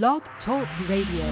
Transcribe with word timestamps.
Blog 0.00 0.22
Talk 0.46 0.66
Radio. 0.88 1.26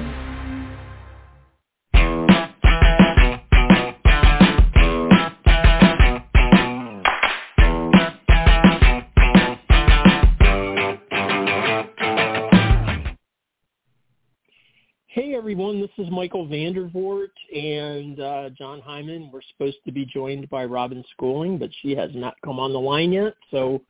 Hey 15.09 15.35
everyone, 15.35 15.81
this 15.81 15.89
is 15.97 16.11
Michael 16.11 16.47
VanDervort 16.47 17.29
and 17.57 18.21
uh, 18.21 18.51
John 18.51 18.83
Hyman. 18.83 19.31
We're 19.33 19.41
supposed 19.53 19.79
to 19.87 19.91
be 19.91 20.05
joined 20.05 20.51
by 20.51 20.67
Robin 20.67 21.03
Schooling, 21.13 21.57
but 21.57 21.71
she 21.81 21.97
has 21.97 22.11
not 22.15 22.35
come 22.45 22.61
on 22.61 22.75
the 22.75 22.79
line 22.79 23.13
yet, 23.13 23.33
so 23.51 23.81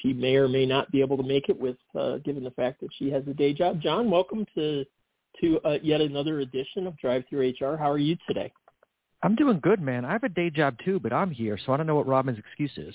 she 0.00 0.12
may 0.12 0.36
or 0.36 0.48
may 0.48 0.66
not 0.66 0.90
be 0.90 1.00
able 1.00 1.16
to 1.16 1.22
make 1.22 1.48
it 1.48 1.58
with, 1.58 1.76
uh, 1.98 2.18
given 2.18 2.44
the 2.44 2.50
fact 2.52 2.80
that 2.80 2.90
she 2.98 3.10
has 3.10 3.22
a 3.28 3.34
day 3.34 3.52
job. 3.52 3.80
John, 3.80 4.10
welcome 4.10 4.46
to 4.54 4.84
to 5.40 5.60
uh, 5.64 5.78
yet 5.82 6.00
another 6.00 6.40
edition 6.40 6.86
of 6.86 6.94
DriveThruHR. 7.02 7.76
How 7.76 7.90
are 7.90 7.98
you 7.98 8.16
today? 8.28 8.52
I'm 9.24 9.34
doing 9.34 9.58
good, 9.60 9.80
man. 9.80 10.04
I 10.04 10.12
have 10.12 10.22
a 10.22 10.28
day 10.28 10.48
job 10.48 10.76
too, 10.84 11.00
but 11.00 11.12
I'm 11.12 11.30
here, 11.30 11.58
so 11.64 11.72
I 11.72 11.76
don't 11.76 11.86
know 11.86 11.96
what 11.96 12.06
Robin's 12.06 12.38
excuse 12.38 12.70
is. 12.76 12.94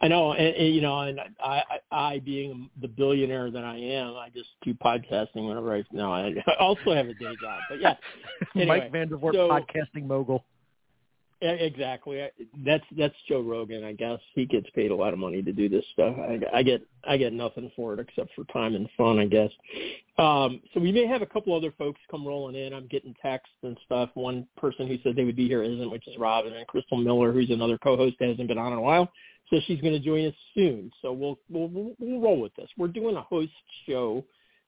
I 0.00 0.08
know, 0.08 0.32
and, 0.32 0.54
and 0.54 0.74
you 0.74 0.80
know, 0.80 1.00
and 1.00 1.20
I, 1.20 1.62
I, 1.70 1.96
I, 2.14 2.18
being 2.20 2.70
the 2.80 2.88
billionaire 2.88 3.50
that 3.50 3.64
I 3.64 3.76
am, 3.76 4.14
I 4.16 4.30
just 4.34 4.48
do 4.62 4.74
podcasting 4.74 5.46
whenever 5.46 5.74
I. 5.74 5.84
No, 5.92 6.12
I 6.12 6.34
also 6.58 6.94
have 6.94 7.06
a 7.06 7.14
day 7.14 7.36
job, 7.40 7.60
but 7.68 7.80
yeah. 7.80 7.94
Anyway, 8.54 8.66
Mike 8.66 8.92
VanDervort, 8.92 9.34
so, 9.34 9.48
podcasting 9.48 10.06
mogul. 10.06 10.44
Exactly. 11.44 12.24
That's 12.64 12.84
that's 12.96 13.14
Joe 13.28 13.40
Rogan. 13.40 13.82
I 13.82 13.94
guess 13.94 14.20
he 14.32 14.46
gets 14.46 14.70
paid 14.70 14.92
a 14.92 14.94
lot 14.94 15.12
of 15.12 15.18
money 15.18 15.42
to 15.42 15.52
do 15.52 15.68
this 15.68 15.84
stuff. 15.92 16.14
I, 16.16 16.38
I 16.54 16.62
get 16.62 16.82
I 17.02 17.16
get 17.16 17.32
nothing 17.32 17.70
for 17.74 17.94
it 17.94 17.98
except 17.98 18.30
for 18.36 18.44
time 18.52 18.76
and 18.76 18.88
fun, 18.96 19.18
I 19.18 19.26
guess. 19.26 19.50
Um, 20.18 20.60
so 20.72 20.78
we 20.78 20.92
may 20.92 21.04
have 21.04 21.20
a 21.20 21.26
couple 21.26 21.52
other 21.52 21.72
folks 21.76 22.00
come 22.08 22.24
rolling 22.24 22.54
in. 22.54 22.72
I'm 22.72 22.86
getting 22.86 23.12
texts 23.20 23.56
and 23.64 23.76
stuff. 23.84 24.10
One 24.14 24.46
person 24.56 24.86
who 24.86 24.98
said 25.02 25.16
they 25.16 25.24
would 25.24 25.34
be 25.34 25.48
here 25.48 25.64
isn't, 25.64 25.90
which 25.90 26.06
is 26.06 26.16
Robin 26.16 26.52
and 26.52 26.66
Crystal 26.68 26.96
Miller, 26.96 27.32
who's 27.32 27.50
another 27.50 27.76
co-host 27.76 28.16
hasn't 28.20 28.46
been 28.46 28.58
on 28.58 28.72
in 28.72 28.78
a 28.78 28.82
while. 28.82 29.10
So 29.50 29.58
she's 29.66 29.80
going 29.80 29.94
to 29.94 30.00
join 30.00 30.26
us 30.26 30.34
soon. 30.54 30.92
So 31.02 31.12
we'll 31.12 31.40
we'll 31.50 31.68
we'll 31.98 32.20
roll 32.20 32.40
with 32.40 32.54
this. 32.54 32.68
We're 32.78 32.86
doing 32.86 33.16
a 33.16 33.22
host 33.22 33.50
show 33.88 34.24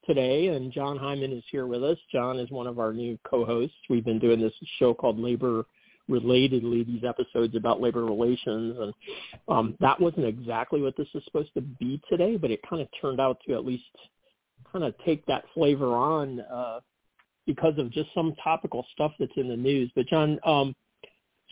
today, 0.07 0.49
and 0.49 0.73
John 0.73 0.97
Hyman 0.97 1.33
is 1.33 1.45
here 1.53 1.67
with 1.67 1.85
us. 1.85 1.99
John 2.11 2.41
is 2.41 2.51
one 2.51 2.67
of 2.67 2.81
our 2.81 2.93
new 2.93 3.17
co-hosts. 3.25 3.77
We've 3.89 4.05
been 4.05 4.19
doing 4.19 4.41
this 4.41 4.53
show 4.81 4.93
called 4.93 5.21
Labor 5.21 5.67
relatedly 6.11 6.87
these 6.87 7.03
episodes 7.05 7.57
about 7.57 7.81
labor 7.81 8.05
relations 8.05 8.77
and 8.79 8.95
um, 9.49 9.77
that 9.81 9.99
wasn't 10.01 10.25
exactly 10.25 10.81
what 10.81 10.97
this 10.97 11.09
is 11.15 11.25
supposed 11.25 11.53
to 11.55 11.61
be 11.61 12.01
today 12.11 12.37
but 12.37 12.51
it 12.51 12.61
kind 12.69 12.83
of 12.83 12.89
turned 13.01 13.21
out 13.21 13.39
to 13.47 13.55
at 13.55 13.65
least 13.65 13.85
kind 14.71 14.85
of 14.85 14.95
take 15.05 15.25
that 15.27 15.45
flavor 15.55 15.95
on 15.95 16.41
uh, 16.41 16.81
because 17.47 17.75
of 17.79 17.91
just 17.91 18.09
some 18.15 18.35
topical 18.43 18.87
stuff 18.93 19.13
that's 19.19 19.33
in 19.37 19.49
the 19.49 19.57
news. 19.57 19.91
But 19.95 20.07
john 20.07 20.39
um, 20.45 20.75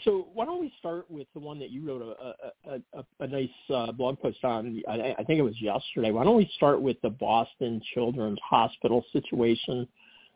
so 0.05 0.29
why 0.35 0.45
don't 0.45 0.61
we 0.61 0.73
start 0.79 1.11
with 1.11 1.29
the 1.35 1.41
one 1.41 1.59
that 1.61 1.71
you 1.71 1.87
wrote 1.87 2.03
a, 2.03 2.71
a, 2.71 2.81
a, 2.99 3.05
a 3.21 3.27
nice 3.27 3.49
uh, 3.73 3.93
blog 3.93 4.19
post 4.21 4.43
on 4.43 4.83
I, 4.89 5.15
I 5.19 5.25
think 5.25 5.39
it 5.39 5.43
was 5.43 5.61
yesterday. 5.61 6.11
Why 6.11 6.25
don't 6.25 6.37
we 6.37 6.51
start 6.57 6.81
with 6.81 6.97
the 7.03 7.11
boston 7.11 7.81
children's 7.95 8.39
hospital 8.49 9.05
situation 9.13 9.87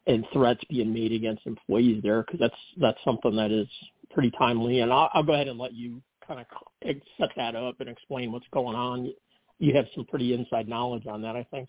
and 0.06 0.25
threats 0.33 0.61
being 0.69 0.92
made 0.92 1.12
against 1.12 1.47
employees 1.47 2.03
there? 2.03 2.22
Because 2.22 2.39
that's 2.39 2.55
that's 2.81 2.98
something 3.05 3.34
that 3.37 3.50
is 3.50 3.67
pretty 4.10 4.30
timely. 4.38 4.80
And 4.80 4.92
I'll, 4.92 5.10
I'll 5.14 5.22
go 5.22 5.32
ahead 5.34 5.48
and 5.48 5.58
let 5.58 5.74
you 5.74 6.00
kind 6.26 6.40
of 6.40 6.46
set 7.18 7.30
that 7.36 7.54
up 7.54 7.80
and 7.80 7.88
explain 7.88 8.32
what's 8.32 8.46
going 8.52 8.76
on. 8.76 9.12
You 9.58 9.74
have 9.74 9.86
some 9.94 10.04
pretty 10.04 10.34
inside 10.34 10.68
knowledge 10.68 11.06
on 11.06 11.22
that, 11.22 11.36
I 11.36 11.46
think. 11.50 11.68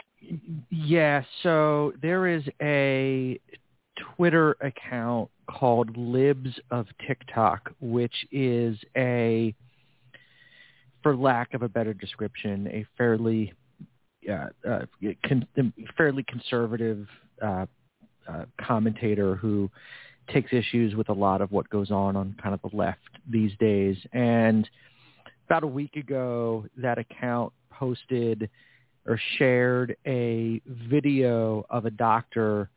Yeah. 0.69 1.23
So 1.43 1.93
there 2.01 2.27
is 2.27 2.43
a 2.61 3.39
Twitter 4.15 4.57
account 4.61 5.29
called 5.49 5.95
Libs 5.95 6.59
of 6.71 6.87
TikTok, 7.07 7.71
which 7.79 8.13
is 8.31 8.77
a, 8.97 9.55
for 11.01 11.15
lack 11.15 11.53
of 11.53 11.61
a 11.61 11.69
better 11.69 11.93
description, 11.93 12.67
a 12.67 12.85
fairly 12.97 13.53
uh, 14.29 14.47
uh, 14.69 14.79
con- 15.25 15.47
fairly 15.95 16.23
conservative 16.23 17.07
uh, 17.41 17.65
uh, 18.27 18.43
commentator 18.59 19.35
who 19.35 19.69
takes 20.27 20.51
issues 20.53 20.95
with 20.95 21.09
a 21.09 21.13
lot 21.13 21.41
of 21.41 21.51
what 21.51 21.69
goes 21.69 21.91
on 21.91 22.15
on 22.15 22.35
kind 22.41 22.53
of 22.53 22.61
the 22.69 22.75
left 22.75 22.99
these 23.29 23.51
days. 23.59 23.97
And 24.13 24.69
about 25.47 25.63
a 25.63 25.67
week 25.67 25.95
ago, 25.95 26.65
that 26.77 26.97
account 26.97 27.53
posted 27.69 28.49
or 29.05 29.19
shared 29.37 29.95
a 30.05 30.61
video 30.89 31.65
of 31.69 31.85
a 31.85 31.91
doctor 31.91 32.69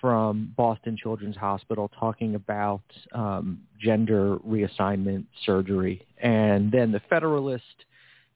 from 0.00 0.52
Boston 0.56 0.96
Children's 1.00 1.36
Hospital 1.36 1.90
talking 2.00 2.34
about 2.34 2.82
um, 3.12 3.60
gender 3.78 4.38
reassignment 4.38 5.26
surgery. 5.44 6.06
And 6.18 6.72
then 6.72 6.90
the 6.90 7.00
Federalist 7.10 7.64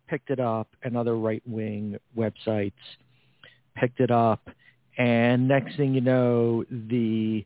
picked 0.07 0.31
it 0.31 0.39
up 0.39 0.69
and 0.83 0.97
other 0.97 1.17
right-wing 1.17 1.97
websites 2.17 2.73
picked 3.75 4.01
it 4.01 4.11
up. 4.11 4.49
And 4.97 5.49
next 5.49 5.77
thing 5.77 5.95
you 5.95 6.01
know, 6.01 6.65
the 6.71 7.45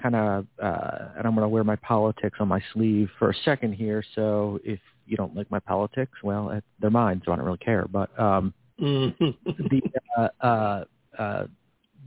kind 0.00 0.14
of, 0.14 0.46
uh, 0.62 1.08
and 1.16 1.26
I'm 1.26 1.34
going 1.34 1.44
to 1.44 1.48
wear 1.48 1.64
my 1.64 1.76
politics 1.76 2.38
on 2.40 2.48
my 2.48 2.62
sleeve 2.72 3.08
for 3.18 3.30
a 3.30 3.34
second 3.44 3.74
here. 3.74 4.04
So 4.14 4.58
if 4.64 4.80
you 5.06 5.16
don't 5.16 5.34
like 5.36 5.50
my 5.50 5.60
politics, 5.60 6.12
well, 6.22 6.60
they're 6.80 6.90
mine, 6.90 7.22
so 7.24 7.32
I 7.32 7.36
don't 7.36 7.44
really 7.44 7.58
care. 7.58 7.86
But 7.90 8.18
um, 8.18 8.54
mm-hmm. 8.80 9.30
the 9.46 9.82
uh, 10.16 10.28
uh, 10.44 10.84
uh, 11.18 11.46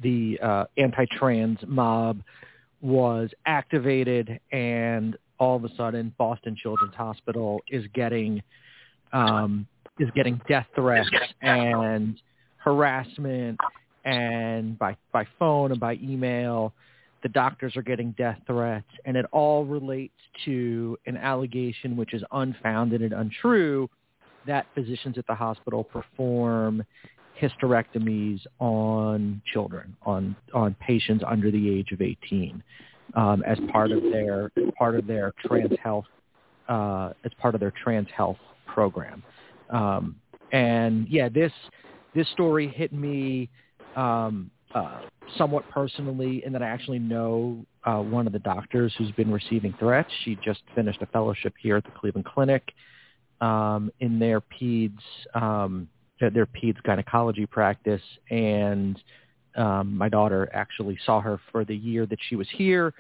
the 0.02 0.40
uh, 0.42 0.66
anti-trans 0.78 1.60
mob 1.66 2.22
was 2.82 3.30
activated, 3.46 4.40
and 4.52 5.18
all 5.40 5.56
of 5.56 5.64
a 5.66 5.76
sudden, 5.76 6.14
Boston 6.18 6.56
Children's 6.62 6.96
Hospital 6.96 7.62
is 7.70 7.86
getting 7.94 8.42
um, 9.14 9.68
is 10.00 10.10
getting 10.16 10.40
death 10.48 10.68
threats 10.76 11.10
and 11.42 12.20
harassment, 12.58 13.60
and 14.06 14.78
by 14.78 14.96
by 15.12 15.26
phone 15.40 15.72
and 15.72 15.80
by 15.80 15.94
email 15.96 16.74
the 17.24 17.30
doctors 17.30 17.76
are 17.76 17.82
getting 17.82 18.12
death 18.18 18.38
threats, 18.46 18.88
and 19.06 19.18
it 19.18 19.26
all 19.32 19.66
relates 19.66 20.14
to 20.46 20.98
an 21.06 21.18
allegation 21.18 21.98
which 21.98 22.14
is 22.14 22.24
unfounded 22.32 23.02
and 23.02 23.14
untrue 23.14 23.90
that 24.46 24.66
physicians 24.74 25.18
at 25.18 25.28
the 25.28 25.36
hospital 25.36 25.84
perform 25.84 26.84
hysterectomies 27.40 28.40
on 28.60 29.42
children, 29.54 29.96
on 30.04 30.36
on 30.54 30.76
patients 30.80 31.24
under 31.28 31.52
the 31.52 31.70
age 31.70 31.92
of 31.92 32.02
18, 32.02 32.64
um, 33.16 33.44
as 33.46 33.58
part 33.72 33.92
of 33.92 34.02
their 34.04 34.52
part 34.78 34.96
of 34.96 35.06
their 35.06 35.34
trans 35.46 35.74
health 35.84 36.06
uh, 36.68 37.12
as 37.26 37.32
part 37.40 37.56
of 37.56 37.62
their 37.62 37.74
trans 37.84 38.08
health 38.16 38.38
program. 38.66 39.24
Um, 39.70 40.16
and 40.52 41.08
yeah, 41.10 41.30
this 41.30 41.52
this 42.16 42.28
story 42.30 42.68
hit 42.68 42.94
me 42.94 43.50
um, 43.96 44.50
uh, 44.78 45.02
somewhat 45.38 45.70
personally 45.72 46.44
in 46.46 46.54
that 46.54 46.62
I 46.62 46.68
actually 46.68 47.00
know 47.00 47.66
uh, 47.84 47.98
one 47.98 48.28
of 48.28 48.34
the 48.34 48.40
doctors 48.40 48.94
who's 48.98 49.12
been 49.12 49.32
receiving 49.32 49.74
threats. 49.80 50.10
She 50.24 50.38
just 50.44 50.62
finished 50.76 51.02
a 51.02 51.06
fellowship 51.08 51.54
here 51.62 51.78
at 51.78 51.84
the 51.84 51.92
Cleveland 51.92 52.26
Clinic 52.26 52.64
um, 53.42 53.92
in 54.00 54.20
their 54.20 54.42
peds 54.42 55.00
um, 55.34 55.90
their 56.20 56.48
peds 56.48 56.82
gynecology 56.84 57.46
practice, 57.46 58.02
and 58.32 59.00
um, 59.56 59.96
my 59.96 60.10
daughter 60.10 60.50
actually 60.52 60.98
saw 61.06 61.22
her 61.22 61.40
for 61.52 61.64
the 61.64 61.76
year 61.76 62.08
that 62.08 62.18
she 62.28 62.36
was 62.36 62.48
here. 62.52 62.94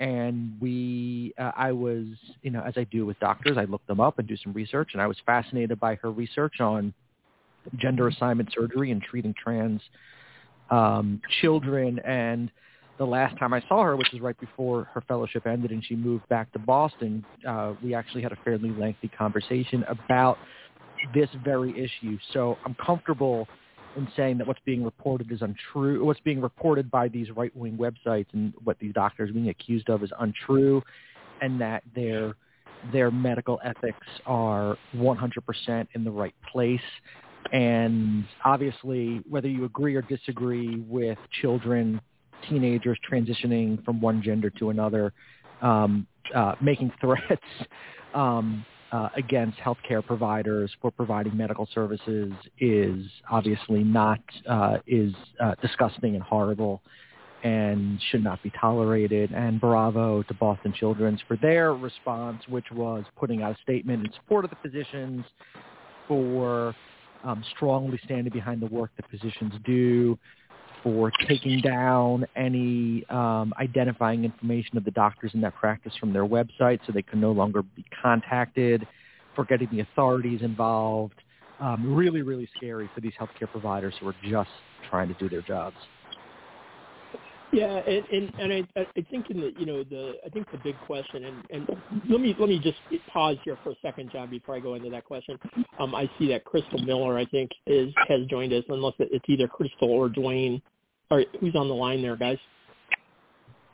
And 0.00 0.56
we, 0.60 1.34
uh, 1.38 1.52
I 1.56 1.70
was, 1.70 2.06
you 2.42 2.50
know, 2.50 2.62
as 2.62 2.74
I 2.76 2.82
do 2.84 3.06
with 3.06 3.18
doctors, 3.20 3.56
I 3.56 3.64
looked 3.66 3.86
them 3.86 4.00
up 4.00 4.18
and 4.18 4.26
do 4.26 4.36
some 4.36 4.52
research, 4.52 4.90
and 4.92 5.00
I 5.00 5.06
was 5.06 5.16
fascinated 5.24 5.78
by 5.78 5.94
her 5.96 6.10
research 6.10 6.60
on 6.60 6.92
gender 7.76 8.08
assignment 8.08 8.52
surgery 8.52 8.90
and 8.90 9.00
treating 9.00 9.34
trans 9.40 9.80
um, 10.70 11.20
children. 11.40 11.98
And 12.00 12.50
the 12.98 13.04
last 13.04 13.36
time 13.38 13.52
I 13.52 13.62
saw 13.68 13.82
her, 13.82 13.96
which 13.96 14.08
was 14.12 14.20
right 14.20 14.38
before 14.38 14.84
her 14.94 15.00
fellowship 15.02 15.46
ended 15.46 15.70
and 15.70 15.84
she 15.84 15.96
moved 15.96 16.28
back 16.28 16.52
to 16.52 16.58
Boston, 16.58 17.24
uh, 17.46 17.74
we 17.82 17.94
actually 17.94 18.22
had 18.22 18.32
a 18.32 18.38
fairly 18.44 18.70
lengthy 18.70 19.08
conversation 19.08 19.84
about 19.88 20.38
this 21.14 21.28
very 21.44 21.70
issue. 21.72 22.18
So 22.32 22.56
I'm 22.64 22.74
comfortable 22.74 23.48
in 23.96 24.08
saying 24.16 24.38
that 24.38 24.46
what's 24.46 24.60
being 24.64 24.84
reported 24.84 25.30
is 25.30 25.42
untrue. 25.42 26.04
What's 26.04 26.20
being 26.20 26.40
reported 26.40 26.90
by 26.90 27.08
these 27.08 27.30
right-wing 27.30 27.76
websites 27.76 28.26
and 28.32 28.52
what 28.64 28.78
these 28.78 28.92
doctors 28.92 29.30
are 29.30 29.32
being 29.32 29.48
accused 29.48 29.88
of 29.88 30.02
is 30.02 30.10
untrue, 30.18 30.82
and 31.40 31.60
that 31.60 31.82
their 31.94 32.34
their 32.92 33.10
medical 33.10 33.58
ethics 33.64 34.06
are 34.26 34.76
100% 34.96 35.86
in 35.94 36.04
the 36.04 36.10
right 36.10 36.34
place. 36.52 36.80
And 37.52 38.24
obviously, 38.44 39.22
whether 39.28 39.48
you 39.48 39.64
agree 39.64 39.94
or 39.94 40.02
disagree 40.02 40.80
with 40.88 41.18
children, 41.42 42.00
teenagers 42.48 42.98
transitioning 43.10 43.84
from 43.84 44.00
one 44.00 44.22
gender 44.22 44.50
to 44.58 44.70
another, 44.70 45.12
um, 45.62 46.06
uh, 46.34 46.54
making 46.60 46.92
threats, 47.00 47.42
um, 48.14 48.64
uh, 48.92 49.08
against 49.16 49.58
healthcare 49.58 50.06
providers 50.06 50.70
for 50.80 50.88
providing 50.88 51.36
medical 51.36 51.68
services 51.74 52.32
is 52.60 53.04
obviously 53.28 53.82
not 53.82 54.20
uh, 54.48 54.76
is 54.86 55.12
uh, 55.40 55.52
disgusting 55.60 56.14
and 56.14 56.22
horrible 56.22 56.80
and 57.42 58.00
should 58.10 58.22
not 58.22 58.40
be 58.42 58.52
tolerated. 58.58 59.32
And 59.32 59.60
bravo 59.60 60.22
to 60.22 60.34
Boston 60.34 60.72
Children's 60.72 61.20
for 61.26 61.36
their 61.36 61.74
response, 61.74 62.42
which 62.48 62.66
was 62.70 63.04
putting 63.18 63.42
out 63.42 63.52
a 63.52 63.62
statement 63.62 64.06
in 64.06 64.12
support 64.12 64.44
of 64.44 64.50
the 64.50 64.56
physicians 64.62 65.24
for 66.06 66.74
um, 67.24 67.44
strongly 67.56 67.98
standing 68.04 68.32
behind 68.32 68.60
the 68.60 68.66
work 68.66 68.90
that 68.96 69.10
physicians 69.10 69.54
do, 69.64 70.18
for 70.82 71.10
taking 71.26 71.60
down 71.60 72.26
any 72.36 73.04
um, 73.08 73.54
identifying 73.58 74.24
information 74.24 74.76
of 74.76 74.84
the 74.84 74.90
doctors 74.90 75.30
in 75.32 75.40
that 75.40 75.54
practice 75.54 75.94
from 75.98 76.12
their 76.12 76.26
website 76.26 76.78
so 76.86 76.92
they 76.92 77.02
can 77.02 77.20
no 77.20 77.32
longer 77.32 77.62
be 77.62 77.84
contacted, 78.02 78.86
for 79.34 79.44
getting 79.44 79.68
the 79.70 79.80
authorities 79.80 80.42
involved. 80.42 81.14
Um, 81.58 81.94
really, 81.94 82.22
really 82.22 82.48
scary 82.56 82.90
for 82.94 83.00
these 83.00 83.14
healthcare 83.18 83.50
providers 83.50 83.94
who 83.98 84.08
are 84.08 84.14
just 84.22 84.50
trying 84.90 85.08
to 85.08 85.14
do 85.14 85.28
their 85.28 85.42
jobs. 85.42 85.76
Yeah, 87.54 87.76
and 87.86 88.04
and, 88.12 88.32
and 88.40 88.66
I, 88.76 88.80
I 88.80 89.02
think 89.10 89.30
in 89.30 89.40
the 89.40 89.52
you 89.58 89.64
know 89.64 89.84
the 89.84 90.14
I 90.26 90.28
think 90.28 90.50
the 90.50 90.58
big 90.58 90.76
question 90.86 91.24
and 91.24 91.44
and 91.50 91.68
let 92.10 92.20
me 92.20 92.34
let 92.38 92.48
me 92.48 92.58
just 92.58 92.78
pause 93.12 93.36
here 93.44 93.56
for 93.62 93.70
a 93.70 93.76
second, 93.80 94.10
John, 94.12 94.28
before 94.28 94.56
I 94.56 94.60
go 94.60 94.74
into 94.74 94.90
that 94.90 95.04
question. 95.04 95.38
Um, 95.78 95.94
I 95.94 96.10
see 96.18 96.28
that 96.28 96.44
Crystal 96.44 96.82
Miller 96.82 97.16
I 97.16 97.24
think 97.26 97.50
is 97.66 97.92
has 98.08 98.26
joined 98.28 98.52
us, 98.52 98.64
unless 98.68 98.94
it's 98.98 99.24
either 99.28 99.46
Crystal 99.46 99.90
or 99.90 100.08
Dwayne. 100.08 100.60
All 101.10 101.18
right, 101.18 101.28
who's 101.38 101.54
on 101.54 101.68
the 101.68 101.74
line 101.74 102.02
there, 102.02 102.16
guys? 102.16 102.38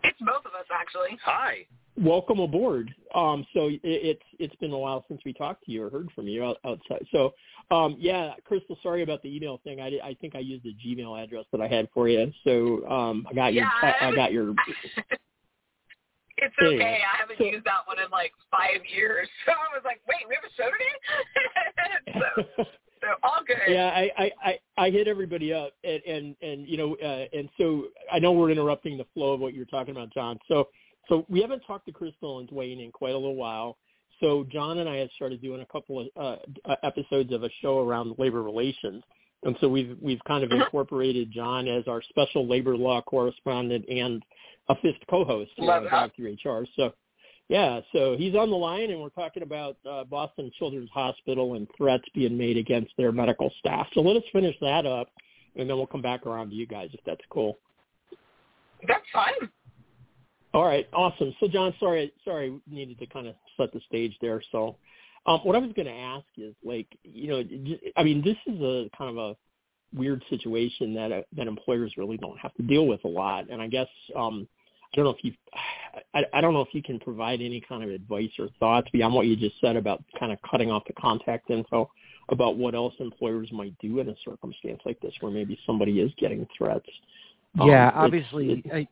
It's 0.05 0.19
both 0.21 0.44
of 0.44 0.53
us 0.53 0.67
actually. 0.73 1.19
Hi. 1.25 1.67
Welcome 1.98 2.40
aboard. 2.40 2.94
Um, 3.14 3.46
so 3.52 3.66
it, 3.69 3.81
it's 3.82 4.22
it's 4.38 4.54
been 4.56 4.72
a 4.72 4.78
while 4.78 5.04
since 5.08 5.20
we 5.25 5.32
talked 5.32 5.64
to 5.64 5.72
you 5.72 5.84
or 5.84 5.90
heard 5.90 6.08
from 6.14 6.28
you 6.28 6.44
out, 6.44 6.58
outside. 6.64 7.04
So 7.10 7.34
um, 7.70 7.96
yeah, 7.98 8.32
Crystal, 8.44 8.76
sorry 8.82 9.02
about 9.02 9.22
the 9.22 9.34
email 9.34 9.60
thing. 9.64 9.81
I, 9.81 9.98
I 10.02 10.16
think 10.20 10.34
I 10.34 10.40
used 10.40 10.64
the 10.64 10.75
Gmail 10.84 11.22
address 11.22 11.44
that 11.52 11.60
I 11.60 11.69
had 11.69 11.88
for 11.94 12.08
you. 12.08 12.32
So 12.44 12.88
um, 12.88 13.26
I 13.31 13.34
got 13.34 13.54
your 13.54 13.64
yeah, 13.64 13.94
I 14.00 14.14
got 14.14 14.32
your. 14.32 14.50
it's 16.38 16.54
okay. 16.60 16.66
Anyway. 16.66 17.00
I 17.12 17.16
haven't 17.19 17.38
so, 17.38 17.44
used 17.44 17.64
that 17.64 17.87
one 17.87 17.98
in 17.98 18.10
like 18.10 18.32
five 18.50 18.81
years. 18.92 19.28
So 19.46 19.52
I 19.52 19.76
was 19.76 19.82
like, 19.84 20.00
wait, 20.08 20.28
we 20.28 20.37
have 20.37 20.44
a 20.44 20.54
show 20.56 20.70
today. 20.70 20.94
so, 22.56 22.64
so 23.00 23.08
all 23.22 23.40
good. 23.46 23.56
Yeah, 23.69 23.87
I, 23.88 24.10
I, 24.16 24.31
I, 24.44 24.58
I 24.76 24.90
hit 24.90 25.08
everybody 25.08 25.52
up, 25.52 25.72
and 25.84 26.02
and, 26.04 26.37
and 26.42 26.69
you 26.69 26.76
know, 26.76 26.96
uh, 27.02 27.26
and 27.37 27.48
so 27.58 27.84
I 28.12 28.19
know 28.19 28.32
we're 28.32 28.50
interrupting 28.50 28.98
the 28.98 29.06
flow 29.14 29.32
of 29.32 29.40
what 29.40 29.54
you're 29.54 29.64
talking 29.64 29.92
about, 29.92 30.12
John. 30.12 30.38
So 30.48 30.69
so 31.11 31.27
we 31.29 31.43
haven't 31.43 31.61
talked 31.61 31.85
to 31.87 31.93
Crystal 31.93 32.39
and 32.39 32.49
Dwayne 32.49 32.83
in 32.83 32.91
quite 32.91 33.15
a 33.15 33.19
little 33.19 33.35
while. 33.35 33.77
So 34.21 34.47
John 34.51 34.79
and 34.79 34.89
I 34.89 34.97
have 34.97 35.11
started 35.17 35.43
doing 35.43 35.61
a 35.61 35.67
couple 35.67 36.09
of 36.17 36.41
uh, 36.67 36.77
episodes 36.83 37.33
of 37.33 37.43
a 37.43 37.51
show 37.61 37.81
around 37.81 38.15
labor 38.19 38.43
relations, 38.43 39.03
and 39.43 39.57
so 39.61 39.69
we've 39.69 39.97
we've 40.01 40.23
kind 40.27 40.45
of 40.45 40.51
incorporated 40.53 41.33
John 41.33 41.69
as 41.69 41.87
our 41.89 42.01
special 42.09 42.47
labor 42.47 42.77
law 42.77 43.03
correspondent 43.03 43.85
and 43.89 44.23
a 44.69 44.77
fifth 44.77 45.01
co-host 45.11 45.51
here 45.57 45.71
on 45.73 45.85
DriveThruHR. 45.85 46.67
So 46.77 46.93
yeah, 47.49 47.81
so 47.93 48.17
he's 48.17 48.37
on 48.37 48.49
the 48.49 48.57
line, 48.57 48.91
and 48.91 49.01
we're 49.01 49.09
talking 49.09 49.43
about 49.43 49.77
uh, 49.91 50.05
Boston 50.05 50.53
Children's 50.57 50.91
Hospital 50.91 51.55
and 51.55 51.67
threats 51.77 52.05
being 52.15 52.39
made 52.39 52.57
against 52.57 52.93
their 52.97 53.11
medical 53.11 53.53
staff. 53.59 53.89
So 53.93 54.03
let 54.03 54.17
us 54.17 54.23
finish 54.33 54.55
that 54.61 54.87
up, 54.87 55.09
and 55.57 55.69
then 55.69 55.77
we'll 55.77 55.89
come 55.89 56.03
back 56.03 56.27
around 56.27 56.51
to 56.51 56.55
you 56.55 56.67
guys 56.67 56.91
if 56.93 57.01
that's 57.05 57.25
cool. 57.31 57.59
That's 58.87 59.05
fine. 59.12 59.51
All 60.52 60.64
right, 60.64 60.88
awesome. 60.93 61.35
So, 61.38 61.47
John, 61.49 61.75
sorry, 61.79 62.12
sorry, 62.25 62.61
needed 62.69 62.99
to 62.99 63.06
kind 63.06 63.29
of 63.29 63.35
set 63.56 63.73
the 63.73 63.81
stage 63.87 64.17
there. 64.20 64.43
So, 64.50 64.76
um, 65.26 65.41
what 65.41 65.55
I 65.55 65.58
was 65.58 65.73
going 65.75 65.87
to 65.87 65.93
ask 65.93 66.26
is, 66.37 66.55
like, 66.64 66.88
you 67.05 67.29
know, 67.29 67.44
I 67.97 68.02
mean, 68.02 68.23
this 68.23 68.37
is 68.47 68.61
a 68.61 68.91
kind 68.97 69.11
of 69.11 69.17
a 69.17 69.37
weird 69.97 70.25
situation 70.31 70.94
that 70.94 71.12
uh, 71.12 71.23
that 71.37 71.47
employers 71.47 71.94
really 71.97 72.17
don't 72.17 72.38
have 72.38 72.55
to 72.55 72.62
deal 72.62 72.87
with 72.87 73.05
a 73.05 73.08
lot, 73.08 73.49
and 73.49 73.62
I 73.62 73.69
guess 73.69 73.88
um, 74.17 74.49
I 74.93 74.97
don't 74.97 75.05
know 75.05 75.11
if 75.11 75.23
you, 75.23 75.32
I, 76.14 76.25
I 76.35 76.41
don't 76.41 76.52
know 76.52 76.62
if 76.62 76.75
you 76.75 76.82
can 76.82 76.99
provide 76.99 77.41
any 77.41 77.61
kind 77.61 77.85
of 77.85 77.91
advice 77.91 78.31
or 78.38 78.49
thoughts 78.58 78.88
beyond 78.93 79.14
what 79.14 79.26
you 79.26 79.37
just 79.37 79.61
said 79.61 79.76
about 79.76 80.02
kind 80.19 80.32
of 80.32 80.38
cutting 80.50 80.70
off 80.70 80.82
the 80.87 80.94
contact 80.94 81.50
info 81.50 81.91
about 82.31 82.56
what 82.56 82.75
else 82.75 82.94
employers 82.99 83.50
might 83.52 83.76
do 83.81 84.00
in 84.00 84.08
a 84.08 84.14
circumstance 84.25 84.81
like 84.85 85.00
this 85.00 85.12
where 85.20 85.32
maybe 85.32 85.58
somebody 85.67 86.00
is 86.00 86.12
getting 86.17 86.47
threats. 86.56 86.87
Yeah, 87.56 87.88
um, 87.88 87.93
obviously, 87.97 88.62
it, 88.64 88.73
I, 88.73 88.88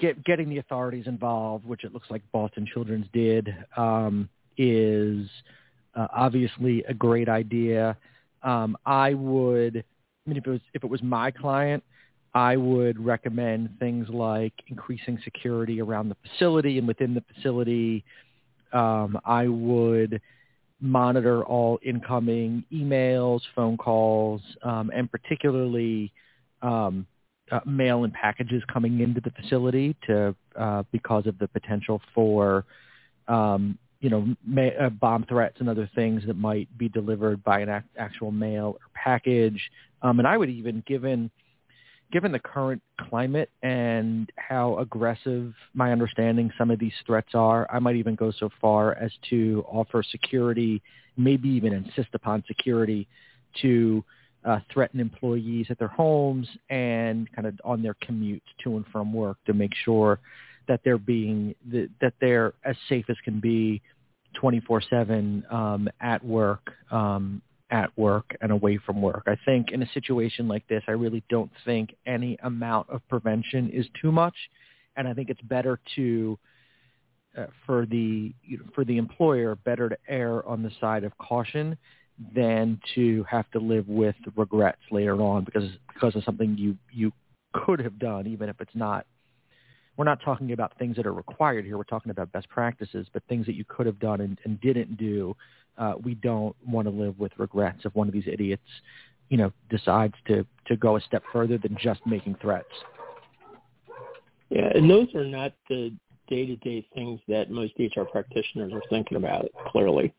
get, 0.00 0.24
getting 0.24 0.48
the 0.48 0.58
authorities 0.58 1.06
involved, 1.06 1.64
which 1.64 1.84
it 1.84 1.92
looks 1.92 2.10
like 2.10 2.22
Boston 2.32 2.66
Children's 2.72 3.06
did, 3.12 3.48
um, 3.76 4.28
is 4.56 5.28
uh, 5.94 6.06
obviously 6.14 6.82
a 6.88 6.94
great 6.94 7.28
idea. 7.28 7.96
Um, 8.42 8.76
I 8.86 9.14
would, 9.14 9.76
I 9.76 10.30
mean, 10.30 10.38
if 10.38 10.46
it 10.46 10.50
was 10.50 10.60
if 10.74 10.84
it 10.84 10.90
was 10.90 11.02
my 11.02 11.30
client, 11.30 11.82
I 12.34 12.56
would 12.56 12.98
recommend 13.04 13.70
things 13.78 14.08
like 14.08 14.52
increasing 14.68 15.18
security 15.24 15.80
around 15.80 16.08
the 16.08 16.16
facility 16.28 16.78
and 16.78 16.86
within 16.86 17.14
the 17.14 17.24
facility. 17.34 18.04
Um, 18.72 19.18
I 19.24 19.48
would 19.48 20.20
monitor 20.80 21.44
all 21.44 21.78
incoming 21.84 22.64
emails, 22.72 23.40
phone 23.54 23.76
calls, 23.76 24.40
um, 24.62 24.90
and 24.94 25.10
particularly 25.10 26.12
um, 26.62 27.06
uh, 27.50 27.60
mail 27.66 28.04
and 28.04 28.12
packages 28.12 28.62
coming 28.72 29.00
into 29.00 29.20
the 29.20 29.30
facility 29.30 29.96
to 30.06 30.34
uh, 30.56 30.82
because 30.92 31.26
of 31.26 31.38
the 31.38 31.48
potential 31.48 32.00
for 32.14 32.64
um, 33.28 33.78
you 34.00 34.10
know 34.10 34.34
ma- 34.44 34.68
uh, 34.80 34.90
bomb 34.90 35.24
threats 35.24 35.56
and 35.60 35.68
other 35.68 35.88
things 35.94 36.22
that 36.26 36.36
might 36.36 36.68
be 36.78 36.88
delivered 36.88 37.42
by 37.44 37.60
an 37.60 37.68
ac- 37.68 37.86
actual 37.98 38.30
mail 38.30 38.76
or 38.78 38.86
package. 38.94 39.70
Um, 40.02 40.18
and 40.18 40.26
I 40.26 40.36
would 40.36 40.50
even 40.50 40.82
given 40.86 41.30
given 42.12 42.32
the 42.32 42.38
current 42.38 42.82
climate 43.08 43.50
and 43.62 44.30
how 44.36 44.78
aggressive 44.78 45.54
my 45.74 45.92
understanding 45.92 46.50
some 46.58 46.70
of 46.70 46.78
these 46.78 46.92
threats 47.06 47.34
are, 47.34 47.68
I 47.72 47.78
might 47.78 47.96
even 47.96 48.16
go 48.16 48.32
so 48.32 48.50
far 48.60 48.94
as 48.94 49.12
to 49.30 49.64
offer 49.68 50.02
security, 50.02 50.82
maybe 51.16 51.48
even 51.50 51.72
insist 51.72 52.08
upon 52.14 52.42
security 52.48 53.06
to 53.62 54.04
uh, 54.44 54.60
threaten 54.72 55.00
employees 55.00 55.66
at 55.70 55.78
their 55.78 55.88
homes 55.88 56.48
and 56.70 57.30
kind 57.32 57.46
of 57.46 57.54
on 57.64 57.82
their 57.82 57.96
commute 58.02 58.42
to 58.62 58.76
and 58.76 58.86
from 58.86 59.12
work 59.12 59.36
to 59.46 59.52
make 59.52 59.72
sure 59.84 60.18
that 60.68 60.80
they're 60.84 60.98
being 60.98 61.54
that 61.70 62.14
they're 62.20 62.54
as 62.64 62.76
safe 62.88 63.04
as 63.08 63.16
can 63.24 63.40
be 63.40 63.82
24/7 64.40 65.52
um, 65.52 65.88
at 66.00 66.24
work 66.24 66.72
um, 66.90 67.42
at 67.70 67.96
work 67.98 68.36
and 68.40 68.50
away 68.50 68.78
from 68.78 69.02
work. 69.02 69.24
I 69.26 69.36
think 69.44 69.70
in 69.72 69.82
a 69.82 69.90
situation 69.92 70.48
like 70.48 70.66
this, 70.68 70.82
I 70.88 70.92
really 70.92 71.22
don't 71.28 71.50
think 71.64 71.94
any 72.06 72.36
amount 72.42 72.88
of 72.90 73.06
prevention 73.08 73.70
is 73.70 73.86
too 74.00 74.10
much, 74.10 74.34
and 74.96 75.06
I 75.06 75.14
think 75.14 75.28
it's 75.28 75.40
better 75.42 75.78
to 75.96 76.38
uh, 77.36 77.46
for 77.66 77.86
the 77.86 78.32
you 78.42 78.58
know, 78.58 78.64
for 78.74 78.84
the 78.84 78.96
employer 78.96 79.54
better 79.54 79.88
to 79.88 79.96
err 80.08 80.46
on 80.46 80.62
the 80.62 80.70
side 80.80 81.04
of 81.04 81.16
caution 81.18 81.76
than 82.34 82.78
to 82.94 83.24
have 83.28 83.50
to 83.50 83.58
live 83.58 83.88
with 83.88 84.14
regrets 84.36 84.80
later 84.90 85.20
on 85.20 85.44
because 85.44 85.70
because 85.92 86.14
of 86.16 86.24
something 86.24 86.56
you 86.58 86.76
you 86.92 87.12
could 87.52 87.80
have 87.80 87.98
done, 87.98 88.26
even 88.26 88.48
if 88.48 88.60
it's 88.60 88.74
not. 88.74 89.06
We're 89.96 90.04
not 90.04 90.22
talking 90.24 90.52
about 90.52 90.78
things 90.78 90.96
that 90.96 91.06
are 91.06 91.12
required 91.12 91.66
here. 91.66 91.76
We're 91.76 91.84
talking 91.84 92.10
about 92.10 92.32
best 92.32 92.48
practices, 92.48 93.06
but 93.12 93.22
things 93.28 93.44
that 93.46 93.54
you 93.54 93.64
could 93.68 93.84
have 93.86 93.98
done 93.98 94.20
and, 94.22 94.38
and 94.44 94.58
didn't 94.60 94.96
do. 94.96 95.36
Uh, 95.76 95.94
we 96.02 96.14
don't 96.14 96.56
want 96.66 96.86
to 96.86 96.90
live 96.90 97.18
with 97.18 97.32
regrets 97.36 97.80
if 97.84 97.94
one 97.94 98.06
of 98.06 98.14
these 98.14 98.26
idiots, 98.26 98.62
you 99.28 99.36
know, 99.36 99.52
decides 99.68 100.14
to 100.26 100.46
to 100.66 100.76
go 100.76 100.96
a 100.96 101.00
step 101.00 101.22
further 101.32 101.58
than 101.58 101.76
just 101.78 102.00
making 102.06 102.36
threats. 102.40 102.68
Yeah, 104.48 104.70
and 104.74 104.90
those 104.90 105.14
are 105.14 105.24
not 105.24 105.52
the 105.68 105.92
day-to-day 106.28 106.86
things 106.94 107.20
that 107.28 107.50
most 107.50 107.72
HR 107.78 108.02
practitioners 108.02 108.72
are 108.72 108.82
thinking 108.88 109.16
about. 109.16 109.48
Clearly, 109.68 110.14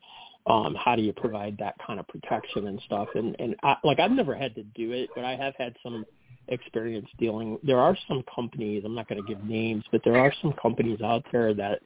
um, 0.48 0.76
how 0.76 0.96
do 0.96 1.02
you 1.02 1.14
provide 1.14 1.58
that 1.60 1.76
kind 1.86 2.00
of 2.00 2.08
protection 2.08 2.68
and 2.68 2.82
stuff? 2.86 3.08
And 3.16 3.36
and 3.40 3.56
I, 3.64 3.76
like 3.84 4.00
I've 4.00 4.12
never 4.12 4.36
had 4.36 4.56
to 4.56 4.64
do 4.64 4.92
it, 4.92 5.10
but 5.16 5.24
I 5.24 5.36
have 5.36 5.54
had 5.58 5.76
some 5.84 6.06
experience 6.48 7.08
dealing. 7.18 7.58
There 7.64 7.80
are 7.80 7.98
some 8.08 8.24
companies. 8.34 8.84
I'm 8.86 8.96
not 8.96 9.08
going 9.08 9.22
to 9.22 9.28
give 9.28 9.44
names, 9.44 9.84
but 9.92 10.02
there 10.04 10.18
are 10.18 10.34
some 10.42 10.54
companies 10.62 11.02
out 11.02 11.24
there 11.32 11.54
that 11.54 11.80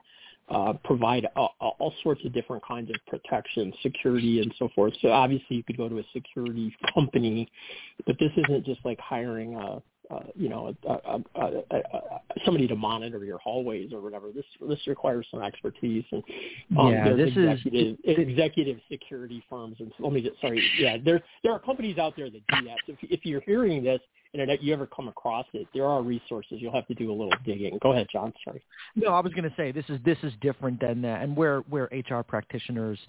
uh, 0.49 0.73
provide 0.83 1.27
all, 1.35 1.55
all 1.59 1.93
sorts 2.03 2.23
of 2.25 2.33
different 2.33 2.63
kinds 2.65 2.89
of 2.89 2.95
protection, 3.07 3.73
security, 3.81 4.41
and 4.41 4.53
so 4.59 4.69
forth. 4.75 4.93
So 5.01 5.09
obviously, 5.09 5.57
you 5.57 5.63
could 5.63 5.77
go 5.77 5.89
to 5.89 5.99
a 5.99 6.03
security 6.13 6.75
company, 6.93 7.49
but 8.05 8.17
this 8.19 8.31
isn't 8.37 8.65
just 8.65 8.79
like 8.85 8.99
hiring 8.99 9.55
a 9.55 9.81
uh, 10.11 10.19
you 10.35 10.49
know, 10.49 10.75
a, 10.87 10.91
a, 10.91 11.21
a, 11.71 12.01
somebody 12.45 12.67
to 12.67 12.75
monitor 12.75 13.23
your 13.23 13.37
hallways 13.39 13.91
or 13.93 14.01
whatever. 14.01 14.31
This 14.31 14.45
this 14.67 14.79
requires 14.87 15.25
some 15.31 15.41
expertise 15.41 16.03
and 16.11 16.23
um, 16.77 16.91
yeah, 16.91 17.13
this 17.13 17.29
executive 17.29 17.97
is 18.03 18.17
executive 18.17 18.77
security 18.91 19.43
firms 19.49 19.77
and 19.79 19.91
let 19.99 20.13
me 20.13 20.21
get 20.21 20.33
sorry. 20.41 20.63
Yeah, 20.79 20.97
there 21.03 21.21
there 21.43 21.53
are 21.53 21.59
companies 21.59 21.97
out 21.97 22.15
there 22.15 22.29
that 22.29 22.41
do 22.47 22.65
that. 22.65 22.77
So 22.85 22.93
if 22.93 23.11
if 23.11 23.25
you're 23.25 23.41
hearing 23.41 23.83
this 23.83 24.01
and 24.33 24.57
you 24.61 24.73
ever 24.73 24.85
come 24.85 25.07
across 25.07 25.45
it, 25.53 25.67
there 25.73 25.85
are 25.85 26.01
resources. 26.01 26.57
You'll 26.59 26.73
have 26.73 26.87
to 26.87 26.93
do 26.93 27.09
a 27.09 27.13
little 27.13 27.31
digging. 27.45 27.77
Go 27.81 27.93
ahead, 27.93 28.07
John. 28.11 28.33
Sorry. 28.43 28.61
No, 28.95 29.09
I 29.09 29.21
was 29.21 29.33
going 29.33 29.49
to 29.49 29.55
say 29.55 29.71
this 29.71 29.85
is 29.89 29.99
this 30.03 30.17
is 30.23 30.33
different 30.41 30.79
than 30.79 31.01
that, 31.03 31.21
and 31.21 31.35
where 31.35 31.59
where 31.61 31.89
HR 31.91 32.21
practitioners 32.21 32.99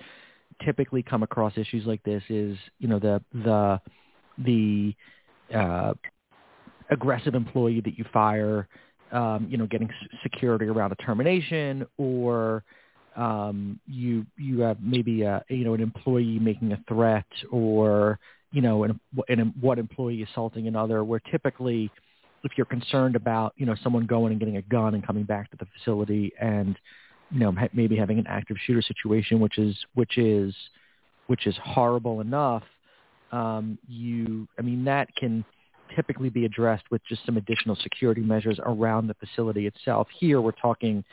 typically 0.64 1.02
come 1.02 1.22
across 1.22 1.52
issues 1.56 1.84
like 1.86 2.02
this 2.04 2.22
is 2.28 2.56
you 2.78 2.88
know 2.88 2.98
the 2.98 3.22
the 3.34 3.80
the 4.38 4.94
uh, 5.54 5.94
aggressive 6.90 7.34
employee 7.34 7.80
that 7.80 7.98
you 7.98 8.04
fire, 8.12 8.68
um, 9.12 9.46
you 9.48 9.56
know, 9.56 9.66
getting 9.66 9.90
security 10.22 10.66
around 10.66 10.92
a 10.92 10.96
termination, 10.96 11.86
or 11.96 12.64
um, 13.16 13.80
you 13.86 14.26
you 14.36 14.60
have 14.60 14.78
maybe 14.80 15.22
a 15.22 15.44
you 15.48 15.64
know 15.64 15.74
an 15.74 15.80
employee 15.80 16.38
making 16.38 16.72
a 16.72 16.78
threat, 16.88 17.26
or 17.50 18.18
you 18.52 18.62
know, 18.62 18.84
an, 18.84 19.00
an 19.28 19.54
what 19.60 19.78
employee 19.78 20.22
assaulting 20.30 20.66
another. 20.66 21.04
Where 21.04 21.20
typically, 21.20 21.90
if 22.44 22.52
you're 22.56 22.66
concerned 22.66 23.16
about 23.16 23.54
you 23.56 23.66
know 23.66 23.76
someone 23.82 24.06
going 24.06 24.32
and 24.32 24.40
getting 24.40 24.56
a 24.56 24.62
gun 24.62 24.94
and 24.94 25.06
coming 25.06 25.24
back 25.24 25.50
to 25.50 25.56
the 25.56 25.66
facility 25.76 26.32
and 26.40 26.78
you 27.30 27.40
know 27.40 27.54
maybe 27.72 27.96
having 27.96 28.18
an 28.18 28.26
active 28.26 28.56
shooter 28.66 28.82
situation, 28.82 29.40
which 29.40 29.58
is 29.58 29.76
which 29.94 30.18
is 30.18 30.54
which 31.26 31.46
is 31.46 31.54
horrible 31.62 32.20
enough. 32.20 32.62
Um, 33.32 33.78
you, 33.88 34.46
I 34.58 34.62
mean, 34.62 34.84
that 34.84 35.14
can 35.16 35.44
typically 35.94 36.28
be 36.28 36.44
addressed 36.44 36.84
with 36.90 37.02
just 37.08 37.24
some 37.24 37.36
additional 37.36 37.76
security 37.76 38.20
measures 38.20 38.58
around 38.64 39.06
the 39.06 39.14
facility 39.14 39.66
itself. 39.66 40.08
Here, 40.18 40.40
we're 40.40 40.52
talking. 40.52 41.04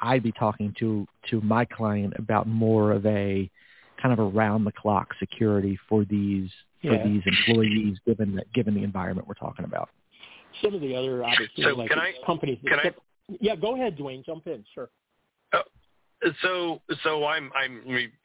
I'd 0.00 0.22
be 0.22 0.32
talking 0.32 0.74
to 0.78 1.06
to 1.30 1.40
my 1.40 1.64
client 1.64 2.14
about 2.18 2.46
more 2.46 2.92
of 2.92 3.06
a 3.06 3.50
kind 4.00 4.18
of 4.18 4.34
around 4.34 4.64
the 4.64 4.72
clock 4.72 5.08
security 5.18 5.78
for 5.88 6.04
these 6.04 6.50
for 6.82 6.96
these 7.04 7.22
employees, 7.26 7.98
given 8.06 8.34
that 8.36 8.52
given 8.52 8.74
the 8.74 8.82
environment 8.82 9.28
we're 9.28 9.34
talking 9.34 9.64
about. 9.64 9.90
Some 10.62 10.74
of 10.74 10.80
the 10.80 10.94
other 10.94 11.24
obviously 11.24 11.64
so 11.64 11.70
like 11.70 11.92
I, 11.92 12.12
companies. 12.26 12.58
Can 12.66 12.78
I, 12.78 12.94
yeah, 13.40 13.54
go 13.54 13.74
ahead, 13.74 13.96
Dwayne. 13.96 14.24
Jump 14.24 14.46
in. 14.46 14.64
Sure. 14.74 14.88
Oh, 15.52 15.62
So, 16.42 16.82
so 17.02 17.26
I'm, 17.26 17.50
I'm, 17.54 17.82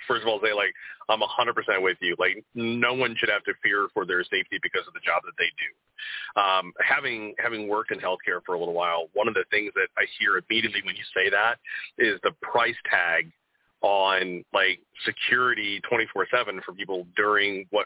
first 0.07 0.21
of 0.21 0.27
all, 0.27 0.39
say 0.43 0.53
like, 0.53 0.73
I'm 1.07 1.21
100% 1.21 1.81
with 1.81 1.97
you. 2.01 2.15
Like, 2.19 2.43
no 2.53 2.93
one 2.93 3.15
should 3.17 3.29
have 3.29 3.43
to 3.45 3.53
fear 3.63 3.87
for 3.93 4.05
their 4.05 4.23
safety 4.23 4.59
because 4.61 4.87
of 4.87 4.93
the 4.93 4.99
job 4.99 5.21
that 5.23 5.33
they 5.37 5.49
do. 5.55 6.41
Um, 6.41 6.73
having, 6.85 7.35
having 7.37 7.67
worked 7.67 7.91
in 7.91 7.99
healthcare 7.99 8.41
for 8.45 8.55
a 8.55 8.59
little 8.59 8.73
while, 8.73 9.07
one 9.13 9.27
of 9.27 9.33
the 9.33 9.45
things 9.51 9.71
that 9.75 9.87
I 9.97 10.05
hear 10.19 10.37
immediately 10.37 10.81
when 10.85 10.95
you 10.95 11.03
say 11.15 11.29
that 11.29 11.55
is 11.97 12.19
the 12.23 12.31
price 12.41 12.75
tag 12.89 13.31
on 13.81 14.43
like 14.53 14.79
security 15.05 15.79
24/7 15.91 16.63
for 16.63 16.73
people 16.73 17.05
during 17.15 17.67
what 17.69 17.85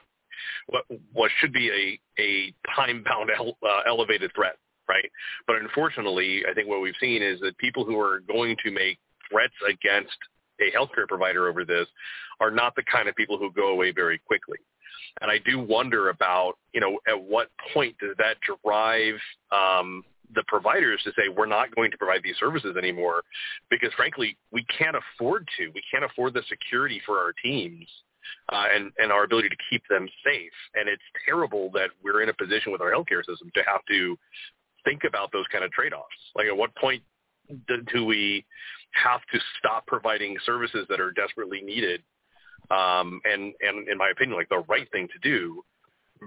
what 0.67 0.85
what 1.13 1.31
should 1.39 1.51
be 1.51 1.69
a 1.69 2.21
a 2.21 2.53
time 2.75 3.03
bound 3.03 3.29
ele- 3.37 3.57
uh, 3.63 3.81
elevated 3.87 4.31
threat, 4.33 4.57
right? 4.87 5.11
But 5.47 5.57
unfortunately, 5.57 6.43
I 6.49 6.53
think 6.53 6.67
what 6.67 6.81
we've 6.81 6.93
seen 6.99 7.21
is 7.21 7.39
that 7.41 7.57
people 7.57 7.85
who 7.85 7.99
are 7.99 8.21
going 8.21 8.55
to 8.63 8.71
make 8.71 8.97
threats 9.29 9.53
against 9.67 10.17
a 10.59 10.71
healthcare 10.75 11.07
provider 11.07 11.47
over 11.47 11.63
this 11.65 11.87
are 12.39 12.51
not 12.51 12.75
the 12.75 12.83
kind 12.91 13.07
of 13.07 13.15
people 13.15 13.37
who 13.37 13.51
go 13.51 13.69
away 13.69 13.91
very 13.91 14.19
quickly. 14.19 14.57
And 15.21 15.31
I 15.31 15.37
do 15.39 15.59
wonder 15.59 16.09
about, 16.09 16.53
you 16.73 16.81
know, 16.81 16.99
at 17.07 17.19
what 17.19 17.49
point 17.73 17.95
does 17.99 18.15
that 18.17 18.37
drive 18.41 19.15
um, 19.51 20.03
the 20.35 20.43
providers 20.47 21.01
to 21.03 21.11
say 21.11 21.29
we're 21.35 21.45
not 21.45 21.73
going 21.75 21.91
to 21.91 21.97
provide 21.97 22.21
these 22.23 22.37
services 22.39 22.75
anymore 22.77 23.23
because 23.69 23.89
frankly 23.95 24.37
we 24.51 24.63
can't 24.77 24.95
afford 24.95 25.47
to. 25.57 25.69
We 25.73 25.81
can't 25.91 26.05
afford 26.05 26.33
the 26.33 26.43
security 26.47 27.01
for 27.05 27.17
our 27.17 27.33
teams 27.43 27.85
uh, 28.51 28.65
and 28.73 28.91
and 28.97 29.11
our 29.11 29.23
ability 29.23 29.49
to 29.49 29.55
keep 29.69 29.81
them 29.89 30.07
safe. 30.23 30.51
And 30.75 30.87
it's 30.87 31.01
terrible 31.25 31.71
that 31.73 31.89
we're 32.03 32.21
in 32.21 32.29
a 32.29 32.33
position 32.33 32.71
with 32.71 32.81
our 32.81 32.91
healthcare 32.91 33.25
system 33.25 33.49
to 33.55 33.63
have 33.65 33.81
to 33.89 34.17
think 34.85 35.01
about 35.07 35.31
those 35.31 35.45
kind 35.51 35.63
of 35.63 35.71
trade-offs. 35.71 36.07
Like 36.35 36.47
at 36.47 36.55
what 36.55 36.73
point 36.75 37.03
do, 37.91 38.05
we 38.05 38.45
have 38.91 39.21
to 39.31 39.39
stop 39.57 39.85
providing 39.87 40.37
services 40.45 40.85
that 40.89 40.99
are 40.99 41.11
desperately 41.11 41.61
needed 41.61 42.01
um, 42.71 43.19
and, 43.25 43.53
and 43.61 43.87
in 43.87 43.97
my 43.97 44.09
opinion, 44.09 44.37
like 44.37 44.49
the 44.49 44.63
right 44.69 44.89
thing 44.91 45.07
to 45.07 45.19
do 45.29 45.63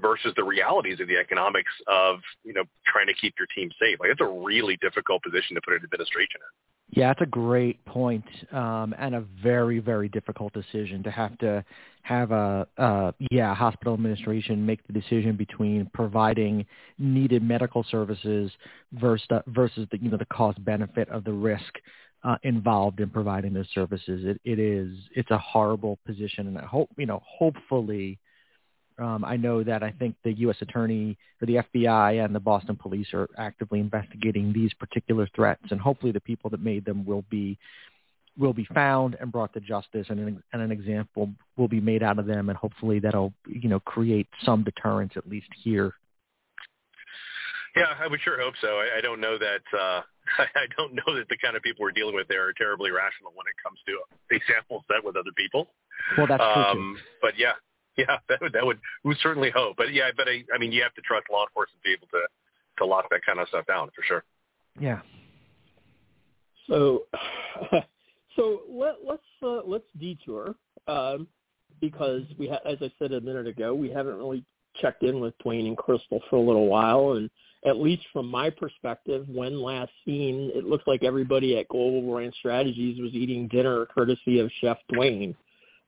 versus 0.00 0.33
the 0.37 0.45
realities 0.45 1.00
of 1.00 1.09
the 1.09 1.17
economics 1.17 1.71
of, 1.87 2.19
you 2.45 2.52
know, 2.52 2.64
trying 2.87 3.07
to 3.07 3.14
keep 3.14 3.35
your 3.38 3.47
team 3.55 3.71
safe. 3.81 3.99
Like 4.00 4.11
it's 4.11 4.21
a 4.21 4.26
really 4.26 4.76
difficult 4.81 5.23
position 5.23 5.55
to 5.55 5.61
put 5.61 5.75
an 5.75 5.81
administration 5.85 6.41
in. 6.41 7.00
Yeah, 7.00 7.11
it's 7.11 7.21
a 7.23 7.26
great 7.26 7.83
point, 7.87 8.25
um, 8.52 8.95
and 8.99 9.14
a 9.14 9.25
very, 9.43 9.79
very 9.79 10.09
difficult 10.09 10.52
decision 10.52 11.02
to 11.05 11.11
have 11.11 11.38
to 11.38 11.64
have 12.02 12.32
a, 12.32 12.66
uh, 12.78 13.12
yeah, 13.30 13.54
hospital 13.54 13.94
administration 13.94 14.66
make 14.66 14.85
the 14.87 14.92
decision 14.92 15.37
between 15.37 15.88
providing 15.94 16.66
needed 16.99 17.42
medical 17.42 17.85
services 17.90 18.50
versus 18.92 19.26
the, 19.30 19.42
versus 19.47 19.87
the 19.92 19.99
you 19.99 20.11
know 20.11 20.16
the 20.16 20.26
cost 20.26 20.62
benefit 20.64 21.09
of 21.09 21.25
the 21.25 21.32
risk 21.32 21.78
uh, 22.25 22.37
involved 22.42 23.00
in 23.00 23.09
providing 23.09 23.52
those 23.52 23.68
services. 23.73 24.25
It, 24.25 24.40
it 24.44 24.59
is 24.59 24.97
it's 25.14 25.30
a 25.30 25.38
horrible 25.38 25.99
position, 26.04 26.49
and 26.49 26.59
I 26.59 26.66
hope 26.66 26.90
you 26.97 27.06
know 27.06 27.23
hopefully. 27.25 28.18
Um, 28.99 29.25
I 29.25 29.37
know 29.37 29.64
that 29.64 29.82
I 29.82 29.90
think 29.90 30.16
the 30.23 30.35
U.S. 30.40 30.56
Attorney 30.61 31.16
or 31.40 31.47
the 31.47 31.62
FBI 31.75 32.23
and 32.23 32.35
the 32.35 32.38
Boston 32.38 32.76
Police 32.76 33.06
are 33.14 33.26
actively 33.38 33.80
investigating 33.80 34.52
these 34.52 34.73
particular 34.75 35.26
threats, 35.35 35.64
and 35.71 35.80
hopefully 35.80 36.12
the 36.12 36.21
people 36.21 36.50
that 36.50 36.61
made 36.61 36.85
them 36.85 37.06
will 37.06 37.25
be 37.30 37.59
will 38.38 38.52
be 38.52 38.66
found 38.74 39.16
and 39.20 39.30
brought 39.30 39.52
to 39.54 39.60
justice, 39.60 40.06
and 40.08 40.18
an, 40.18 40.42
and 40.52 40.62
an 40.62 40.72
example 40.72 41.30
will 41.56 41.68
be 41.68 41.80
made 41.80 42.02
out 42.02 42.18
of 42.18 42.26
them, 42.26 42.48
and 42.48 42.56
hopefully 42.56 42.98
that'll 42.98 43.32
you 43.46 43.68
know 43.68 43.80
create 43.80 44.28
some 44.44 44.64
deterrence 44.64 45.12
at 45.16 45.28
least 45.28 45.48
here. 45.62 45.94
Yeah, 47.76 47.94
I 47.98 48.06
would 48.06 48.20
sure 48.20 48.40
hope 48.40 48.54
so. 48.60 48.68
I, 48.68 48.98
I 48.98 49.00
don't 49.00 49.20
know 49.20 49.38
that 49.38 49.62
uh, 49.72 50.02
I 50.38 50.46
I 50.54 50.66
don't 50.76 50.94
know 50.94 51.16
that 51.16 51.28
the 51.28 51.36
kind 51.42 51.56
of 51.56 51.62
people 51.62 51.82
we're 51.82 51.92
dealing 51.92 52.14
with 52.14 52.28
there 52.28 52.46
are 52.46 52.52
terribly 52.52 52.90
rational 52.90 53.32
when 53.34 53.46
it 53.46 53.56
comes 53.62 53.78
to 53.86 54.34
a 54.34 54.40
sample 54.46 54.84
set 54.88 55.04
with 55.04 55.16
other 55.16 55.32
people. 55.36 55.68
Well, 56.16 56.26
that's 56.26 56.42
true 56.42 56.62
um, 56.62 56.96
too. 56.96 57.02
But 57.20 57.38
yeah, 57.38 57.52
yeah, 57.96 58.18
that 58.28 58.40
would 58.40 58.52
that 58.52 58.64
would 58.64 58.78
we 59.04 59.16
certainly 59.22 59.50
hope. 59.50 59.76
But 59.76 59.92
yeah, 59.92 60.10
but 60.16 60.28
I, 60.28 60.44
I 60.54 60.58
mean, 60.58 60.72
you 60.72 60.82
have 60.82 60.94
to 60.94 61.02
trust 61.02 61.26
law 61.30 61.46
enforcement 61.46 61.82
to 61.82 61.88
be 61.88 61.92
able 61.92 62.08
to 62.08 62.22
to 62.78 62.86
lock 62.86 63.08
that 63.10 63.24
kind 63.24 63.38
of 63.38 63.48
stuff 63.48 63.66
down 63.66 63.90
for 63.94 64.02
sure. 64.02 64.24
Yeah. 64.80 65.00
So, 66.68 67.04
so 68.36 68.60
let, 68.68 68.96
let's 69.06 69.22
uh, 69.42 69.60
let's 69.66 69.84
detour 69.98 70.54
um, 70.86 71.26
because 71.80 72.22
we, 72.38 72.48
ha- 72.48 72.60
as 72.64 72.78
I 72.80 72.90
said 72.98 73.12
a 73.12 73.20
minute 73.20 73.46
ago, 73.46 73.74
we 73.74 73.90
haven't 73.90 74.16
really 74.16 74.44
checked 74.80 75.02
in 75.02 75.20
with 75.20 75.34
Dwayne 75.44 75.66
and 75.66 75.76
Crystal 75.76 76.20
for 76.30 76.36
a 76.36 76.40
little 76.40 76.66
while, 76.66 77.12
and 77.12 77.30
at 77.66 77.76
least 77.76 78.04
from 78.12 78.26
my 78.26 78.50
perspective, 78.50 79.26
when 79.28 79.60
last 79.60 79.92
seen, 80.04 80.50
it 80.54 80.64
looks 80.64 80.84
like 80.86 81.04
everybody 81.04 81.58
at 81.58 81.68
Global 81.68 82.02
Brand 82.10 82.34
Strategies 82.38 83.00
was 83.00 83.12
eating 83.12 83.48
dinner 83.48 83.86
courtesy 83.86 84.40
of 84.40 84.50
Chef 84.60 84.78
Dwayne 84.92 85.34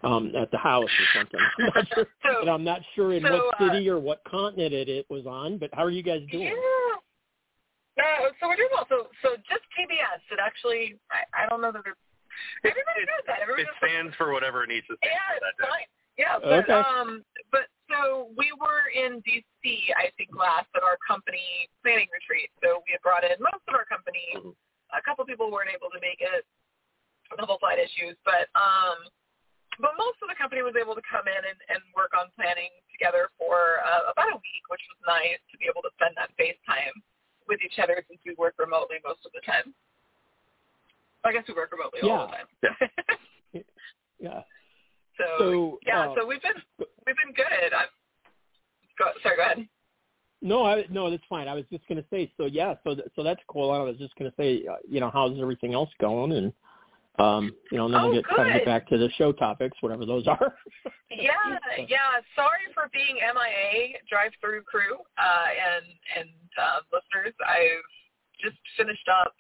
um, 0.03 0.33
at 0.37 0.51
the 0.51 0.59
house 0.59 0.85
or 0.85 1.19
something. 1.19 1.41
I'm 1.59 1.73
not 1.75 1.89
sure, 1.95 2.07
so, 2.23 2.41
and 2.43 2.51
I'm 2.51 2.65
not 2.65 2.81
sure 2.95 3.15
in 3.15 3.23
so, 3.23 3.33
what 3.33 3.59
city 3.59 3.89
uh, 3.89 3.95
or 3.95 3.99
what 3.99 4.23
continent 4.29 4.73
it, 4.73 4.89
it 4.89 5.07
was 5.09 5.27
on. 5.27 5.59
But 5.59 5.71
how 5.73 5.85
are 5.85 5.91
you 5.91 6.03
guys 6.03 6.21
doing? 6.31 6.45
Yeah. 6.47 6.55
No, 7.97 8.29
so 8.41 8.49
we're 8.49 8.57
doing 8.57 8.69
well. 8.73 8.87
So, 8.89 9.07
so 9.23 9.37
just 9.49 9.63
TBS. 9.79 10.21
It 10.33 10.39
actually, 10.45 10.99
I, 11.11 11.45
I 11.45 11.49
don't 11.49 11.61
know 11.61 11.73
that 11.73 11.83
it's, 11.87 11.99
everybody 12.65 13.03
it, 13.05 13.09
knows 13.09 13.25
that. 13.27 13.43
Everybody 13.43 13.69
it 13.69 13.75
stands 13.79 14.13
for 14.17 14.33
whatever 14.33 14.65
it 14.65 14.71
needs 14.73 14.87
to 14.89 14.97
stand 15.01 15.15
yeah, 15.15 15.29
for 15.37 15.43
that 15.45 15.57
day. 15.59 15.71
fine. 15.71 15.91
Yeah, 16.15 16.37
but 16.39 16.63
okay. 16.63 16.79
um, 16.79 17.27
but 17.51 17.67
so 17.91 18.31
we 18.39 18.55
were 18.55 18.87
in 18.95 19.19
DC, 19.27 19.63
I 19.99 20.15
think, 20.15 20.31
last 20.31 20.71
at 20.79 20.87
our 20.87 20.95
company 21.03 21.67
planning 21.83 22.07
retreat. 22.15 22.55
So 22.63 22.87
we 22.87 22.95
had 22.95 23.03
brought 23.03 23.27
in 23.27 23.35
most 23.43 23.67
of 23.67 23.75
our 23.75 23.85
company. 23.91 24.23
Mm-hmm. 24.39 24.55
A 24.95 25.03
couple 25.03 25.27
people 25.27 25.51
weren't 25.51 25.75
able 25.75 25.91
to 25.91 25.99
make 25.99 26.23
it, 26.23 26.47
a 27.35 27.35
couple 27.35 27.59
flight 27.59 27.83
issues, 27.83 28.15
but 28.23 28.47
um, 28.55 29.11
but 29.83 29.99
most 29.99 30.23
of 30.23 30.31
the 30.31 30.39
company 30.39 30.63
was 30.63 30.79
able 30.79 30.95
to 30.95 31.03
come 31.03 31.27
in 31.27 31.43
and, 31.43 31.59
and 31.67 31.83
work 31.99 32.15
on 32.15 32.31
planning 32.39 32.71
together 32.95 33.27
for 33.35 33.83
uh, 33.83 34.15
about 34.15 34.31
a 34.31 34.39
week, 34.39 34.65
which 34.71 34.83
was 34.87 34.99
nice 35.03 35.43
to 35.51 35.59
be 35.59 35.67
able 35.67 35.83
to 35.83 35.91
spend 35.99 36.15
that 36.15 36.31
face 36.39 36.59
time 36.63 36.95
with 37.51 37.59
each 37.59 37.83
other 37.83 37.99
since 38.07 38.23
we 38.23 38.39
work 38.39 38.55
remotely 38.63 39.03
most 39.03 39.27
of 39.27 39.35
the 39.35 39.43
time. 39.43 39.75
I 41.25 41.33
guess 41.33 41.45
we 41.49 41.55
work 41.55 41.73
remotely 41.73 42.01
yeah. 42.03 42.13
all 42.13 42.31
the 42.63 42.69
time. 42.69 43.65
yeah. 44.21 44.41
So, 45.19 45.25
So, 45.39 45.79
yeah, 45.87 46.09
uh, 46.09 46.15
so 46.17 46.27
we've 46.27 46.43
been 46.43 46.61
we've 46.79 47.17
been 47.17 47.35
good. 47.35 47.73
I'm, 47.77 47.87
go, 48.99 49.07
sorry, 49.23 49.37
go 49.37 49.43
ahead. 49.43 49.69
No, 50.43 50.65
I 50.65 50.85
no, 50.91 51.11
that's 51.11 51.23
fine. 51.29 51.49
I 51.49 51.55
was 51.55 51.65
just 51.73 51.87
going 51.89 52.03
to 52.03 52.09
say, 52.11 52.31
so 52.37 52.45
yeah, 52.47 52.75
so 52.85 52.95
th- 52.95 53.09
so 53.17 53.23
that's 53.23 53.41
cool. 53.49 53.71
I 53.71 53.79
was 53.79 53.97
just 53.97 54.15
going 54.17 54.31
to 54.31 54.37
say, 54.37 54.67
uh, 54.67 54.77
you 54.89 55.01
know, 55.01 55.11
how's 55.13 55.41
everything 55.41 55.73
else 55.73 55.91
going, 56.01 56.33
and 56.33 56.53
um, 57.19 57.55
you 57.71 57.79
know, 57.79 57.87
and 57.87 57.95
then 57.95 58.01
Oh, 58.01 58.11
we'll 58.11 58.23
get 58.23 58.29
kind 58.29 58.49
of 58.49 58.55
get 58.55 58.67
back 58.67 58.89
to 58.89 58.99
the 58.99 59.09
show 59.17 59.33
topics, 59.33 59.77
whatever 59.81 60.05
those 60.05 60.27
are. 60.27 60.55
Yeah, 61.15 61.31
yeah. 61.87 62.19
Sorry 62.35 62.67
for 62.75 62.91
being 62.93 63.23
MIA 63.23 63.99
drive-through 64.11 64.63
crew 64.63 64.99
uh, 65.17 65.47
and 65.55 65.87
and 66.19 66.29
uh, 66.59 66.83
listeners. 66.91 67.35
I've 67.47 67.87
just 68.43 68.59
finished 68.77 69.07
up 69.07 69.33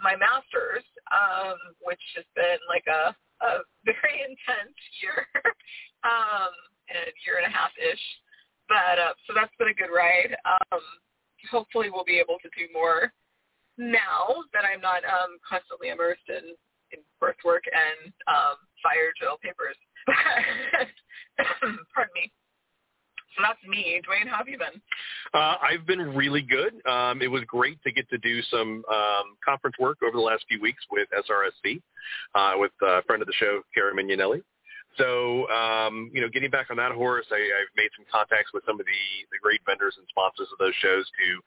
my 0.00 0.14
master's, 0.16 0.86
um, 1.10 1.58
which 1.82 2.02
has 2.16 2.24
been 2.34 2.58
like 2.68 2.86
a, 2.86 3.14
a 3.44 3.50
very 3.84 4.22
intense 4.22 4.78
year, 5.02 5.26
um, 6.04 6.52
and 6.90 7.10
a 7.10 7.14
year 7.26 7.42
and 7.42 7.46
a 7.46 7.54
half 7.54 7.72
ish. 7.78 8.04
But 8.68 8.98
uh, 9.00 9.14
so 9.26 9.32
that's 9.34 9.54
been 9.58 9.72
a 9.72 9.78
good 9.78 9.92
ride. 9.92 10.36
Um, 10.44 10.82
hopefully, 11.50 11.90
we'll 11.90 12.06
be 12.06 12.20
able 12.20 12.36
to 12.42 12.50
do 12.56 12.68
more 12.72 13.12
now 13.78 14.42
that 14.52 14.66
I'm 14.66 14.82
not 14.82 15.06
um, 15.06 15.38
constantly 15.46 15.88
immersed 15.88 16.26
in, 16.28 16.52
in 16.90 17.00
birth 17.20 17.38
work 17.44 17.62
and 17.70 18.12
um, 18.26 18.58
fire 18.82 19.14
jail 19.16 19.38
papers. 19.40 19.78
pardon 21.94 22.12
me. 22.14 22.32
So 23.36 23.42
that's 23.46 23.62
me. 23.68 24.00
Dwayne, 24.08 24.28
how 24.28 24.38
have 24.38 24.48
you 24.48 24.58
been? 24.58 24.80
Uh, 25.34 25.56
I've 25.62 25.86
been 25.86 26.00
really 26.14 26.42
good. 26.42 26.74
Um, 26.86 27.22
it 27.22 27.28
was 27.28 27.42
great 27.46 27.82
to 27.82 27.92
get 27.92 28.08
to 28.10 28.18
do 28.18 28.42
some 28.42 28.82
um, 28.90 29.36
conference 29.44 29.76
work 29.78 29.98
over 30.02 30.16
the 30.16 30.22
last 30.22 30.44
few 30.48 30.60
weeks 30.60 30.82
with 30.90 31.08
SRSC, 31.12 31.80
uh, 32.34 32.58
with 32.58 32.72
a 32.82 33.02
friend 33.02 33.22
of 33.22 33.28
the 33.28 33.34
show, 33.38 33.60
Cara 33.74 33.94
Mignonelli. 33.94 34.42
So, 34.96 35.48
um, 35.50 36.10
you 36.12 36.20
know, 36.20 36.28
getting 36.28 36.50
back 36.50 36.68
on 36.70 36.76
that 36.78 36.92
horse, 36.92 37.26
I, 37.30 37.36
I've 37.36 37.72
made 37.76 37.90
some 37.96 38.04
contacts 38.10 38.52
with 38.52 38.64
some 38.66 38.80
of 38.80 38.86
the, 38.86 39.02
the 39.30 39.38
great 39.40 39.60
vendors 39.66 39.94
and 39.96 40.06
sponsors 40.08 40.48
of 40.50 40.58
those 40.58 40.74
shows 40.80 41.04
to 41.04 41.40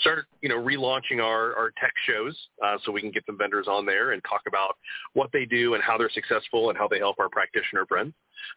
start, 0.00 0.26
you 0.40 0.48
know, 0.48 0.56
relaunching 0.56 1.20
our, 1.20 1.54
our 1.56 1.72
tech 1.80 1.92
shows 2.06 2.34
uh, 2.64 2.78
so 2.84 2.92
we 2.92 3.00
can 3.00 3.10
get 3.10 3.24
some 3.26 3.36
vendors 3.36 3.66
on 3.68 3.84
there 3.84 4.12
and 4.12 4.22
talk 4.24 4.42
about 4.48 4.76
what 5.12 5.30
they 5.32 5.44
do 5.44 5.74
and 5.74 5.82
how 5.82 5.98
they're 5.98 6.10
successful 6.10 6.70
and 6.70 6.78
how 6.78 6.88
they 6.88 6.98
help 6.98 7.16
our 7.18 7.28
practitioner 7.28 7.84
friends. 7.86 8.14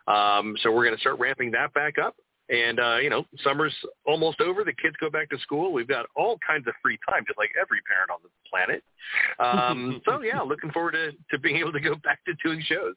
Um, 0.08 0.56
so 0.62 0.72
we're 0.72 0.86
going 0.86 0.96
to 0.96 1.02
start 1.02 1.20
ramping 1.20 1.52
that 1.52 1.74
back 1.74 1.96
up. 1.98 2.16
And, 2.50 2.80
uh, 2.80 2.98
you 2.98 3.10
know, 3.10 3.26
summer's 3.44 3.74
almost 4.08 4.42
over. 4.42 4.64
The 4.64 4.74
kids 4.74 4.96
go 5.00 5.10
back 5.10 5.30
to 5.30 5.38
school. 5.40 5.72
We've 5.72 5.88
got 5.88 6.08
all 6.16 6.40
kinds 6.46 6.68
of 6.68 6.74
free 6.82 6.98
time, 7.08 7.24
just 7.28 7.38
like 7.38 7.52
every 7.60 7.80
parent 7.88 8.10
on 8.10 8.18
the 8.24 8.30
planet. 8.50 8.84
Um, 9.40 10.02
so, 10.08 10.22
yeah, 10.24 10.42
looking 10.42 10.72
forward 10.72 10.94
to, 10.94 11.12
to 11.32 11.40
being 11.40 11.58
able 11.58 11.74
to 11.74 11.80
go 11.80 11.96
back 12.04 12.26
to 12.26 12.34
doing 12.44 12.64
shows. 12.68 12.96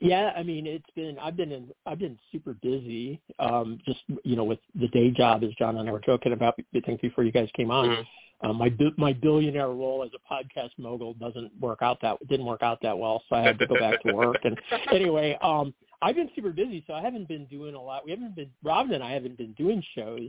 Yeah, 0.00 0.32
I 0.36 0.42
mean 0.42 0.66
it's 0.66 0.90
been 0.96 1.16
I've 1.18 1.36
been 1.36 1.52
in 1.52 1.70
I've 1.86 1.98
been 1.98 2.18
super 2.32 2.54
busy. 2.54 3.20
Um 3.38 3.78
just 3.86 4.00
you 4.24 4.36
know 4.36 4.44
with 4.44 4.58
the 4.74 4.88
day 4.88 5.10
job 5.10 5.44
as 5.44 5.50
John 5.58 5.76
and 5.76 5.88
I 5.88 5.92
were 5.92 6.00
joking 6.04 6.32
about 6.32 6.56
I 6.74 6.80
think 6.80 7.00
before 7.00 7.24
you 7.24 7.32
guys 7.32 7.48
came 7.56 7.70
on. 7.70 7.88
Mm-hmm. 7.88 8.50
Um, 8.50 8.58
my 8.58 8.70
my 8.98 9.12
billionaire 9.12 9.68
role 9.68 10.04
as 10.04 10.10
a 10.12 10.34
podcast 10.34 10.70
mogul 10.78 11.14
doesn't 11.14 11.52
work 11.60 11.78
out 11.80 12.00
that 12.02 12.18
didn't 12.28 12.44
work 12.44 12.62
out 12.62 12.80
that 12.82 12.98
well, 12.98 13.22
so 13.28 13.36
I 13.36 13.42
had 13.42 13.58
to 13.60 13.66
go 13.66 13.78
back 13.78 14.02
to 14.02 14.12
work. 14.12 14.36
And 14.44 14.58
anyway, 14.92 15.38
um 15.40 15.72
I've 16.04 16.16
been 16.16 16.28
super 16.34 16.50
busy, 16.50 16.84
so 16.86 16.92
I 16.92 17.00
haven't 17.00 17.28
been 17.28 17.46
doing 17.46 17.74
a 17.74 17.80
lot. 17.80 18.04
We 18.04 18.10
haven't 18.10 18.36
been 18.36 18.50
Robin 18.62 18.92
and 18.92 19.02
I 19.02 19.12
haven't 19.12 19.38
been 19.38 19.54
doing 19.54 19.82
shows. 19.94 20.28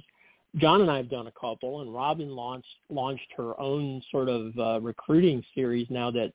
John 0.55 0.79
and 0.79 0.89
I 0.89 0.95
have 0.95 1.09
done 1.09 1.27
a 1.27 1.31
couple, 1.31 1.81
and 1.81 1.93
Robin 1.93 2.33
launched 2.33 2.67
launched 2.89 3.27
her 3.35 3.59
own 3.59 4.01
sort 4.09 4.29
of 4.29 4.57
uh, 4.57 4.79
recruiting 4.79 5.43
series 5.53 5.85
now 5.89 6.11
that 6.11 6.31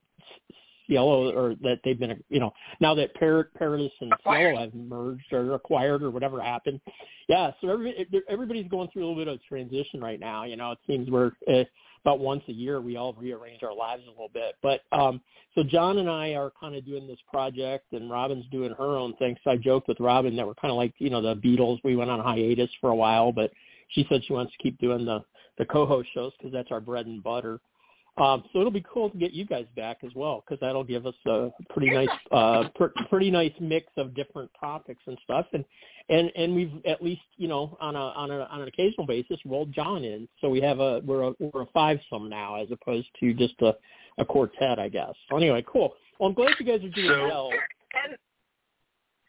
Cielo 0.87 1.33
or 1.33 1.55
that 1.63 1.79
they've 1.85 1.99
been, 1.99 2.23
you 2.29 2.39
know, 2.39 2.53
now 2.81 2.95
that 2.95 3.15
Par- 3.15 3.49
Paradis 3.57 3.93
and 4.03 4.13
Cielo 4.23 4.59
have 4.59 4.75
merged 4.75 5.33
or 5.33 5.55
acquired 5.55 6.03
or 6.03 6.11
whatever 6.11 6.39
happened. 6.43 6.79
Yeah, 7.27 7.53
so 7.63 7.71
every, 7.71 8.07
everybody's 8.29 8.69
going 8.69 8.89
through 8.93 9.07
a 9.07 9.09
little 9.09 9.25
bit 9.25 9.33
of 9.33 9.43
transition 9.45 10.03
right 10.03 10.21
now. 10.21 10.45
You 10.45 10.57
know, 10.57 10.73
it 10.73 10.79
seems 10.87 11.09
we're 11.09 11.33
uh, 11.51 11.65
about 12.05 12.21
once 12.21 12.43
a 12.49 12.53
year 12.53 12.81
we 12.81 12.97
all 12.97 13.13
rearrange 13.15 13.63
our 13.63 13.75
lives 13.75 14.03
a 14.07 14.11
little 14.11 14.31
bit. 14.33 14.55
But 14.63 14.81
um 14.93 15.21
so 15.55 15.65
John 15.65 15.99
and 15.99 16.09
I 16.09 16.35
are 16.35 16.53
kind 16.61 16.77
of 16.77 16.87
doing 16.87 17.09
this 17.09 17.19
project, 17.29 17.93
and 17.93 18.09
Robin's 18.09 18.47
doing 18.53 18.73
her 18.79 18.97
own 18.97 19.17
thing. 19.17 19.37
So 19.43 19.51
I 19.51 19.57
joked 19.57 19.89
with 19.89 19.99
Robin 19.99 20.37
that 20.37 20.47
we're 20.47 20.55
kind 20.55 20.71
of 20.71 20.77
like, 20.77 20.95
you 20.99 21.11
know, 21.11 21.21
the 21.21 21.35
Beatles. 21.35 21.81
We 21.83 21.97
went 21.97 22.11
on 22.11 22.21
hiatus 22.21 22.71
for 22.81 22.91
a 22.91 22.95
while, 22.95 23.33
but 23.33 23.51
she 23.89 24.07
said 24.09 24.23
she 24.25 24.33
wants 24.33 24.53
to 24.53 24.63
keep 24.63 24.79
doing 24.79 25.05
the 25.05 25.25
the 25.59 25.65
co-host 25.67 26.09
shows 26.15 26.33
because 26.39 26.53
that's 26.53 26.71
our 26.71 26.81
bread 26.81 27.07
and 27.07 27.23
butter. 27.23 27.61
Um, 28.19 28.45
so 28.53 28.61
it'll 28.61 28.73
be 28.73 28.85
cool 28.93 29.09
to 29.11 29.17
get 29.17 29.33
you 29.33 29.47
guys 29.47 29.67
back 29.77 29.99
as 30.05 30.11
well 30.15 30.45
because 30.45 30.61
that'll 30.61 30.85
give 30.85 31.07
us 31.07 31.15
a 31.27 31.51
pretty 31.71 31.91
nice, 31.91 32.09
uh, 32.33 32.65
pr- 32.75 32.87
pretty 33.09 33.31
nice 33.31 33.53
mix 33.61 33.87
of 33.97 34.15
different 34.15 34.51
topics 34.59 35.03
and 35.07 35.17
stuff. 35.25 35.47
And 35.53 35.65
and 36.09 36.31
and 36.35 36.55
we've 36.55 36.73
at 36.87 37.03
least 37.03 37.23
you 37.37 37.49
know 37.49 37.77
on 37.81 37.97
a 37.97 37.99
on 37.99 38.31
a 38.31 38.41
on 38.41 38.63
an 38.63 38.69
occasional 38.69 39.07
basis 39.07 39.39
rolled 39.47 39.73
John 39.73 40.05
in, 40.05 40.29
so 40.41 40.49
we 40.49 40.61
have 40.61 40.81
a 40.81 41.01
we're 41.05 41.29
a 41.29 41.33
we're 41.39 41.63
a 41.63 41.67
five 41.73 41.99
some 42.11 42.29
now 42.29 42.61
as 42.61 42.69
opposed 42.71 43.09
to 43.21 43.33
just 43.33 43.55
a 43.63 43.75
a 44.19 44.25
quartet, 44.25 44.79
I 44.79 44.89
guess. 44.89 45.15
So 45.31 45.37
anyway, 45.37 45.65
cool. 45.67 45.95
Well, 46.19 46.29
I'm 46.29 46.35
glad 46.35 46.55
you 46.59 46.67
guys 46.67 46.85
are 46.85 46.91
doing 46.91 47.09
so, 47.09 47.27
well. 47.27 47.51
And 48.05 48.17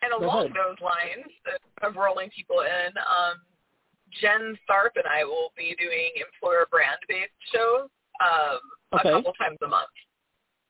and 0.02 0.24
along 0.24 0.48
those 0.50 0.78
lines 0.82 1.32
of 1.84 1.96
rolling 1.96 2.30
people 2.36 2.62
in, 2.62 2.98
um, 2.98 3.38
Jen 4.20 4.58
Tharp 4.70 4.92
and 4.96 5.06
I 5.08 5.24
will 5.24 5.54
be 5.56 5.76
doing 5.80 6.12
employer 6.18 6.66
brand 6.72 6.98
based 7.08 7.32
shows 7.54 7.88
um, 8.22 8.60
okay. 9.00 9.10
a 9.10 9.12
couple 9.14 9.34
times 9.34 9.58
a 9.64 9.68
month. 9.68 9.90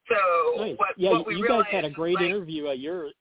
So 0.08 0.18
nice. 0.58 0.76
what, 0.78 0.90
yeah, 0.98 1.12
what 1.12 1.28
we 1.28 1.36
you 1.36 1.48
guys 1.48 1.64
had 1.70 1.86
a 1.86 1.90
great 1.90 2.16
like, 2.16 2.26
interview 2.26 2.68
a 2.68 2.74
year. 2.74 3.12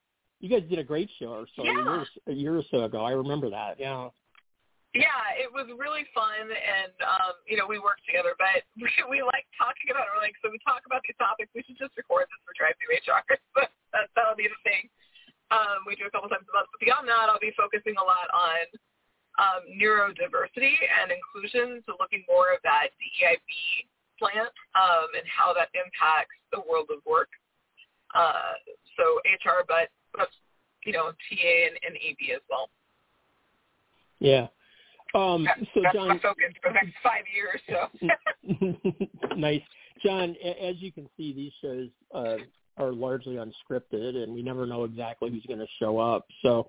You 0.40 0.48
guys 0.48 0.68
did 0.68 0.78
a 0.78 0.84
great 0.84 1.10
show 1.18 1.44
or 1.44 1.46
so 1.54 1.64
Yeah. 1.64 1.76
a, 1.76 1.84
year, 1.84 2.06
a 2.26 2.32
year 2.32 2.54
or 2.56 2.64
so 2.70 2.84
ago. 2.84 3.04
I 3.04 3.12
remember 3.12 3.50
that. 3.50 3.78
Yeah. 3.78 4.08
Yeah, 4.90 5.38
it 5.38 5.46
was 5.46 5.70
really 5.78 6.02
fun, 6.10 6.50
and 6.50 6.90
um, 7.06 7.38
you 7.46 7.54
know 7.54 7.62
we 7.62 7.78
worked 7.78 8.02
together. 8.02 8.34
But 8.34 8.66
we, 8.82 8.90
we 9.06 9.18
like 9.22 9.46
talking 9.54 9.86
about 9.86 10.10
it. 10.10 10.10
We're 10.10 10.24
like, 10.24 10.34
so 10.42 10.50
we 10.50 10.58
talk 10.66 10.82
about 10.82 11.06
these 11.06 11.14
topics. 11.14 11.46
We 11.54 11.62
should 11.62 11.78
just 11.78 11.94
record 11.94 12.26
this 12.26 12.42
for 12.42 12.58
DriveThruHR. 12.58 13.22
but 13.54 13.70
that, 13.94 14.10
that'll 14.18 14.34
be 14.34 14.50
the 14.50 14.58
thing. 14.66 14.90
Um, 15.54 15.86
we 15.86 15.94
do 15.94 16.10
a 16.10 16.12
couple 16.14 16.26
times 16.26 16.46
a 16.50 16.54
month. 16.54 16.74
But 16.74 16.82
beyond 16.82 17.06
that, 17.06 17.30
I'll 17.30 17.42
be 17.42 17.54
focusing 17.54 17.94
a 18.02 18.06
lot 18.06 18.26
on 18.34 18.66
um, 19.38 19.62
neurodiversity 19.78 20.74
and 20.74 21.14
inclusion. 21.14 21.86
So 21.86 21.94
looking 22.02 22.26
more 22.26 22.50
at 22.50 22.62
that 22.66 22.90
DEIB 22.98 23.86
slant 24.20 24.52
um, 24.76 25.08
and 25.16 25.24
how 25.24 25.56
that 25.56 25.72
impacts 25.72 26.36
the 26.52 26.60
world 26.68 26.92
of 26.92 27.00
work. 27.08 27.32
Uh, 28.14 28.54
so 28.96 29.18
HR, 29.24 29.64
but, 29.66 29.88
but 30.12 30.28
you 30.84 30.92
know 30.92 31.10
TA 31.10 31.50
and, 31.66 31.74
and 31.86 31.96
AB 31.96 32.32
as 32.36 32.44
well. 32.48 32.68
Yeah. 34.20 34.46
Um, 35.14 35.44
That- 35.44 35.58
so 35.74 35.80
that's 35.82 35.94
John, 35.96 36.08
my 36.08 36.18
focus 36.18 36.52
for 36.62 36.70
the 36.70 36.74
next 36.74 36.94
five 37.02 37.24
years. 37.34 37.60
So 37.66 39.34
nice. 39.36 39.62
John, 40.04 40.36
as 40.44 40.76
you 40.78 40.92
can 40.92 41.08
see, 41.16 41.32
these 41.32 41.52
shows 41.60 41.88
uh, 42.14 42.36
are 42.78 42.92
largely 42.92 43.36
unscripted, 43.36 44.22
and 44.22 44.32
we 44.32 44.42
never 44.42 44.66
know 44.66 44.84
exactly 44.84 45.30
who's 45.30 45.44
going 45.46 45.58
to 45.58 45.66
show 45.78 45.98
up. 45.98 46.26
So, 46.42 46.68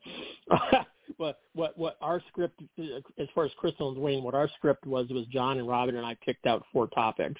what 1.18 1.40
what 1.54 1.78
what 1.78 1.98
our 2.02 2.22
script, 2.30 2.62
as 2.80 3.28
far 3.34 3.46
as 3.46 3.52
Crystal 3.58 3.90
and 3.90 3.98
Dwayne, 3.98 4.24
what 4.24 4.36
our 4.36 4.50
script 4.58 4.86
was 4.86 5.08
was 5.10 5.26
John 5.28 5.58
and 5.58 5.68
Robin 5.68 5.96
and 5.96 6.06
I 6.06 6.16
picked 6.26 6.46
out 6.46 6.64
four 6.72 6.88
topics, 6.88 7.40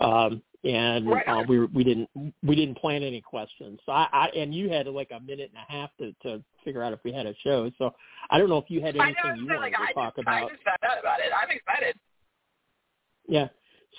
um, 0.00 0.42
and 0.64 1.08
Right. 1.08 1.26
uh, 1.26 1.44
we 1.48 1.66
we 1.66 1.84
didn't 1.84 2.08
we 2.42 2.54
didn't 2.54 2.76
plan 2.76 3.02
any 3.02 3.20
questions. 3.20 3.80
So 3.86 3.92
I, 3.92 4.08
I 4.12 4.26
and 4.36 4.54
you 4.54 4.68
had 4.68 4.86
like 4.86 5.10
a 5.10 5.20
minute 5.20 5.50
and 5.54 5.64
a 5.68 5.72
half 5.72 5.90
to 5.98 6.12
to 6.22 6.42
figure 6.64 6.82
out 6.82 6.92
if 6.92 7.00
we 7.04 7.12
had 7.12 7.26
a 7.26 7.34
show. 7.42 7.70
So 7.78 7.92
I 8.30 8.38
don't 8.38 8.48
know 8.48 8.58
if 8.58 8.68
you 8.68 8.80
had 8.80 8.96
anything 8.96 9.14
know. 9.24 9.34
you 9.34 9.46
wanted 9.46 9.60
like, 9.60 9.72
to 9.72 9.78
I 9.80 9.92
talk 9.92 10.16
just, 10.16 10.26
about. 10.26 10.44
I 10.44 10.48
just 10.48 10.62
found 10.64 10.78
out 10.84 10.98
about 11.00 11.20
it. 11.20 11.32
I'm 11.34 11.50
excited. 11.50 11.96
Yeah. 13.26 13.48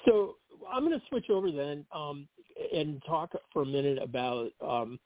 So 0.05 0.35
I'm 0.71 0.85
going 0.85 0.99
to 0.99 1.05
switch 1.07 1.29
over 1.29 1.51
then 1.51 1.85
um, 1.93 2.27
and 2.73 3.01
talk 3.07 3.31
for 3.51 3.61
a 3.61 3.65
minute 3.65 3.99
about 4.01 4.49
um, 4.61 4.99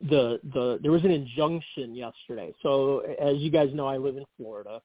the 0.00 0.40
the. 0.52 0.78
There 0.82 0.92
was 0.92 1.04
an 1.04 1.10
injunction 1.10 1.94
yesterday. 1.94 2.52
So 2.62 3.00
as 3.20 3.36
you 3.38 3.50
guys 3.50 3.70
know, 3.74 3.86
I 3.86 3.96
live 3.96 4.16
in 4.16 4.24
Florida, 4.36 4.80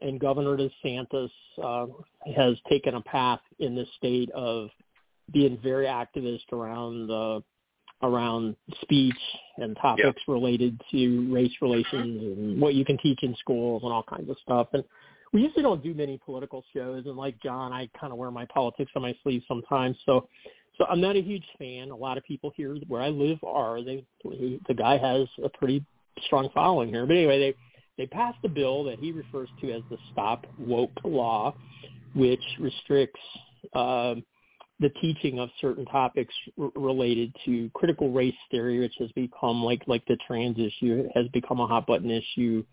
and 0.00 0.20
Governor 0.20 0.56
DeSantis 0.56 1.30
uh, 1.62 1.86
has 2.34 2.56
taken 2.68 2.94
a 2.94 3.00
path 3.02 3.40
in 3.58 3.74
the 3.74 3.86
state 3.96 4.30
of 4.30 4.68
being 5.32 5.58
very 5.62 5.86
activist 5.86 6.52
around 6.52 7.08
the 7.08 7.42
around 8.02 8.56
speech 8.82 9.14
and 9.56 9.76
topics 9.80 10.20
related 10.28 10.80
to 10.90 11.32
race 11.32 11.52
relations 11.62 12.22
and 12.22 12.60
what 12.60 12.74
you 12.74 12.84
can 12.84 12.98
teach 12.98 13.22
in 13.22 13.34
schools 13.36 13.82
and 13.82 13.92
all 13.92 14.02
kinds 14.02 14.28
of 14.28 14.36
stuff. 14.42 14.68
And 14.72 14.84
we 15.32 15.42
usually 15.42 15.62
don't 15.62 15.82
do 15.82 15.94
many 15.94 16.20
political 16.24 16.62
shows 16.74 17.06
and 17.06 17.16
like 17.16 17.40
John, 17.42 17.72
I 17.72 17.88
kind 17.98 18.12
of 18.12 18.18
wear 18.18 18.30
my 18.30 18.46
politics 18.46 18.92
on 18.94 19.02
my 19.02 19.16
sleeve 19.22 19.42
sometimes. 19.48 19.96
So 20.04 20.28
so 20.76 20.86
I'm 20.88 21.00
not 21.00 21.16
a 21.16 21.22
huge 21.22 21.44
fan. 21.58 21.90
A 21.90 21.96
lot 21.96 22.18
of 22.18 22.24
people 22.24 22.52
here 22.56 22.76
where 22.88 23.02
I 23.02 23.08
live 23.08 23.38
are. 23.44 23.82
They 23.82 24.04
he, 24.22 24.60
the 24.66 24.74
guy 24.74 24.98
has 24.98 25.28
a 25.42 25.48
pretty 25.48 25.84
strong 26.26 26.48
following 26.54 26.88
here. 26.88 27.06
But 27.06 27.16
anyway, 27.16 27.38
they 27.38 27.54
they 28.02 28.06
passed 28.06 28.38
a 28.44 28.48
bill 28.48 28.84
that 28.84 28.98
he 28.98 29.12
refers 29.12 29.48
to 29.60 29.72
as 29.72 29.82
the 29.90 29.98
Stop 30.12 30.46
Woke 30.58 30.98
Law, 31.04 31.54
which 32.14 32.42
restricts 32.58 33.20
um, 33.74 34.24
the 34.80 34.90
teaching 35.00 35.38
of 35.38 35.48
certain 35.60 35.84
topics 35.86 36.34
r- 36.60 36.70
related 36.74 37.34
to 37.44 37.70
critical 37.74 38.10
race 38.10 38.34
theory, 38.50 38.80
which 38.80 38.94
has 38.98 39.10
become 39.12 39.62
like 39.62 39.82
like 39.86 40.04
the 40.06 40.18
trans 40.26 40.58
issue 40.58 41.08
has 41.14 41.26
become 41.28 41.60
a 41.60 41.66
hot 41.66 41.86
button 41.86 42.10
issue 42.10 42.64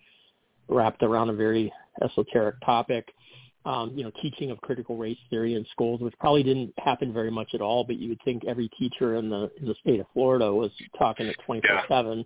wrapped 0.68 1.04
around 1.04 1.30
a 1.30 1.34
very 1.34 1.72
esoteric 2.04 2.56
topic. 2.66 3.14
Um, 3.64 3.92
you 3.96 4.04
know, 4.04 4.12
teaching 4.24 4.50
of 4.50 4.60
critical 4.62 4.98
race 4.98 5.20
theory 5.30 5.54
in 5.54 5.64
schools, 5.72 6.02
which 6.02 6.16
probably 6.20 6.42
didn't 6.42 6.74
happen 6.80 7.14
very 7.14 7.30
much 7.30 7.50
at 7.54 7.62
all, 7.62 7.84
but 7.84 7.98
you 7.98 8.10
would 8.10 8.22
think 8.26 8.44
every 8.46 8.68
teacher 8.70 9.18
in 9.18 9.30
the 9.30 9.52
in 9.60 9.68
the 9.68 9.76
state 9.82 10.00
of 10.00 10.08
Florida 10.14 10.52
was 10.52 10.72
talking 10.98 11.28
at 11.28 11.36
twenty 11.46 11.62
four 11.68 11.84
seven. 11.88 12.26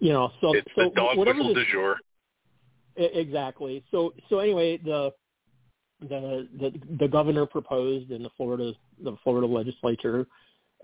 You 0.00 0.12
know, 0.12 0.32
so 0.40 0.52
it's 0.52 0.66
so 0.74 0.90
dog 0.90 1.16
whatever 1.16 1.38
whistle 1.38 1.54
the, 1.54 1.64
du 1.64 1.70
jour. 1.70 1.96
Exactly. 2.96 3.84
So 3.92 4.14
so 4.28 4.40
anyway, 4.40 4.78
the 4.78 5.12
the 6.00 6.48
the 6.58 6.72
the 6.98 7.08
governor 7.08 7.46
proposed 7.46 8.10
and 8.10 8.24
the 8.24 8.30
Florida 8.36 8.72
the 9.02 9.16
Florida 9.22 9.46
legislature 9.46 10.26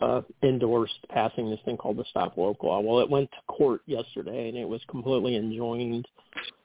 uh 0.01 0.23
endorsed 0.43 0.99
passing 1.11 1.51
this 1.51 1.61
thing 1.65 1.77
called 1.77 1.97
the 1.97 2.05
Stop 2.11 2.37
Woke 2.37 2.63
Law. 2.63 2.81
Well, 2.81 3.01
it 3.01 3.11
went 3.11 3.31
to 3.33 3.53
court 3.53 3.83
yesterday 3.87 4.49
and 4.49 4.57
it 4.57 4.69
was 4.69 4.81
completely 4.89 5.37
enjoined 5.37 6.07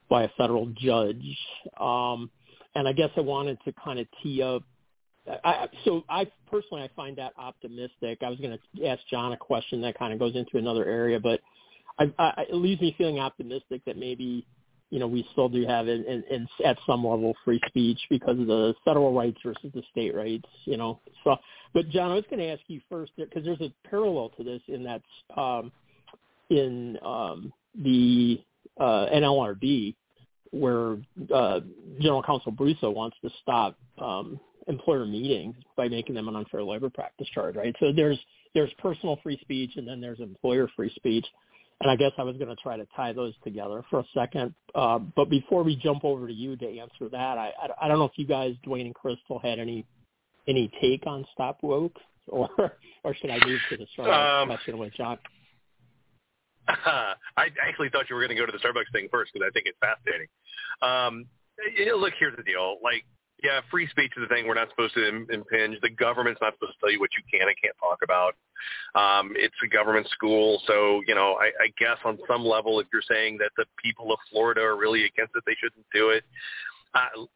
by 0.10 0.24
a 0.24 0.30
federal 0.38 0.68
judge. 0.78 1.38
Um 1.80 2.30
and 2.76 2.88
I 2.88 2.94
guess 2.94 3.10
I 3.18 3.22
wanted 3.22 3.58
to 3.66 3.74
kind 3.74 4.00
of 4.00 4.08
tee 4.22 4.42
up 4.42 4.64
I, 5.44 5.68
so 5.84 6.04
I 6.08 6.28
personally 6.50 6.84
I 6.84 6.90
find 6.96 7.18
that 7.18 7.34
optimistic. 7.38 8.20
I 8.22 8.30
was 8.30 8.40
going 8.40 8.58
to 8.78 8.86
ask 8.86 9.02
John 9.10 9.34
a 9.34 9.38
question 9.38 9.82
that 9.82 9.98
kind 9.98 10.14
of 10.14 10.20
goes 10.20 10.36
into 10.36 10.58
another 10.58 10.86
area, 10.86 11.20
but 11.20 11.42
I, 11.98 12.12
I, 12.20 12.46
it 12.50 12.56
leaves 12.56 12.82
me 12.82 12.94
feeling 12.98 13.20
optimistic 13.20 13.82
that 13.86 13.98
maybe 13.98 14.46
you 14.92 15.00
know 15.00 15.08
we 15.08 15.28
still 15.32 15.50
do 15.50 15.66
have 15.66 15.88
it 15.88 16.06
in, 16.06 16.24
in, 16.30 16.48
at 16.64 16.78
some 16.86 17.06
level 17.06 17.34
free 17.44 17.60
speech 17.68 18.00
because 18.10 18.40
of 18.40 18.46
the 18.46 18.76
federal 18.86 19.14
rights 19.14 19.40
versus 19.44 19.72
the 19.74 19.82
state 19.92 20.14
rights. 20.14 20.48
You 20.66 20.78
know, 20.78 21.00
so 21.24 21.38
but 21.74 21.90
John, 21.90 22.12
I 22.12 22.16
was 22.16 22.26
going 22.30 22.40
to 22.40 22.50
ask 22.50 22.62
you 22.68 22.82
first 22.90 23.14
because 23.18 23.44
there's 23.44 23.62
a 23.62 23.74
parallel 23.90 24.30
to 24.38 24.44
this 24.44 24.62
in 24.68 24.84
that 24.84 25.02
um, 25.36 25.72
in 26.52 27.00
um, 27.04 27.52
the 27.84 28.42
uh, 28.80 29.08
NLRB 29.12 29.96
where 30.52 30.98
uh, 31.34 31.60
General 32.00 32.24
Counsel 32.24 32.52
Abruzzo 32.52 32.94
wants 32.94 33.18
to 33.24 33.30
stop 33.42 33.78
um, 33.98 34.40
employer 34.68 35.06
meetings 35.06 35.56
by 35.76 35.88
making 35.88 36.16
them 36.16 36.28
an 36.28 36.36
unfair 36.36 36.64
labor 36.64 36.90
practice 36.90 37.28
charge, 37.34 37.56
right? 37.56 37.76
So 37.80 37.92
there's 37.96 38.20
there's 38.54 38.72
personal 38.80 39.20
free 39.22 39.38
speech 39.42 39.72
and 39.76 39.88
then 39.88 40.00
there's 40.02 40.20
employer 40.20 40.70
free 40.76 40.92
speech. 40.96 41.26
And 41.82 41.92
I 41.92 41.98
guess 41.98 42.12
I 42.18 42.24
was 42.24 42.38
going 42.38 42.48
to 42.48 42.56
try 42.56 42.78
to 42.78 42.88
tie 42.96 43.12
those 43.12 43.34
together 43.44 43.84
for 43.90 44.00
a 44.00 44.06
second. 44.14 44.54
Uh, 44.74 44.98
but 44.98 45.30
before 45.30 45.62
we 45.62 45.76
jump 45.76 46.06
over 46.06 46.26
to 46.26 46.34
you 46.34 46.56
to 46.56 46.80
answer 46.80 47.10
that, 47.12 47.38
I, 47.38 47.52
I, 47.62 47.68
I 47.86 47.88
don't 47.90 48.00
know 48.00 48.06
if 48.06 48.14
you 48.16 48.26
guys, 48.26 48.56
Dwayne 48.66 48.86
and 48.86 48.96
Crystal, 48.96 49.40
had 49.40 49.60
any 49.60 49.86
any 50.48 50.72
take 50.80 51.06
on 51.06 51.26
Stop 51.34 51.58
Woke, 51.64 51.98
or 52.28 52.50
or 53.04 53.14
should 53.16 53.30
I 53.30 53.46
move 53.46 53.60
to 53.70 53.78
the 53.78 53.86
Starbucks 53.98 54.42
um, 54.44 54.48
question 54.48 54.78
with 54.78 54.94
John? 54.94 55.18
I 57.38 57.48
actually 57.62 57.90
thought 57.90 58.10
you 58.10 58.16
were 58.16 58.22
going 58.22 58.36
to 58.36 58.42
go 58.42 58.46
to 58.46 58.52
the 58.52 58.60
Starbucks 58.60 58.92
thing 58.92 59.08
first 59.12 59.32
because 59.34 59.48
I 59.48 59.52
think 59.52 59.68
it's 59.68 59.78
fascinating. 59.80 60.28
Um, 60.82 61.26
look, 62.00 62.14
here's 62.20 62.36
the 62.36 62.44
deal. 62.44 62.78
Like 62.84 63.06
yeah, 63.44 63.62
free 63.70 63.88
speech 63.90 64.12
is 64.18 64.24
a 64.24 64.28
thing 64.28 64.48
we're 64.48 64.56
not 64.56 64.70
supposed 64.70 64.94
to 64.96 65.06
impinge. 65.06 65.78
The 65.82 65.90
government's 65.90 66.42
not 66.42 66.54
supposed 66.56 66.74
to 66.74 66.80
tell 66.80 66.92
you 66.92 67.00
what 67.00 67.12
you 67.18 67.24
can 67.30 67.48
and 67.48 67.56
can't 67.62 67.76
talk 67.80 68.00
about. 68.02 68.34
Um, 68.96 69.34
it's 69.36 69.56
a 69.64 69.68
government 69.68 70.08
school, 70.10 70.62
so 70.66 71.02
you 71.06 71.14
know, 71.14 71.36
I, 71.36 71.52
I 71.62 71.68
guess 71.78 71.98
on 72.06 72.18
some 72.28 72.46
level, 72.46 72.80
if 72.80 72.88
you're 72.94 73.06
saying 73.08 73.38
that 73.40 73.52
the 73.58 73.66
people 73.84 74.12
of 74.14 74.20
Florida 74.32 74.62
are 74.62 74.78
really 74.78 75.06
against 75.06 75.36
it, 75.36 75.44
they 75.46 75.56
shouldn't 75.62 75.86
do 75.94 76.10
it. 76.10 76.24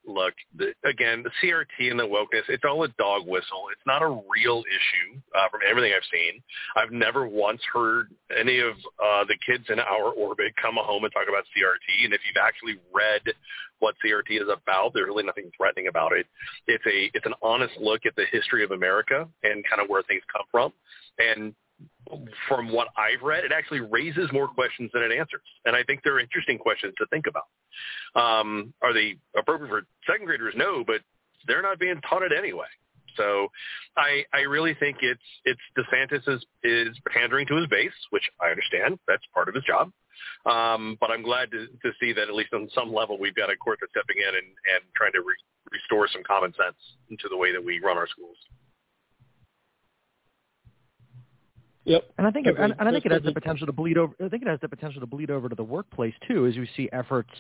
Look, 0.05 0.33
the, 0.57 0.73
again, 0.87 1.23
the 1.23 1.31
CRT 1.41 1.91
and 1.91 1.99
the 1.99 2.03
wokeness, 2.03 2.47
it's 2.47 2.63
all 2.63 2.83
a 2.83 2.87
dog 2.97 3.27
whistle. 3.27 3.67
It's 3.71 3.85
not 3.85 4.01
a 4.01 4.07
real 4.07 4.63
issue 4.63 5.19
uh, 5.35 5.49
from 5.49 5.61
everything 5.69 5.93
I've 5.95 6.07
seen. 6.11 6.41
I've 6.75 6.91
never 6.91 7.27
once 7.27 7.61
heard 7.73 8.09
any 8.37 8.59
of 8.59 8.73
uh, 8.73 9.25
the 9.27 9.37
kids 9.45 9.65
in 9.69 9.79
our 9.79 10.11
orbit 10.11 10.53
come 10.61 10.75
home 10.77 11.03
and 11.03 11.13
talk 11.13 11.27
about 11.27 11.43
CRT. 11.55 12.05
And 12.05 12.13
if 12.13 12.21
you've 12.25 12.41
actually 12.41 12.79
read 12.93 13.21
what 13.79 13.95
CRT 14.03 14.41
is 14.41 14.47
about, 14.47 14.93
there's 14.93 15.07
really 15.07 15.23
nothing 15.23 15.51
threatening 15.55 15.87
about 15.87 16.13
it. 16.13 16.25
It's 16.67 16.85
a 16.85 17.11
it's 17.13 17.25
an 17.25 17.35
honest 17.41 17.73
look 17.79 18.05
at 18.05 18.15
the 18.15 18.25
history 18.31 18.63
of 18.63 18.71
America 18.71 19.27
and 19.43 19.63
kind 19.67 19.81
of 19.81 19.89
where 19.89 20.03
things 20.03 20.23
come 20.31 20.45
from. 20.51 20.73
And 21.19 21.53
from 22.47 22.71
what 22.71 22.87
I've 22.97 23.21
read, 23.21 23.43
it 23.43 23.51
actually 23.51 23.81
raises 23.81 24.31
more 24.31 24.47
questions 24.47 24.89
than 24.93 25.03
it 25.03 25.11
answers. 25.11 25.41
And 25.65 25.75
I 25.75 25.83
think 25.83 26.01
they're 26.03 26.19
interesting 26.19 26.57
questions 26.57 26.93
to 26.97 27.05
think 27.07 27.25
about. 27.27 27.47
Um, 28.15 28.73
are 28.81 28.93
they 28.93 29.15
appropriate 29.37 29.69
for 29.69 29.83
second 30.07 30.25
graders? 30.25 30.53
No, 30.57 30.83
but 30.85 31.01
they're 31.47 31.61
not 31.61 31.79
being 31.79 32.01
taught 32.07 32.23
it 32.23 32.31
anyway. 32.35 32.67
So 33.15 33.47
I, 33.97 34.23
I 34.33 34.41
really 34.41 34.75
think 34.75 34.97
it's 35.01 35.21
it's 35.43 35.59
DeSantis 35.77 36.27
is, 36.27 36.45
is 36.63 36.97
pandering 37.11 37.47
to 37.47 37.55
his 37.55 37.67
base, 37.67 37.91
which 38.11 38.23
I 38.41 38.49
understand. 38.49 38.99
That's 39.07 39.23
part 39.33 39.49
of 39.49 39.55
his 39.55 39.63
job. 39.63 39.91
Um, 40.45 40.97
but 40.99 41.11
I'm 41.11 41.23
glad 41.23 41.51
to, 41.51 41.67
to 41.67 41.91
see 41.99 42.13
that 42.13 42.27
at 42.27 42.35
least 42.35 42.53
on 42.53 42.69
some 42.73 42.93
level 42.93 43.17
we've 43.17 43.35
got 43.35 43.49
a 43.49 43.55
court 43.55 43.79
that's 43.81 43.91
stepping 43.91 44.21
in 44.21 44.35
and, 44.35 44.47
and 44.75 44.83
trying 44.95 45.13
to 45.13 45.21
re- 45.21 45.35
restore 45.71 46.07
some 46.11 46.23
common 46.23 46.53
sense 46.53 46.77
into 47.09 47.27
the 47.29 47.37
way 47.37 47.51
that 47.51 47.63
we 47.63 47.79
run 47.79 47.97
our 47.97 48.07
schools. 48.07 48.37
Yep. 51.89 52.03
And 52.19 52.27
I 52.27 52.31
think 52.31 52.45
it, 52.45 52.55
and, 52.59 52.75
and 52.77 52.87
I 52.87 52.91
think 52.91 53.07
it 53.07 53.11
has 53.11 53.23
the 53.23 53.33
potential 53.33 53.65
to 53.65 53.73
bleed 53.73 53.97
over. 53.97 54.13
I 54.23 54.29
think 54.29 54.43
it 54.43 54.47
has 54.47 54.59
the 54.61 54.69
potential 54.69 55.01
to 55.01 55.07
bleed 55.07 55.31
over 55.31 55.49
to 55.49 55.55
the 55.55 55.63
workplace 55.63 56.13
too, 56.27 56.45
as 56.45 56.55
we 56.55 56.69
see 56.77 56.87
efforts 56.93 57.31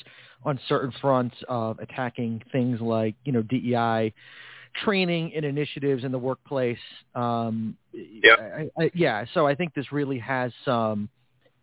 on 0.43 0.59
certain 0.67 0.91
fronts 0.99 1.35
of 1.47 1.77
attacking 1.77 2.41
things 2.51 2.81
like 2.81 3.13
you 3.25 3.31
know 3.31 3.43
DEI 3.43 4.11
training 4.83 5.33
and 5.35 5.45
initiatives 5.45 6.03
in 6.03 6.11
the 6.11 6.17
workplace. 6.17 6.79
Um, 7.13 7.77
yeah. 7.93 8.37
I, 8.39 8.69
I, 8.85 8.91
yeah. 8.95 9.25
So 9.35 9.45
I 9.45 9.53
think 9.53 9.75
this 9.75 9.91
really 9.91 10.17
has 10.17 10.51
some, 10.65 11.09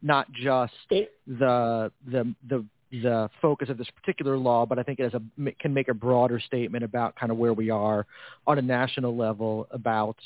not 0.00 0.30
just 0.32 0.72
the 0.88 1.90
the 2.06 2.34
the 2.48 2.64
the 2.92 3.28
focus 3.42 3.68
of 3.68 3.78
this 3.78 3.88
particular 4.00 4.38
law, 4.38 4.64
but 4.64 4.78
I 4.78 4.84
think 4.84 5.00
it 5.00 5.12
has 5.12 5.14
a 5.14 5.52
can 5.58 5.74
make 5.74 5.88
a 5.88 5.94
broader 5.94 6.38
statement 6.38 6.84
about 6.84 7.16
kind 7.16 7.32
of 7.32 7.38
where 7.38 7.52
we 7.52 7.68
are 7.68 8.06
on 8.46 8.58
a 8.58 8.62
national 8.62 9.16
level 9.16 9.66
about 9.72 10.16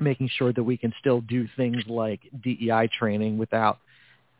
making 0.00 0.30
sure 0.36 0.52
that 0.52 0.62
we 0.62 0.76
can 0.76 0.92
still 0.98 1.20
do 1.22 1.46
things 1.56 1.82
like 1.86 2.20
DEI 2.42 2.88
training 2.98 3.38
without 3.38 3.78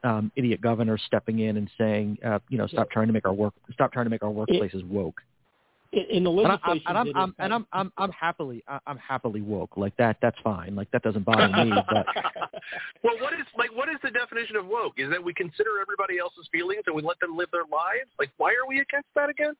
um, 0.04 0.32
idiot 0.36 0.60
governors 0.60 1.02
stepping 1.06 1.40
in 1.40 1.56
and 1.56 1.70
saying, 1.78 2.18
uh, 2.24 2.38
you 2.48 2.58
know, 2.58 2.66
stop 2.66 2.90
trying 2.90 3.06
to 3.06 3.12
make 3.12 3.26
our 3.26 3.32
work, 3.32 3.54
stop 3.72 3.92
trying 3.92 4.06
to 4.06 4.10
make 4.10 4.22
our 4.22 4.30
workplaces 4.30 4.86
woke. 4.88 5.20
In 5.92 6.22
the 6.22 6.30
legislation, 6.30 6.84
and, 6.86 6.96
I, 6.96 7.00
am 7.00 7.12
I'm, 7.16 7.34
and 7.40 7.52
I'm, 7.52 7.66
I'm, 7.72 7.92
I'm 7.98 8.12
happily, 8.12 8.62
I'm 8.86 8.98
happily 8.98 9.40
woke. 9.40 9.76
Like 9.76 9.96
that, 9.96 10.18
that's 10.22 10.38
fine. 10.44 10.76
Like 10.76 10.88
that 10.92 11.02
doesn't 11.02 11.24
bother 11.24 11.48
me. 11.48 11.72
But 11.90 12.06
well, 13.02 13.18
what 13.20 13.32
is 13.32 13.46
like, 13.58 13.74
what 13.74 13.88
is 13.88 13.96
the 14.04 14.10
definition 14.12 14.54
of 14.54 14.66
woke? 14.66 14.94
Is 14.98 15.10
that 15.10 15.22
we 15.22 15.34
consider 15.34 15.80
everybody 15.82 16.18
else's 16.18 16.48
feelings 16.52 16.82
and 16.86 16.94
we 16.94 17.02
let 17.02 17.18
them 17.18 17.36
live 17.36 17.48
their 17.50 17.64
lives? 17.64 18.08
Like, 18.20 18.30
why 18.36 18.50
are 18.50 18.68
we 18.68 18.78
against 18.78 19.08
that 19.16 19.30
again? 19.30 19.54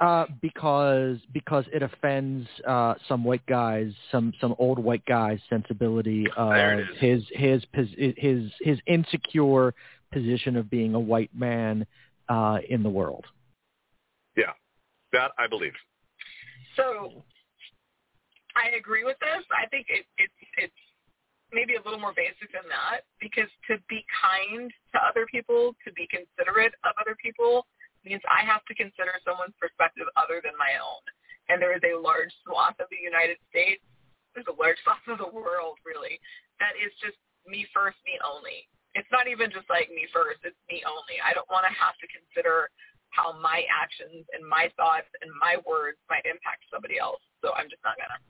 Uh, 0.00 0.26
because 0.40 1.18
because 1.32 1.64
it 1.72 1.82
offends 1.82 2.48
uh, 2.66 2.94
some 3.08 3.22
white 3.22 3.44
guys, 3.46 3.92
some 4.10 4.32
some 4.40 4.54
old 4.58 4.78
white 4.78 5.04
guys' 5.06 5.38
sensibility 5.48 6.26
of 6.36 6.78
his 6.98 7.22
his 7.32 7.62
his 7.72 8.50
his 8.60 8.78
insecure 8.86 9.74
position 10.12 10.56
of 10.56 10.70
being 10.70 10.94
a 10.94 11.00
white 11.00 11.30
man 11.34 11.86
uh, 12.28 12.58
in 12.68 12.82
the 12.82 12.88
world. 12.88 13.24
Yeah, 14.36 14.52
that 15.12 15.30
I 15.38 15.46
believe. 15.46 15.74
So, 16.76 17.22
I 18.56 18.76
agree 18.76 19.04
with 19.04 19.18
this. 19.20 19.44
I 19.52 19.66
think 19.68 19.86
it, 19.88 20.06
it's 20.18 20.32
it's 20.56 20.74
maybe 21.52 21.74
a 21.74 21.82
little 21.84 22.00
more 22.00 22.14
basic 22.16 22.50
than 22.52 22.66
that 22.68 23.02
because 23.20 23.50
to 23.70 23.76
be 23.88 24.04
kind 24.10 24.70
to 24.92 24.98
other 24.98 25.26
people, 25.30 25.74
to 25.86 25.92
be 25.92 26.08
considerate 26.10 26.74
of 26.82 26.92
other 27.00 27.16
people 27.22 27.66
means 28.04 28.22
I 28.28 28.44
have 28.44 28.64
to 28.68 28.74
consider 28.76 29.16
someone's 29.24 29.56
perspective 29.56 30.06
other 30.16 30.40
than 30.44 30.54
my 30.60 30.76
own. 30.80 31.02
And 31.48 31.60
there 31.60 31.76
is 31.76 31.84
a 31.84 31.96
large 31.96 32.32
swath 32.44 32.76
of 32.80 32.88
the 32.88 33.00
United 33.00 33.36
States, 33.52 33.84
there's 34.32 34.48
a 34.48 34.56
large 34.56 34.80
swath 34.84 35.04
of 35.08 35.20
the 35.20 35.32
world, 35.32 35.80
really, 35.84 36.20
that 36.60 36.76
is 36.80 36.92
just 37.00 37.18
me 37.44 37.68
first, 37.72 37.96
me 38.08 38.16
only. 38.24 38.68
It's 38.94 39.10
not 39.10 39.26
even 39.26 39.50
just 39.50 39.66
like 39.66 39.90
me 39.90 40.06
first, 40.14 40.40
it's 40.46 40.58
me 40.70 40.80
only. 40.86 41.18
I 41.18 41.34
don't 41.34 41.48
want 41.50 41.66
to 41.66 41.74
have 41.74 41.98
to 41.98 42.06
consider 42.06 42.70
how 43.10 43.34
my 43.38 43.66
actions 43.70 44.26
and 44.34 44.42
my 44.42 44.70
thoughts 44.78 45.10
and 45.22 45.30
my 45.38 45.58
words 45.66 45.98
might 46.10 46.26
impact 46.26 46.66
somebody 46.70 46.98
else. 46.98 47.22
So 47.42 47.54
I'm 47.54 47.70
just 47.70 47.82
not 47.82 47.98
going 47.98 48.10
to. 48.10 48.20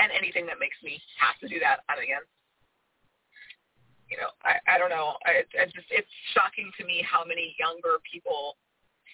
And 0.00 0.12
anything 0.12 0.44
that 0.52 0.60
makes 0.60 0.76
me 0.84 1.00
have 1.16 1.36
to 1.40 1.48
do 1.48 1.56
that, 1.64 1.80
I'm 1.88 2.00
against 2.00 2.28
you 4.12 4.20
know, 4.20 4.28
I, 4.44 4.60
I 4.68 4.76
don't 4.76 4.92
know. 4.92 5.16
I, 5.24 5.40
I 5.56 5.64
just 5.72 5.88
it's 5.88 6.12
shocking 6.36 6.68
to 6.76 6.84
me 6.84 7.00
how 7.00 7.24
many 7.24 7.56
younger 7.56 7.96
people 8.04 8.60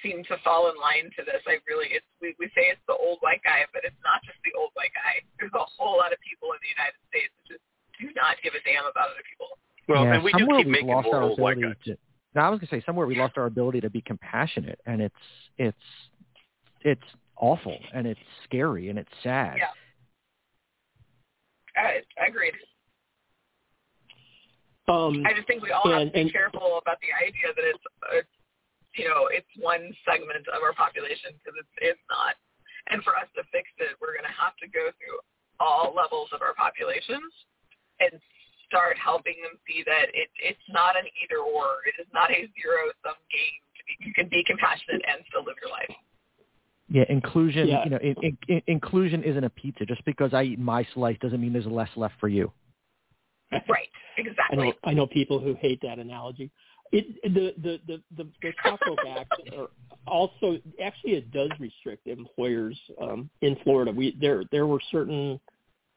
seem 0.03 0.25
to 0.31 0.37
fall 0.45 0.71
in 0.71 0.77
line 0.79 1.11
to 1.19 1.23
this. 1.25 1.43
I 1.47 1.59
really, 1.67 1.91
it's 1.93 2.07
we, 2.21 2.35
we 2.39 2.47
say 2.55 2.71
it's 2.71 2.83
the 2.87 2.97
old 2.97 3.19
white 3.21 3.43
guy, 3.43 3.67
but 3.73 3.83
it's 3.85 3.99
not 4.05 4.23
just 4.25 4.39
the 4.45 4.55
old 4.59 4.71
white 4.75 4.93
guy. 4.95 5.23
There's 5.39 5.55
a 5.55 5.67
whole 5.79 5.99
lot 5.99 6.13
of 6.13 6.19
people 6.23 6.53
in 6.55 6.61
the 6.63 6.73
United 6.73 7.01
States 7.11 7.33
that 7.37 7.47
just 7.59 7.65
do 7.99 8.09
not 8.15 8.39
give 8.43 8.55
a 8.55 8.63
damn 8.63 8.87
about 8.87 9.11
other 9.15 9.27
people. 9.27 9.49
Well, 9.89 10.05
yeah, 10.05 10.15
and 10.19 10.25
we 10.25 10.33
somewhere 10.33 10.59
keep 10.61 10.67
we 10.67 10.73
making 10.73 10.93
lost 10.93 11.07
more 11.07 11.17
our 11.17 11.23
old 11.23 11.41
white 11.41 11.61
guys. 11.61 11.75
to. 11.87 11.97
Now 12.35 12.47
I 12.47 12.51
was 12.51 12.61
gonna 12.61 12.71
say 12.71 12.83
somewhere 12.85 13.07
we 13.07 13.19
lost 13.19 13.39
our 13.39 13.47
ability 13.47 13.81
to 13.83 13.91
be 13.91 14.01
compassionate, 14.01 14.79
and 14.87 15.01
it's 15.01 15.23
it's 15.57 15.87
it's 16.83 17.09
awful 17.37 17.79
and 17.95 18.07
it's 18.07 18.21
scary 18.45 18.91
and 18.91 18.99
it's 18.99 19.11
sad. 19.23 19.57
Yeah, 19.59 19.73
I, 21.77 22.03
I 22.21 22.27
agreed. 22.29 22.55
Um, 24.89 25.23
I 25.27 25.35
just 25.35 25.47
think 25.47 25.63
we 25.63 25.71
all 25.71 25.83
and, 25.85 25.93
have 25.93 26.09
to 26.09 26.13
be 26.13 26.21
and, 26.23 26.33
careful 26.33 26.81
about 26.81 26.97
the 27.05 27.13
idea 27.13 27.53
that 27.55 27.65
it's, 27.65 27.85
it's 28.13 28.29
you 28.99 29.07
know, 29.07 29.31
it's 29.31 29.49
one 29.57 29.95
segment 30.03 30.45
of 30.51 30.61
our 30.61 30.75
population 30.75 31.33
because 31.39 31.55
it's, 31.57 31.75
it's 31.81 32.07
not. 32.11 32.35
And 32.91 33.03
for 33.07 33.15
us 33.15 33.31
to 33.39 33.47
fix 33.55 33.71
it, 33.79 33.95
we're 34.03 34.17
going 34.19 34.27
to 34.27 34.35
have 34.35 34.59
to 34.59 34.69
go 34.69 34.91
through 34.99 35.23
all 35.61 35.95
levels 35.95 36.29
of 36.35 36.43
our 36.43 36.55
populations 36.55 37.31
and 38.01 38.19
start 38.67 38.99
helping 38.99 39.39
them 39.43 39.57
see 39.65 39.83
that 39.87 40.11
it, 40.13 40.29
it's 40.43 40.67
not 40.69 40.97
an 40.97 41.07
either 41.23 41.41
or. 41.41 41.87
It 41.87 42.01
is 42.01 42.09
not 42.13 42.31
a 42.31 42.49
zero-sum 42.59 43.17
game. 43.31 43.63
You 44.01 44.13
can 44.13 44.29
be 44.29 44.45
compassionate 44.45 45.03
and 45.07 45.25
still 45.29 45.45
live 45.45 45.57
your 45.63 45.71
life. 45.71 45.95
Yeah, 46.89 47.05
inclusion. 47.09 47.69
Yeah. 47.69 47.85
You 47.85 47.91
know, 47.91 48.01
in, 48.03 48.37
in, 48.49 48.63
inclusion 48.67 49.23
isn't 49.23 49.45
a 49.45 49.51
pizza. 49.51 49.85
Just 49.85 50.05
because 50.05 50.33
I 50.33 50.43
eat 50.45 50.59
my 50.59 50.87
slice 50.95 51.17
doesn't 51.21 51.41
mean 51.41 51.53
there's 51.53 51.67
less 51.67 51.91
left 51.97 52.15
for 52.21 52.29
you. 52.29 52.53
Right. 53.53 53.89
I 54.17 54.21
Exactly. 54.21 54.59
know 54.59 54.73
I 54.85 54.93
know 54.95 55.07
people 55.07 55.39
who 55.39 55.55
hate 55.55 55.81
that 55.83 55.99
analogy. 55.99 56.51
It 56.93 57.23
the 57.23 57.55
the 57.63 57.81
the 57.87 58.03
the, 58.17 58.29
the 58.43 58.53
Stop 58.61 58.81
Act 59.09 59.35
also 60.07 60.59
actually 60.83 61.13
it 61.13 61.31
does 61.31 61.51
restrict 61.59 62.07
employers 62.07 62.79
um, 63.01 63.29
in 63.43 63.57
Florida. 63.63 63.93
We 63.93 64.17
there 64.21 64.45
there 64.51 64.67
were 64.67 64.81
certain 64.91 65.39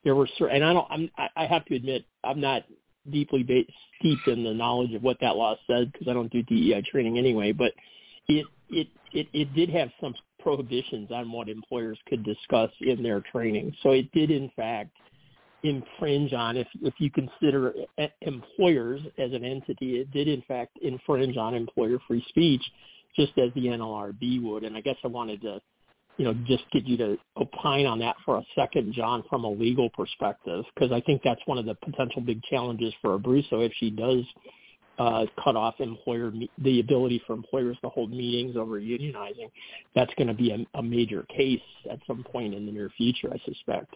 there 0.04 0.14
were 0.14 0.28
certain 0.38 0.56
and 0.56 0.64
I 0.64 0.72
don't 0.72 0.86
I'm 0.90 1.10
I 1.16 1.28
I 1.36 1.46
have 1.46 1.64
to 1.66 1.76
admit 1.76 2.04
I'm 2.24 2.40
not 2.40 2.64
deeply 3.10 3.42
ba- 3.42 3.64
steeped 3.98 4.28
in 4.28 4.44
the 4.44 4.52
knowledge 4.52 4.94
of 4.94 5.02
what 5.02 5.18
that 5.20 5.36
law 5.36 5.56
said 5.66 5.92
because 5.92 6.08
I 6.08 6.12
don't 6.12 6.30
do 6.30 6.42
DEI 6.42 6.82
training 6.90 7.18
anyway, 7.18 7.52
but 7.52 7.72
it 8.28 8.46
it 8.70 8.88
it 9.12 9.28
it 9.32 9.54
did 9.54 9.70
have 9.70 9.90
some 10.00 10.14
prohibitions 10.40 11.10
on 11.10 11.30
what 11.30 11.48
employers 11.48 11.98
could 12.08 12.24
discuss 12.24 12.70
in 12.80 13.02
their 13.02 13.20
training. 13.20 13.74
So 13.82 13.90
it 13.90 14.10
did 14.12 14.30
in 14.30 14.50
fact 14.56 14.90
infringe 15.62 16.32
on 16.32 16.56
if 16.56 16.66
if 16.82 16.94
you 16.98 17.10
consider 17.10 17.72
employers 18.22 19.00
as 19.18 19.32
an 19.32 19.44
entity, 19.44 20.00
it 20.00 20.10
did 20.10 20.28
in 20.28 20.42
fact 20.42 20.78
infringe 20.82 21.36
on 21.36 21.54
employer 21.54 21.98
free 22.06 22.24
speech 22.28 22.62
just 23.14 23.36
as 23.38 23.52
the 23.54 23.66
NLRB 23.66 24.42
would. 24.42 24.64
And 24.64 24.76
I 24.76 24.80
guess 24.80 24.96
I 25.04 25.08
wanted 25.08 25.42
to 25.42 25.60
you 26.18 26.24
know, 26.24 26.34
just 26.46 26.64
get 26.72 26.84
you 26.84 26.96
to 26.98 27.16
opine 27.36 27.86
on 27.86 27.98
that 28.00 28.16
for 28.24 28.36
a 28.36 28.44
second, 28.54 28.92
John, 28.92 29.24
from 29.30 29.44
a 29.44 29.50
legal 29.50 29.88
perspective, 29.90 30.64
because 30.74 30.92
I 30.92 31.00
think 31.00 31.22
that's 31.24 31.40
one 31.46 31.58
of 31.58 31.64
the 31.64 31.74
potential 31.74 32.20
big 32.20 32.42
challenges 32.44 32.92
for 33.00 33.18
Abruzzo 33.18 33.64
if 33.64 33.72
she 33.78 33.90
does 33.90 34.24
uh, 34.98 35.24
cut 35.42 35.56
off 35.56 35.76
employer 35.80 36.32
the 36.58 36.80
ability 36.80 37.22
for 37.26 37.32
employers 37.32 37.78
to 37.82 37.88
hold 37.88 38.10
meetings 38.10 38.56
over 38.56 38.78
unionizing. 38.78 39.50
That's 39.94 40.12
going 40.14 40.28
to 40.28 40.34
be 40.34 40.50
a, 40.50 40.78
a 40.78 40.82
major 40.82 41.22
case 41.34 41.60
at 41.90 41.98
some 42.06 42.22
point 42.22 42.54
in 42.54 42.66
the 42.66 42.72
near 42.72 42.90
future, 42.96 43.32
I 43.32 43.38
suspect. 43.44 43.94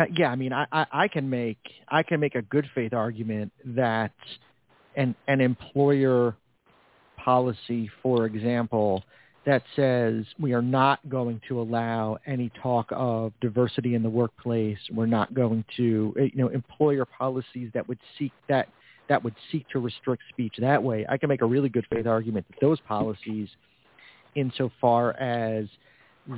Uh, 0.00 0.04
yeah, 0.16 0.28
I 0.28 0.36
mean, 0.36 0.52
I, 0.52 0.66
I, 0.72 0.86
I 0.92 1.08
can 1.08 1.28
make 1.28 1.58
I 1.88 2.02
can 2.02 2.20
make 2.20 2.34
a 2.34 2.40
good 2.42 2.66
faith 2.74 2.94
argument 2.94 3.52
that 3.66 4.12
an 4.96 5.14
an 5.28 5.42
employer 5.42 6.34
policy, 7.18 7.90
for 8.02 8.24
example, 8.24 9.04
that 9.44 9.62
says 9.76 10.24
we 10.38 10.54
are 10.54 10.62
not 10.62 11.06
going 11.10 11.38
to 11.48 11.60
allow 11.60 12.16
any 12.26 12.50
talk 12.62 12.86
of 12.92 13.32
diversity 13.42 13.94
in 13.94 14.02
the 14.02 14.08
workplace. 14.08 14.78
We're 14.90 15.04
not 15.04 15.34
going 15.34 15.66
to, 15.76 16.14
eh, 16.18 16.28
you 16.32 16.42
know, 16.42 16.48
employer 16.48 17.04
policies 17.04 17.70
that 17.74 17.86
would 17.86 17.98
seek 18.18 18.32
that 18.48 18.68
that 19.10 19.22
would 19.22 19.34
seek 19.52 19.68
to 19.68 19.80
restrict 19.80 20.22
speech 20.30 20.54
that 20.60 20.82
way. 20.82 21.04
I 21.10 21.18
can 21.18 21.28
make 21.28 21.42
a 21.42 21.46
really 21.46 21.68
good 21.68 21.86
faith 21.92 22.06
argument 22.06 22.46
that 22.48 22.58
those 22.62 22.80
policies, 22.80 23.48
insofar 24.34 25.12
as 25.20 25.66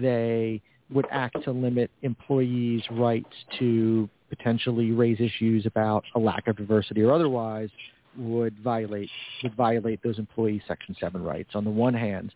they 0.00 0.62
would 0.92 1.06
act 1.10 1.36
to 1.44 1.50
limit 1.50 1.90
employees' 2.02 2.82
rights 2.90 3.34
to 3.58 4.08
potentially 4.28 4.92
raise 4.92 5.20
issues 5.20 5.66
about 5.66 6.04
a 6.14 6.18
lack 6.18 6.46
of 6.48 6.56
diversity 6.56 7.02
or 7.02 7.12
otherwise, 7.12 7.68
would 8.16 8.58
violate 8.60 9.10
would 9.42 9.54
violate 9.54 10.02
those 10.02 10.18
employee 10.18 10.62
Section 10.68 10.94
Seven 11.00 11.22
rights. 11.22 11.50
On 11.54 11.64
the 11.64 11.70
one 11.70 11.94
hand, 11.94 12.32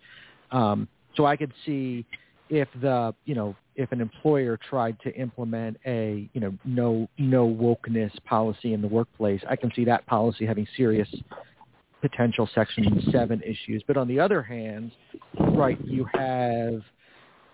um, 0.51 0.89
so 1.17 1.27
I 1.27 1.37
could 1.37 1.53
see 1.65 2.05
if 2.49 2.69
the 2.81 3.15
you 3.25 3.35
know 3.35 3.55
if 3.75 3.93
an 3.93 4.01
employer 4.01 4.59
tried 4.69 4.99
to 5.01 5.15
implement 5.15 5.77
a 5.87 6.29
you 6.33 6.41
know 6.41 6.55
no 6.65 7.09
no 7.19 7.47
wokeness 7.47 8.13
policy 8.25 8.73
in 8.73 8.81
the 8.81 8.89
workplace, 8.89 9.41
I 9.49 9.57
can 9.57 9.73
see 9.75 9.85
that 9.85 10.07
policy 10.07 10.47
having 10.47 10.67
serious 10.77 11.09
potential 12.01 12.49
Section 12.55 13.03
Seven 13.11 13.43
issues. 13.43 13.83
But 13.87 13.97
on 13.97 14.09
the 14.09 14.21
other 14.21 14.43
hand, 14.43 14.93
right, 15.39 15.79
you 15.85 16.07
have 16.15 16.83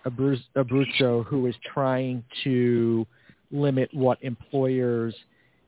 Abruzzo 0.06 1.24
who 1.24 1.46
is 1.46 1.54
trying 1.72 2.24
to 2.44 3.06
limit 3.50 3.90
what 3.92 4.18
employers 4.22 5.14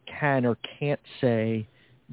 can 0.07 0.45
or 0.45 0.57
can't 0.79 1.01
say 1.21 1.67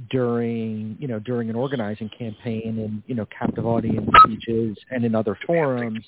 during 0.10 0.96
you 1.00 1.08
know 1.08 1.20
during 1.20 1.50
an 1.50 1.56
organizing 1.56 2.10
campaign 2.18 2.80
and 2.80 3.04
you 3.08 3.16
know 3.16 3.28
captive 3.38 3.66
audience 3.66 4.10
speeches 4.24 4.78
and 4.90 5.04
in 5.04 5.16
other 5.16 5.38
forums. 5.46 6.06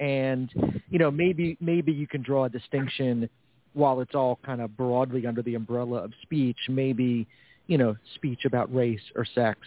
And 0.00 0.50
you 0.90 0.98
know 0.98 1.10
maybe 1.10 1.56
maybe 1.60 1.92
you 1.92 2.06
can 2.06 2.22
draw 2.22 2.44
a 2.44 2.48
distinction 2.48 3.28
while 3.74 4.00
it's 4.00 4.14
all 4.14 4.38
kind 4.44 4.60
of 4.60 4.76
broadly 4.76 5.26
under 5.26 5.42
the 5.42 5.54
umbrella 5.54 5.98
of 5.98 6.12
speech 6.22 6.56
maybe 6.68 7.26
you 7.66 7.78
know 7.78 7.96
speech 8.14 8.44
about 8.44 8.74
race 8.74 9.00
or 9.14 9.26
sex 9.34 9.60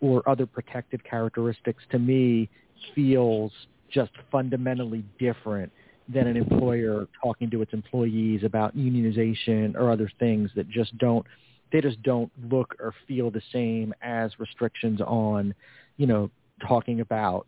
or 0.00 0.26
other 0.28 0.46
protected 0.46 1.02
characteristics 1.04 1.82
to 1.90 1.98
me 1.98 2.48
feels 2.94 3.52
just 3.92 4.10
fundamentally 4.30 5.04
different 5.18 5.70
than 6.08 6.26
an 6.26 6.36
employer 6.36 7.06
talking 7.22 7.50
to 7.50 7.62
its 7.62 7.72
employees 7.72 8.42
about 8.44 8.76
unionization 8.76 9.74
or 9.76 9.90
other 9.90 10.10
things 10.18 10.50
that 10.56 10.68
just 10.68 10.96
don't 10.98 11.26
they 11.72 11.80
just 11.80 12.02
don't 12.02 12.30
look 12.50 12.74
or 12.80 12.94
feel 13.08 13.30
the 13.30 13.40
same 13.50 13.94
as 14.02 14.38
restrictions 14.38 15.00
on, 15.00 15.54
you 15.96 16.06
know, 16.06 16.30
talking 16.68 17.00
about 17.00 17.46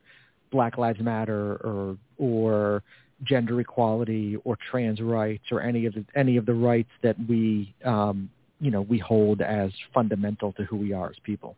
Black 0.51 0.79
Lives 0.79 1.01
Matter 1.01 1.57
or 1.57 1.99
or 2.17 2.83
gender 3.23 3.61
equality 3.61 4.37
or 4.45 4.57
trans 4.71 5.01
rights 5.01 5.45
or 5.51 5.61
any 5.61 5.87
of 5.87 5.95
the, 5.95 6.05
any 6.17 6.37
of 6.37 6.47
the 6.47 6.55
rights 6.55 6.91
that 7.03 7.17
we 7.29 7.75
um, 7.85 8.31
you 8.61 8.71
know 8.71 8.83
we 8.83 8.99
hold 8.99 9.41
as 9.41 9.71
fundamental 9.93 10.53
to 10.55 10.65
who 10.65 10.77
we 10.77 10.93
are 10.93 11.11
as 11.11 11.17
people. 11.23 11.57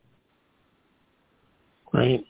Right. 1.92 2.24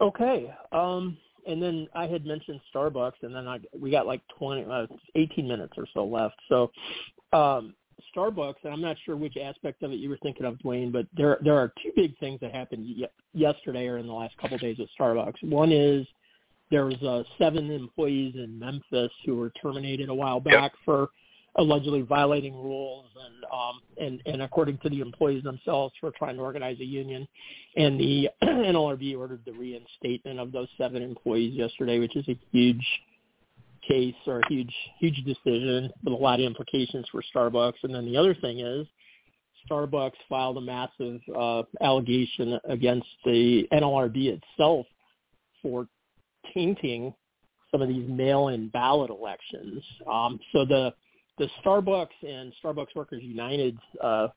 Okay. 0.00 0.52
Um, 0.72 1.18
and 1.48 1.62
then 1.62 1.88
I 1.94 2.06
had 2.06 2.24
mentioned 2.24 2.60
Starbucks, 2.74 3.22
and 3.22 3.34
then 3.34 3.48
I 3.48 3.58
we 3.78 3.90
got 3.90 4.06
like 4.06 4.20
20, 4.38 4.64
uh, 4.70 4.86
18 5.14 5.48
minutes 5.48 5.72
or 5.76 5.86
so 5.94 6.04
left. 6.04 6.36
So 6.48 6.70
um, 7.32 7.74
Starbucks, 8.14 8.56
and 8.64 8.72
I'm 8.72 8.80
not 8.80 8.96
sure 9.04 9.16
which 9.16 9.36
aspect 9.36 9.82
of 9.82 9.90
it 9.92 9.96
you 9.96 10.08
were 10.08 10.18
thinking 10.22 10.46
of, 10.46 10.58
Dwayne, 10.58 10.92
but 10.92 11.06
there 11.16 11.38
there 11.42 11.56
are 11.56 11.72
two 11.82 11.90
big 11.96 12.16
things 12.18 12.38
that 12.40 12.54
happened 12.54 12.86
yesterday 13.32 13.86
or 13.88 13.98
in 13.98 14.06
the 14.06 14.12
last 14.12 14.36
couple 14.36 14.56
of 14.56 14.60
days 14.60 14.78
at 14.78 14.86
Starbucks. 14.98 15.42
One 15.42 15.72
is 15.72 16.06
there 16.70 16.84
was 16.84 17.02
uh, 17.02 17.22
seven 17.38 17.70
employees 17.70 18.34
in 18.36 18.58
Memphis 18.58 19.10
who 19.24 19.36
were 19.36 19.50
terminated 19.62 20.10
a 20.10 20.14
while 20.14 20.40
back 20.40 20.72
yep. 20.72 20.72
for 20.84 21.08
allegedly 21.56 22.02
violating 22.02 22.54
rules 22.54 23.06
and 23.24 23.44
um 23.52 23.80
and 23.98 24.22
and 24.26 24.42
according 24.42 24.78
to 24.78 24.88
the 24.88 25.00
employees 25.00 25.42
themselves 25.42 25.94
for 26.00 26.12
trying 26.18 26.36
to 26.36 26.42
organize 26.42 26.78
a 26.80 26.84
union 26.84 27.26
and 27.76 27.98
the 27.98 28.28
NLRB 28.42 29.16
ordered 29.18 29.40
the 29.44 29.52
reinstatement 29.52 30.38
of 30.38 30.52
those 30.52 30.68
seven 30.76 31.02
employees 31.02 31.54
yesterday 31.54 31.98
which 31.98 32.14
is 32.16 32.28
a 32.28 32.38
huge 32.52 32.86
case 33.88 34.14
or 34.26 34.40
a 34.40 34.48
huge 34.48 34.74
huge 34.98 35.24
decision 35.24 35.90
with 36.04 36.12
a 36.12 36.16
lot 36.16 36.40
of 36.40 36.46
implications 36.46 37.06
for 37.10 37.22
Starbucks. 37.34 37.82
And 37.82 37.94
then 37.94 38.04
the 38.04 38.16
other 38.16 38.34
thing 38.34 38.60
is 38.60 38.86
Starbucks 39.68 40.12
filed 40.28 40.58
a 40.58 40.60
massive 40.60 41.20
uh, 41.36 41.62
allegation 41.80 42.58
against 42.68 43.08
the 43.24 43.66
NLRB 43.72 44.38
itself 44.38 44.86
for 45.62 45.88
tainting 46.54 47.14
some 47.70 47.82
of 47.82 47.88
these 47.88 48.08
mail-in 48.08 48.68
ballot 48.68 49.10
elections. 49.10 49.82
Um, 50.10 50.38
so 50.52 50.64
the 50.64 50.94
the 51.38 51.48
Starbucks 51.64 52.08
and 52.26 52.52
Starbucks 52.62 52.94
Workers 52.94 53.22
United 53.22 53.78
uh, 54.02 54.28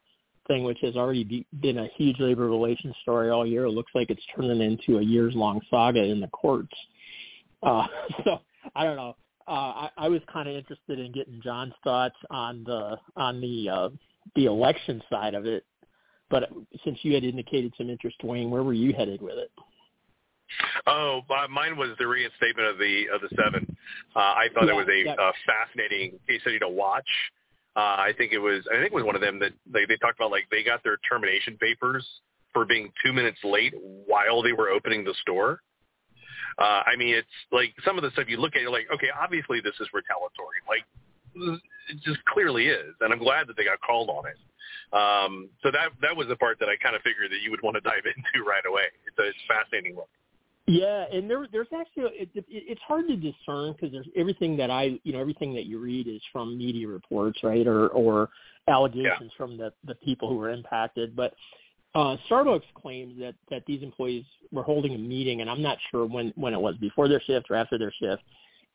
thing, 0.48 0.64
which 0.64 0.80
has 0.82 0.96
already 0.96 1.24
be, 1.24 1.46
been 1.62 1.80
a 1.80 1.88
huge 1.96 2.20
labor 2.20 2.48
relations 2.48 2.96
story 3.02 3.30
all 3.30 3.46
year, 3.46 3.70
looks 3.70 3.92
like 3.96 4.10
it's 4.10 4.24
turning 4.36 4.62
into 4.62 5.00
a 5.00 5.04
years-long 5.04 5.62
saga 5.70 6.04
in 6.04 6.20
the 6.20 6.28
courts. 6.28 6.76
Uh, 7.64 7.86
so 8.24 8.40
I 8.76 8.84
don't 8.84 8.96
know 8.96 9.16
uh, 9.48 9.52
I, 9.52 9.90
I 9.98 10.10
was 10.10 10.22
kind 10.32 10.48
of 10.48 10.56
interested 10.56 11.00
in 11.00 11.12
getting 11.12 11.42
John's 11.44 11.74
thoughts 11.84 12.16
on 12.30 12.64
the 12.64 12.98
on 13.18 13.42
the 13.42 13.70
uh, 13.70 13.90
the 14.36 14.46
election 14.46 15.02
side 15.10 15.34
of 15.34 15.46
it. 15.46 15.66
But 16.30 16.50
since 16.86 17.00
you 17.02 17.14
had 17.14 17.26
indicated 17.26 17.74
some 17.78 17.90
interest, 17.90 18.16
Dwayne, 18.24 18.50
where 18.50 18.64
were 18.64 18.74
you 18.74 18.94
headed 18.94 19.22
with 19.22 19.38
it? 19.38 19.52
Oh, 20.88 21.22
mine 21.50 21.78
was 21.78 21.92
the 22.00 22.08
reinstatement 22.08 22.68
of 22.68 22.78
the 22.78 23.06
of 23.14 23.22
the 23.22 23.30
seven. 23.36 23.76
Uh, 24.16 24.20
I 24.20 24.48
thought 24.54 24.66
yeah, 24.66 24.74
it 24.74 24.76
was 24.76 24.88
a, 24.88 25.06
yeah. 25.06 25.16
a 25.18 25.32
fascinating 25.46 26.20
case 26.28 26.42
study 26.42 26.60
to 26.60 26.70
watch. 26.70 27.08
Uh, 27.76 27.96
I 27.98 28.14
think 28.18 28.34
it 28.34 28.40
was 28.40 28.66
I 28.72 28.76
think 28.78 28.92
it 28.92 28.96
was 28.96 29.06
one 29.06 29.16
of 29.16 29.22
them 29.22 29.40
that 29.40 29.54
they, 29.72 29.86
they 29.88 29.98
talked 29.98 30.20
about 30.20 30.32
like 30.32 30.48
they 30.52 30.64
got 30.64 30.84
their 30.84 30.98
termination 31.08 31.58
papers 31.58 32.06
for 32.54 32.66
being 32.66 32.92
two 33.04 33.14
minutes 33.14 33.40
late 33.44 33.74
while 34.06 34.42
they 34.42 34.54
were 34.54 34.70
opening 34.70 35.04
the 35.04 35.16
store. 35.22 35.62
Uh, 36.60 36.84
I 36.84 36.98
mean, 36.98 37.16
it's 37.16 37.38
like 37.52 37.74
some 37.86 37.98
of 37.98 38.04
the 38.04 38.12
stuff 38.12 38.28
you 38.28 38.38
look 38.38 38.56
at, 38.56 38.62
you're 38.62 38.72
like, 38.72 38.88
okay, 38.94 39.08
obviously 39.16 39.62
this 39.62 39.74
is 39.80 39.88
retaliatory. 39.94 40.60
Like, 40.68 40.84
it 41.88 42.04
just 42.04 42.20
clearly 42.26 42.68
is, 42.68 42.92
and 43.00 43.14
I'm 43.14 43.20
glad 43.20 43.48
that 43.48 43.56
they 43.56 43.64
got 43.64 43.80
called 43.80 44.10
on 44.10 44.28
it. 44.28 44.36
Um, 44.92 45.48
so 45.64 45.72
that 45.72 45.96
that 46.02 46.16
was 46.16 46.28
the 46.28 46.36
part 46.36 46.60
that 46.60 46.68
I 46.68 46.76
kind 46.76 46.96
of 46.96 47.02
figured 47.02 47.32
that 47.32 47.40
you 47.40 47.52
would 47.52 47.64
want 47.64 47.76
to 47.76 47.82
dive 47.82 48.04
into 48.12 48.44
right 48.44 48.66
away. 48.68 48.92
It's 49.08 49.18
a, 49.18 49.32
it's 49.32 49.40
a 49.40 49.48
fascinating 49.48 49.96
look. 49.96 50.12
Yeah, 50.67 51.06
and 51.12 51.30
there, 51.30 51.47
there's 51.52 51.67
actually 51.76 52.04
it, 52.13 52.30
it, 52.36 52.45
it's 52.47 52.82
hard 52.88 53.08
to 53.08 53.15
discern 53.15 53.74
because 53.74 53.91
there's 53.91 54.08
everything 54.15 54.56
that 54.58 54.69
I 54.69 55.00
you 55.04 55.13
know 55.13 55.19
everything 55.19 55.54
that 55.56 55.65
you 55.65 55.80
read 55.80 56.08
is 56.08 56.21
from 56.32 56.58
media 56.58 56.88
reports, 56.88 57.39
right, 57.43 57.65
or 57.65 57.89
or 57.89 58.30
allegations 58.67 59.32
yeah. 59.32 59.38
from 59.38 59.58
the 59.58 59.74
the 59.86 59.95
people 59.95 60.30
who 60.30 60.36
were 60.36 60.52
impacted. 60.52 61.15
But 61.15 61.34
uh, 61.95 62.15
Starbucks 62.30 62.62
claims 62.76 63.19
that 63.19 63.36
that 63.50 63.63
these 63.65 63.82
employees 63.82 64.24
were 64.52 64.63
holding 64.63 64.93
a 64.93 64.97
meeting, 64.97 65.41
and 65.41 65.50
I'm 65.50 65.62
not 65.62 65.78
sure 65.89 66.06
when 66.06 66.32
when 66.36 66.54
it 66.54 66.62
was 66.62 66.76
before 66.78 67.08
their 67.08 67.21
shift 67.21 67.50
or 67.50 67.56
after 67.56 67.78
their 67.78 67.93
shift 68.00 68.24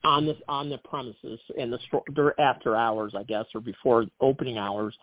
on 0.05 0.27
this 0.27 0.37
on 0.49 0.68
the 0.68 0.79
premises 0.79 1.40
and 1.59 1.72
the 1.72 1.79
store 1.87 2.38
after 2.40 2.77
hours, 2.77 3.14
I 3.16 3.22
guess, 3.22 3.46
or 3.55 3.61
before 3.61 4.07
opening 4.20 4.59
hours, 4.59 4.94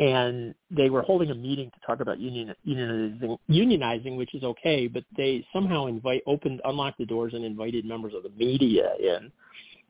and 0.00 0.54
they 0.70 0.90
were 0.90 1.02
holding 1.02 1.30
a 1.30 1.34
meeting 1.34 1.70
to 1.70 1.86
talk 1.86 2.00
about 2.00 2.18
union 2.18 2.54
unionizing, 2.66 3.38
unionizing, 3.48 4.16
which 4.16 4.34
is 4.34 4.42
okay, 4.42 4.86
but 4.86 5.04
they 5.16 5.46
somehow 5.52 5.86
invite 5.86 6.22
opened 6.26 6.60
unlocked 6.64 6.98
the 6.98 7.06
doors 7.06 7.34
and 7.34 7.44
invited 7.44 7.84
members 7.84 8.12
of 8.14 8.22
the 8.22 8.30
media 8.30 8.92
in 8.98 9.30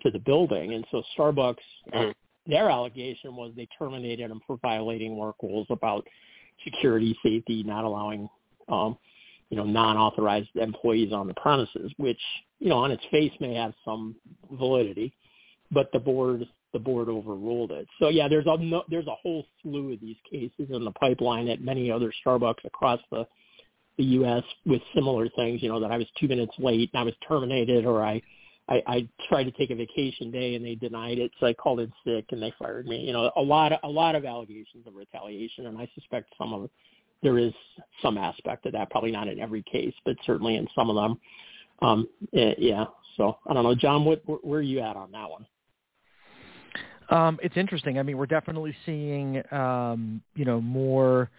to 0.03 0.11
the 0.11 0.19
building, 0.19 0.75
and 0.75 0.85
so 0.90 1.03
Starbucks. 1.17 1.57
Mm-hmm 1.93 2.11
their 2.47 2.71
allegation 2.71 3.37
was 3.37 3.53
they 3.57 3.69
terminated 3.79 4.31
them 4.31 4.40
for 4.47 4.59
violating 4.61 5.17
work 5.17 5.37
rules 5.43 5.67
about 5.71 6.07
security, 6.62 7.17
safety, 7.23 7.62
not 7.62 7.85
allowing, 7.85 8.29
um, 8.69 8.97
you 9.51 9.57
know, 9.57 9.64
non-authorized 9.64 10.49
employees 10.57 11.12
on 11.12 11.27
the 11.27 11.35
premises, 11.35 11.93
which, 11.97 12.21
you 12.59 12.69
know, 12.69 12.77
on 12.77 12.90
its 12.90 13.03
face 13.11 13.33
may 13.40 13.55
have 13.55 13.73
some 13.85 14.14
validity, 14.53 15.12
but 15.71 15.90
the 15.93 15.99
board 15.99 16.47
the 16.75 16.79
board 16.79 17.09
overruled 17.09 17.71
it. 17.71 17.89
So 17.99 18.09
yeah, 18.11 18.29
there's 18.29 18.45
a 18.47 18.59
no, 18.59 18.83
there's 18.91 19.07
a 19.07 19.15
whole 19.15 19.47
slew 19.63 19.95
of 19.95 20.01
these 20.01 20.17
cases 20.31 20.69
in 20.69 20.85
the 20.85 20.91
pipeline 20.91 21.49
at 21.49 21.63
many 21.63 21.91
other 21.91 22.13
Starbucks 22.25 22.65
across 22.67 23.01
the 23.11 23.27
the 23.97 24.05
U.S. 24.05 24.43
with 24.67 24.83
similar 24.95 25.29
things. 25.31 25.63
You 25.63 25.71
know 25.71 25.81
that 25.81 25.91
I 25.91 25.97
was 25.97 26.07
two 26.21 26.29
minutes 26.29 26.53
late 26.59 26.91
and 26.93 27.01
I 27.01 27.05
was 27.05 27.15
terminated, 27.27 27.87
or 27.87 28.05
I 28.05 28.21
I, 28.69 28.83
I 28.87 29.09
tried 29.29 29.45
to 29.45 29.53
take 29.53 29.71
a 29.71 29.75
vacation 29.75 30.31
day 30.31 30.57
and 30.57 30.65
they 30.65 30.75
denied 30.75 31.19
it, 31.19 31.31
so 31.39 31.47
I 31.47 31.55
called 31.55 31.81
in 31.81 31.93
sick 32.05 32.27
and 32.31 32.43
they 32.43 32.53
fired 32.59 32.87
me. 32.87 32.99
You 32.99 33.13
know, 33.13 33.31
a 33.37 33.43
lot 33.43 33.73
of 33.73 33.79
a 33.85 33.89
lot 33.89 34.17
of 34.17 34.25
allegations 34.25 34.87
of 34.87 34.95
retaliation, 34.95 35.67
and 35.67 35.79
I 35.79 35.89
suspect 35.95 36.33
some 36.37 36.53
of 36.53 36.69
there 37.23 37.39
is 37.39 37.53
some 38.03 38.19
aspect 38.19 38.67
of 38.67 38.73
that. 38.73 38.91
Probably 38.91 39.13
not 39.13 39.29
in 39.29 39.39
every 39.39 39.63
case, 39.63 39.95
but 40.05 40.17
certainly 40.27 40.57
in 40.57 40.67
some 40.75 40.91
of 40.91 40.97
them. 40.97 41.21
Um, 41.83 42.09
yeah. 42.33 42.87
So 43.17 43.39
I 43.47 43.55
don't 43.55 43.65
know, 43.65 43.75
John. 43.75 44.05
What 44.05 44.23
where 44.27 44.59
are 44.59 44.63
you 44.63 44.81
at 44.81 44.97
on 44.97 45.13
that 45.13 45.31
one? 45.31 45.47
Um, 47.11 47.38
it's 47.43 47.57
interesting. 47.57 47.99
I 47.99 48.03
mean, 48.03 48.17
we're 48.17 48.27
definitely 48.27 48.75
seeing, 48.87 49.43
um, 49.53 50.23
you 50.35 50.45
know, 50.45 50.61
more, 50.61 51.31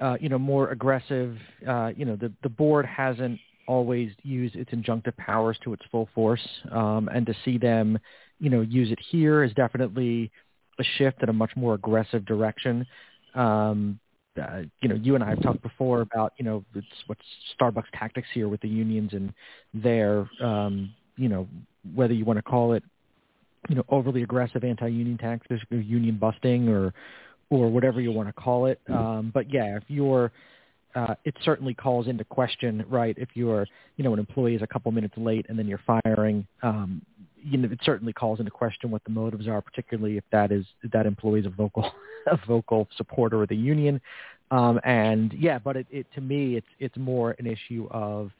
uh, 0.00 0.16
you 0.20 0.28
know, 0.28 0.38
more 0.38 0.70
aggressive. 0.70 1.36
Uh, 1.66 1.92
you 1.96 2.04
know, 2.04 2.16
the 2.16 2.32
the 2.42 2.48
board 2.48 2.86
hasn't 2.86 3.38
always 3.66 4.10
used 4.22 4.56
its 4.56 4.70
injunctive 4.72 5.16
powers 5.16 5.58
to 5.64 5.72
its 5.72 5.82
full 5.90 6.08
force, 6.14 6.46
um, 6.72 7.08
and 7.14 7.26
to 7.26 7.34
see 7.44 7.58
them, 7.58 7.98
you 8.40 8.50
know, 8.50 8.60
use 8.60 8.90
it 8.90 8.98
here 9.10 9.42
is 9.42 9.52
definitely 9.54 10.30
a 10.78 10.84
shift 10.98 11.22
in 11.22 11.28
a 11.28 11.32
much 11.32 11.50
more 11.56 11.74
aggressive 11.74 12.24
direction. 12.24 12.86
Um, 13.34 13.98
uh, 14.40 14.62
you 14.80 14.88
know, 14.88 14.96
you 14.96 15.14
and 15.14 15.22
I 15.22 15.30
have 15.30 15.42
talked 15.42 15.62
before 15.62 16.00
about, 16.00 16.32
you 16.38 16.44
know, 16.44 16.64
it's 16.74 16.86
what's 17.06 17.22
Starbucks 17.58 17.84
tactics 17.92 18.26
here 18.34 18.48
with 18.48 18.60
the 18.60 18.68
unions 18.68 19.12
and 19.12 19.32
their, 19.72 20.28
um, 20.42 20.92
you 21.16 21.28
know, 21.28 21.46
whether 21.94 22.12
you 22.12 22.24
want 22.24 22.38
to 22.38 22.42
call 22.42 22.72
it 22.72 22.82
you 23.68 23.76
know, 23.76 23.84
overly 23.88 24.22
aggressive 24.22 24.64
anti-union 24.64 25.18
tactics, 25.18 25.62
or 25.70 25.78
union 25.78 26.16
busting, 26.16 26.68
or 26.68 26.92
or 27.50 27.70
whatever 27.70 28.00
you 28.00 28.10
want 28.10 28.28
to 28.28 28.32
call 28.32 28.66
it. 28.66 28.80
Um, 28.88 29.30
but 29.32 29.52
yeah, 29.52 29.76
if 29.76 29.84
you're, 29.88 30.32
uh, 30.94 31.14
it 31.24 31.34
certainly 31.44 31.74
calls 31.74 32.08
into 32.08 32.24
question, 32.24 32.84
right? 32.88 33.14
If 33.18 33.30
you're, 33.34 33.66
you 33.96 34.04
know, 34.04 34.12
an 34.12 34.18
employee 34.18 34.54
is 34.54 34.62
a 34.62 34.66
couple 34.66 34.90
minutes 34.92 35.14
late 35.16 35.46
and 35.48 35.58
then 35.58 35.66
you're 35.66 35.80
firing, 35.86 36.46
um, 36.62 37.02
you 37.36 37.58
know, 37.58 37.68
it 37.70 37.80
certainly 37.84 38.12
calls 38.12 38.38
into 38.38 38.50
question 38.50 38.90
what 38.90 39.04
the 39.04 39.10
motives 39.10 39.46
are, 39.46 39.60
particularly 39.60 40.16
if 40.16 40.24
that 40.32 40.50
is 40.50 40.64
if 40.82 40.90
that 40.92 41.04
employee 41.04 41.40
is 41.40 41.46
a 41.46 41.50
vocal, 41.50 41.90
a 42.26 42.38
vocal 42.46 42.88
supporter 42.96 43.42
of 43.42 43.48
the 43.48 43.56
union. 43.56 44.00
Um, 44.50 44.80
and 44.84 45.32
yeah, 45.34 45.58
but 45.58 45.76
it, 45.76 45.86
it 45.90 46.06
to 46.14 46.20
me, 46.20 46.56
it's 46.56 46.66
it's 46.78 46.96
more 46.96 47.34
an 47.38 47.46
issue 47.46 47.88
of 47.90 48.30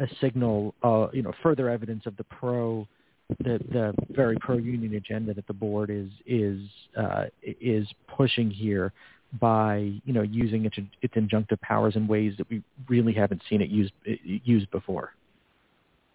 a 0.00 0.06
signal, 0.20 0.74
uh, 0.82 1.08
you 1.12 1.22
know, 1.22 1.32
further 1.42 1.68
evidence 1.68 2.06
of 2.06 2.16
the 2.16 2.24
pro 2.24 2.86
the 3.28 3.58
the 3.72 3.94
very 4.10 4.36
pro 4.40 4.56
union 4.56 4.94
agenda 4.94 5.34
that 5.34 5.46
the 5.46 5.52
board 5.52 5.90
is 5.90 6.08
is 6.26 6.60
uh, 6.96 7.24
is 7.42 7.86
pushing 8.08 8.50
here 8.50 8.92
by 9.40 9.92
you 10.04 10.12
know 10.12 10.22
using 10.22 10.64
its 10.64 10.76
its 11.02 11.14
injunctive 11.14 11.60
powers 11.60 11.96
in 11.96 12.06
ways 12.06 12.34
that 12.38 12.48
we 12.48 12.62
really 12.88 13.12
haven't 13.12 13.42
seen 13.48 13.60
it 13.60 13.68
used 13.68 13.92
used 14.22 14.70
before. 14.70 15.12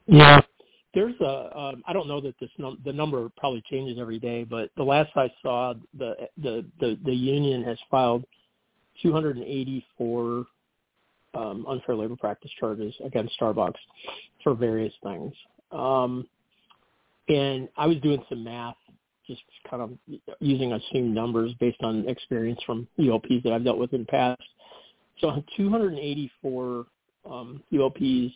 Yeah, 0.08 0.42
there's 0.94 1.20
a 1.22 1.58
um, 1.58 1.84
I 1.88 1.94
don't 1.94 2.08
know 2.08 2.22
that 2.22 2.40
this 2.40 2.50
num- 2.58 2.80
the 2.86 2.94
number 2.94 3.30
probably 3.38 3.64
changes 3.70 3.98
every 4.00 4.20
day, 4.20 4.44
but 4.44 4.70
the 4.78 4.84
last 4.84 5.12
I 5.16 5.32
saw, 5.42 5.74
the 5.98 6.16
the 6.38 6.66
the, 6.80 6.98
the 7.04 7.14
union 7.14 7.64
has 7.64 7.78
filed 7.90 8.24
284 9.02 10.46
um, 11.34 11.66
unfair 11.68 11.96
labor 11.96 12.16
practice 12.16 12.52
charges 12.60 12.94
against 13.04 13.38
Starbucks 13.40 13.80
for 14.44 14.54
various 14.54 14.94
things. 15.04 15.34
Um, 15.72 16.28
and 17.32 17.70
I 17.78 17.88
was 17.88 17.98
doing 17.98 18.24
some 18.28 18.44
math, 18.44 18.76
just 19.26 19.42
kind 19.70 19.82
of 19.82 19.92
using 20.40 20.74
assumed 20.74 21.16
numbers 21.16 21.54
based 21.60 21.82
on 21.82 22.08
experience 22.08 22.60
from 22.66 22.88
ULPs 23.00 23.44
that 23.44 23.54
I've 23.54 23.64
dealt 23.64 23.78
with 23.78 23.94
in 23.94 24.02
the 24.02 24.08
past. 24.08 24.42
So 25.20 25.44
284 25.56 26.86
um, 27.30 27.64
ULPs, 27.72 28.34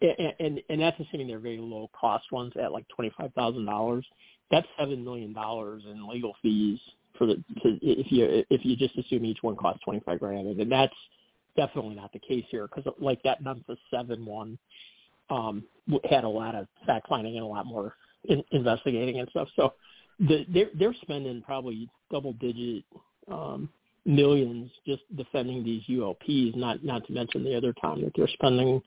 and, 0.00 0.32
and, 0.40 0.60
and 0.68 0.80
that's 0.80 0.98
assuming 0.98 1.28
they're 1.28 1.38
very 1.38 1.58
low 1.58 1.90
cost 1.98 2.32
ones 2.32 2.52
at 2.60 2.72
like 2.72 2.86
$25,000. 2.98 4.02
That's 4.50 4.66
$7 4.80 5.04
million 5.04 5.34
in 5.36 6.08
legal 6.08 6.34
fees 6.42 6.80
for 7.16 7.26
the, 7.26 7.34
to, 7.62 7.78
if 7.82 8.10
you, 8.10 8.44
if 8.50 8.64
you 8.64 8.74
just 8.76 8.96
assume 8.96 9.24
each 9.24 9.42
one 9.42 9.54
costs 9.54 9.82
25 9.84 10.18
grand. 10.18 10.48
And 10.60 10.72
that's 10.72 10.94
definitely 11.56 11.94
not 11.94 12.12
the 12.12 12.18
case 12.18 12.44
here 12.50 12.66
because 12.66 12.90
like 12.98 13.22
that 13.22 13.42
Memphis 13.42 13.78
7 13.90 14.24
one, 14.24 14.58
um, 15.30 15.64
had 16.08 16.24
a 16.24 16.28
lot 16.28 16.54
of 16.54 16.66
fact 16.86 17.08
finding 17.08 17.36
and 17.36 17.44
a 17.44 17.48
lot 17.48 17.66
more 17.66 17.94
in, 18.24 18.42
investigating 18.50 19.20
and 19.20 19.28
stuff. 19.30 19.48
So 19.56 19.74
the, 20.18 20.46
they're 20.52 20.70
they're 20.78 20.94
spending 21.02 21.42
probably 21.42 21.88
double 22.10 22.34
digit 22.34 22.84
um, 23.30 23.68
millions 24.04 24.70
just 24.86 25.02
defending 25.16 25.64
these 25.64 25.82
ULPs. 25.88 26.56
Not 26.56 26.84
not 26.84 27.06
to 27.06 27.12
mention 27.12 27.44
the 27.44 27.56
other 27.56 27.72
time 27.80 28.02
that 28.02 28.12
they're 28.16 28.28
spending 28.28 28.82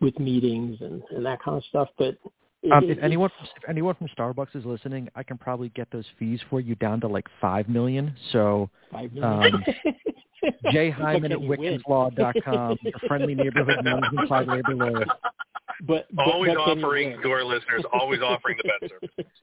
with 0.00 0.18
meetings 0.18 0.78
and 0.80 1.02
and 1.10 1.24
that 1.26 1.42
kind 1.42 1.56
of 1.56 1.64
stuff. 1.64 1.88
But 1.98 2.16
it, 2.62 2.72
um, 2.72 2.84
if 2.84 2.98
anyone 3.02 3.30
from, 3.36 3.48
if 3.56 3.68
anyone 3.68 3.94
from 3.94 4.08
Starbucks 4.16 4.54
is 4.54 4.64
listening, 4.64 5.08
I 5.14 5.22
can 5.22 5.38
probably 5.38 5.70
get 5.70 5.88
those 5.90 6.04
fees 6.18 6.40
for 6.50 6.60
you 6.60 6.74
down 6.76 7.00
to 7.00 7.08
like 7.08 7.26
five 7.40 7.68
million. 7.68 8.14
So 8.32 8.70
five 8.92 9.12
million. 9.12 9.54
Um, 9.54 9.64
Jay 10.72 10.90
Hyman 10.90 11.32
at 11.32 11.38
WickensLaw.com, 11.38 12.78
friendly 13.06 13.34
neighborhood 13.34 13.84
management 13.84 14.30
labor 14.30 14.74
lawyer. 14.74 15.04
But, 15.86 16.06
but 16.14 16.26
always 16.26 16.54
offering 16.56 17.20
to 17.22 17.30
our 17.30 17.44
listeners, 17.44 17.84
always 17.92 18.20
offering 18.20 18.58
the 18.62 18.70
best 18.80 18.92
service. 18.92 19.30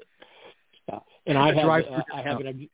Yeah. 0.89 0.99
And 1.25 1.37
I 1.37 1.53
have 1.53 1.67
uh, 1.67 2.01
I 2.15 2.21
have 2.21 2.39
an 2.39 2.69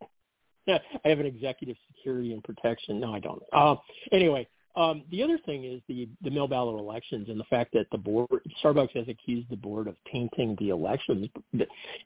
I 0.67 1.09
have 1.09 1.19
an 1.19 1.25
executive 1.25 1.75
security 1.87 2.33
and 2.33 2.43
protection. 2.43 2.99
No, 2.99 3.13
I 3.13 3.19
don't. 3.19 3.41
Uh, 3.51 3.75
anyway, 4.11 4.47
um, 4.75 5.03
the 5.11 5.21
other 5.23 5.37
thing 5.45 5.65
is 5.65 5.81
the 5.87 6.07
the 6.21 6.29
mail 6.29 6.47
ballot 6.47 6.79
elections 6.79 7.29
and 7.29 7.39
the 7.39 7.45
fact 7.45 7.73
that 7.73 7.87
the 7.91 7.97
board 7.97 8.29
Starbucks 8.63 8.95
has 8.95 9.07
accused 9.07 9.49
the 9.49 9.55
board 9.55 9.87
of 9.87 9.95
tainting 10.11 10.55
the 10.59 10.69
elections. 10.69 11.27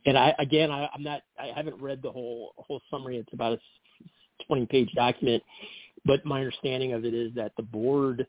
And 0.05 0.17
I 0.17 0.33
again, 0.39 0.71
I, 0.71 0.89
I'm 0.93 1.03
not. 1.03 1.21
I 1.39 1.51
haven't 1.55 1.81
read 1.81 2.01
the 2.01 2.11
whole 2.11 2.53
whole 2.57 2.81
summary. 2.89 3.17
It's 3.17 3.33
about 3.33 3.53
a 3.53 3.59
20 4.47 4.65
page 4.67 4.89
document, 4.95 5.43
but 6.05 6.25
my 6.25 6.39
understanding 6.39 6.93
of 6.93 7.05
it 7.05 7.13
is 7.13 7.33
that 7.35 7.51
the 7.57 7.63
board 7.63 8.27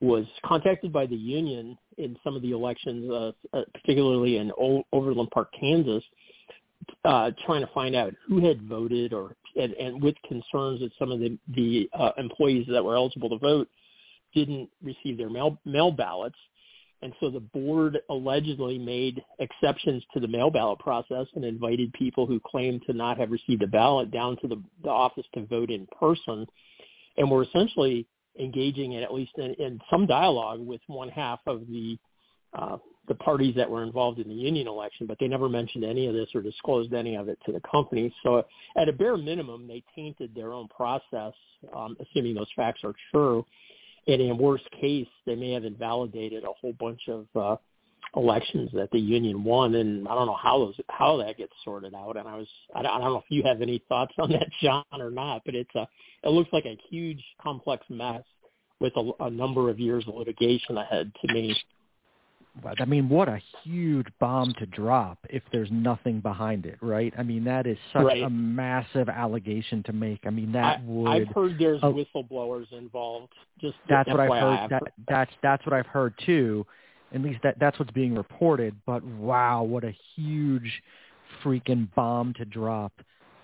was 0.00 0.24
contacted 0.44 0.92
by 0.92 1.06
the 1.06 1.16
union 1.16 1.76
in 1.98 2.16
some 2.24 2.34
of 2.34 2.42
the 2.42 2.52
elections, 2.52 3.10
uh, 3.10 3.32
uh, 3.52 3.62
particularly 3.74 4.38
in 4.38 4.50
o- 4.58 4.84
Overland 4.92 5.30
Park, 5.30 5.50
Kansas, 5.58 6.02
uh, 7.04 7.30
trying 7.44 7.60
to 7.60 7.72
find 7.72 7.94
out 7.94 8.14
who 8.26 8.44
had 8.44 8.62
voted 8.62 9.12
or 9.12 9.36
and, 9.56 9.72
and 9.74 10.02
with 10.02 10.14
concerns 10.26 10.80
that 10.80 10.90
some 10.98 11.10
of 11.10 11.20
the 11.20 11.38
the 11.54 11.90
uh, 11.92 12.12
employees 12.16 12.66
that 12.70 12.84
were 12.84 12.96
eligible 12.96 13.28
to 13.28 13.38
vote 13.38 13.68
didn't 14.34 14.68
receive 14.82 15.18
their 15.18 15.30
mail 15.30 15.58
mail 15.64 15.90
ballots. 15.90 16.38
And 17.02 17.14
so 17.18 17.30
the 17.30 17.40
board 17.40 17.98
allegedly 18.10 18.78
made 18.78 19.22
exceptions 19.38 20.02
to 20.12 20.20
the 20.20 20.28
mail 20.28 20.50
ballot 20.50 20.78
process 20.80 21.26
and 21.34 21.44
invited 21.46 21.92
people 21.94 22.26
who 22.26 22.38
claimed 22.38 22.82
to 22.86 22.92
not 22.92 23.16
have 23.16 23.30
received 23.30 23.62
a 23.62 23.66
ballot 23.66 24.10
down 24.10 24.36
to 24.42 24.48
the, 24.48 24.62
the 24.84 24.90
office 24.90 25.24
to 25.34 25.46
vote 25.46 25.70
in 25.70 25.86
person 25.98 26.46
and 27.16 27.30
were 27.30 27.42
essentially 27.42 28.06
engaging 28.38 28.92
in 28.92 29.02
at 29.02 29.12
least 29.12 29.32
in, 29.38 29.54
in 29.54 29.80
some 29.90 30.06
dialogue 30.06 30.60
with 30.60 30.80
one 30.86 31.08
half 31.08 31.40
of 31.46 31.66
the 31.68 31.98
uh, 32.52 32.76
the 33.08 33.14
parties 33.16 33.54
that 33.56 33.68
were 33.68 33.82
involved 33.82 34.20
in 34.20 34.28
the 34.28 34.34
union 34.34 34.68
election, 34.68 35.06
but 35.06 35.18
they 35.18 35.26
never 35.26 35.48
mentioned 35.48 35.84
any 35.84 36.06
of 36.06 36.14
this 36.14 36.28
or 36.34 36.42
disclosed 36.42 36.92
any 36.92 37.16
of 37.16 37.28
it 37.28 37.38
to 37.44 37.50
the 37.50 37.60
company. 37.60 38.14
So 38.22 38.44
at 38.76 38.88
a 38.88 38.92
bare 38.92 39.16
minimum, 39.16 39.66
they 39.66 39.82
tainted 39.96 40.32
their 40.34 40.52
own 40.52 40.68
process, 40.68 41.32
um, 41.74 41.96
assuming 42.00 42.34
those 42.34 42.50
facts 42.54 42.82
are 42.84 42.94
true. 43.10 43.44
And 44.06 44.22
in 44.22 44.38
worst 44.38 44.68
case, 44.80 45.08
they 45.26 45.34
may 45.34 45.50
have 45.52 45.64
invalidated 45.64 46.44
a 46.44 46.52
whole 46.60 46.72
bunch 46.74 47.00
of 47.08 47.26
uh, 47.34 47.56
elections 48.16 48.70
that 48.74 48.90
the 48.90 48.98
union 48.98 49.44
won, 49.44 49.74
and 49.76 50.08
I 50.08 50.14
don't 50.14 50.26
know 50.26 50.38
how 50.40 50.58
those 50.58 50.74
how 50.88 51.16
that 51.18 51.36
gets 51.36 51.52
sorted 51.64 51.94
out. 51.94 52.16
And 52.16 52.28
I 52.28 52.36
was 52.36 52.48
I 52.74 52.82
don't, 52.82 52.92
I 52.92 52.98
don't 52.98 53.12
know 53.12 53.18
if 53.18 53.24
you 53.28 53.42
have 53.44 53.62
any 53.62 53.82
thoughts 53.88 54.14
on 54.18 54.30
that, 54.32 54.48
John, 54.62 54.84
or 54.92 55.10
not, 55.10 55.42
but 55.44 55.54
it's 55.54 55.74
a 55.74 55.86
it 56.24 56.30
looks 56.30 56.52
like 56.52 56.64
a 56.66 56.76
huge 56.90 57.22
complex 57.42 57.84
mess 57.88 58.22
with 58.80 58.92
a, 58.96 59.10
a 59.20 59.30
number 59.30 59.70
of 59.70 59.78
years 59.78 60.04
of 60.08 60.14
litigation 60.14 60.78
ahead 60.78 61.12
to 61.24 61.32
me. 61.32 61.56
I 62.80 62.84
mean, 62.84 63.08
what 63.08 63.28
a 63.28 63.40
huge 63.62 64.08
bomb 64.18 64.52
to 64.58 64.66
drop 64.66 65.18
if 65.30 65.42
there's 65.52 65.68
nothing 65.70 66.20
behind 66.20 66.66
it, 66.66 66.78
right? 66.80 67.12
I 67.16 67.22
mean, 67.22 67.44
that 67.44 67.66
is 67.66 67.78
such 67.92 68.04
right. 68.04 68.22
a 68.22 68.28
massive 68.28 69.08
allegation 69.08 69.82
to 69.84 69.92
make. 69.92 70.20
I 70.26 70.30
mean, 70.30 70.52
that 70.52 70.80
I, 70.80 70.82
would. 70.84 71.08
I've 71.08 71.28
heard 71.28 71.56
there's 71.58 71.82
uh, 71.82 71.86
whistleblowers 71.86 72.70
involved. 72.72 73.32
Just 73.60 73.76
that's 73.88 74.08
FYI. 74.08 74.12
what 74.12 74.20
I've 74.20 74.42
heard. 74.42 74.70
That, 74.70 74.92
that's 75.08 75.30
that's 75.42 75.64
what 75.64 75.74
I've 75.74 75.86
heard 75.86 76.12
too. 76.26 76.66
At 77.12 77.22
least 77.22 77.40
that 77.42 77.58
that's 77.58 77.78
what's 77.78 77.90
being 77.90 78.14
reported. 78.14 78.74
But 78.86 79.04
wow, 79.04 79.62
what 79.62 79.84
a 79.84 79.94
huge 80.14 80.82
freaking 81.42 81.88
bomb 81.94 82.34
to 82.34 82.44
drop 82.44 82.92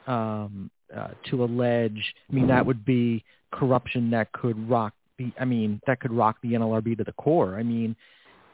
um, 0.06 0.70
uh, 0.94 1.08
to 1.30 1.44
allege. 1.44 2.14
I 2.30 2.34
mean, 2.34 2.46
that 2.48 2.64
would 2.64 2.84
be 2.84 3.24
corruption 3.52 4.10
that 4.10 4.32
could 4.32 4.68
rock 4.68 4.92
the. 5.18 5.32
I 5.40 5.44
mean, 5.44 5.80
that 5.86 6.00
could 6.00 6.12
rock 6.12 6.36
the 6.42 6.52
NLRB 6.52 6.96
to 6.98 7.04
the 7.04 7.12
core. 7.12 7.56
I 7.56 7.62
mean, 7.62 7.96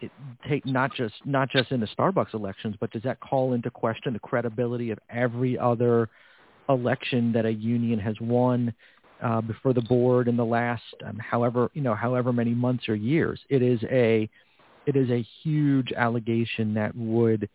it 0.00 0.10
take 0.48 0.64
not 0.66 0.94
just 0.94 1.14
not 1.24 1.50
just 1.50 1.70
in 1.72 1.80
the 1.80 1.88
Starbucks 1.98 2.34
elections, 2.34 2.76
but 2.80 2.90
does 2.90 3.02
that 3.02 3.20
call 3.20 3.52
into 3.52 3.70
question 3.70 4.12
the 4.12 4.18
credibility 4.18 4.90
of 4.90 4.98
every 5.10 5.58
other 5.58 6.08
election 6.68 7.32
that 7.32 7.44
a 7.44 7.52
union 7.52 7.98
has 7.98 8.14
won 8.20 8.72
uh, 9.22 9.40
before 9.40 9.72
the 9.72 9.82
board 9.82 10.28
in 10.28 10.36
the 10.36 10.44
last 10.44 10.82
um, 11.04 11.18
however 11.18 11.70
you 11.74 11.82
know 11.82 11.94
however 11.94 12.32
many 12.32 12.54
months 12.54 12.88
or 12.88 12.94
years? 12.94 13.40
It 13.48 13.62
is 13.62 13.80
a 13.90 14.28
it 14.86 14.96
is 14.96 15.10
a 15.10 15.24
huge 15.42 15.92
allegation 15.92 16.74
that 16.74 16.94
would, 16.96 17.48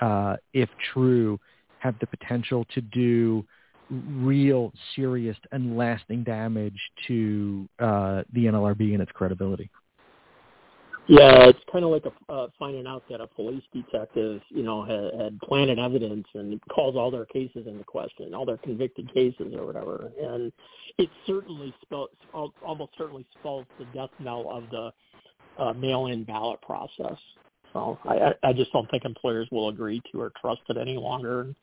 uh, 0.00 0.36
if 0.52 0.68
true, 0.92 1.38
have 1.78 1.94
the 2.00 2.06
potential 2.06 2.64
to 2.74 2.80
do 2.80 3.44
real 3.90 4.72
serious 4.96 5.36
and 5.52 5.76
lasting 5.76 6.24
damage 6.24 6.78
to 7.06 7.68
uh, 7.78 8.22
the 8.32 8.46
NLRB 8.46 8.94
and 8.94 9.02
its 9.02 9.12
credibility. 9.12 9.70
Yeah, 11.06 11.48
it's 11.48 11.58
kind 11.70 11.84
of 11.84 11.90
like 11.90 12.04
a, 12.06 12.32
uh, 12.32 12.46
finding 12.58 12.86
out 12.86 13.02
that 13.10 13.20
a 13.20 13.26
police 13.26 13.62
detective, 13.74 14.40
you 14.48 14.62
know, 14.62 14.84
had, 14.84 15.20
had 15.20 15.38
planted 15.40 15.78
evidence 15.78 16.26
and 16.32 16.58
calls 16.70 16.96
all 16.96 17.10
their 17.10 17.26
cases 17.26 17.66
into 17.66 17.84
question, 17.84 18.32
all 18.32 18.46
their 18.46 18.56
convicted 18.56 19.12
cases 19.12 19.52
or 19.54 19.66
whatever, 19.66 20.10
and 20.18 20.50
it 20.96 21.10
certainly 21.26 21.74
spells, 21.82 22.08
almost 22.32 22.92
certainly 22.96 23.26
spells 23.38 23.66
the 23.78 23.84
death 23.86 24.08
knell 24.18 24.48
of 24.50 24.64
the 24.70 24.92
uh, 25.58 25.72
mail-in 25.72 26.24
ballot 26.24 26.60
process. 26.62 27.18
So 27.72 27.98
I, 28.04 28.32
I 28.42 28.52
just 28.52 28.72
don't 28.72 28.88
think 28.90 29.04
employers 29.04 29.48
will 29.50 29.68
agree 29.68 30.00
to 30.12 30.20
or 30.20 30.32
trust 30.40 30.62
it 30.68 30.76
any 30.76 30.96
longer, 30.96 31.42
and 31.42 31.56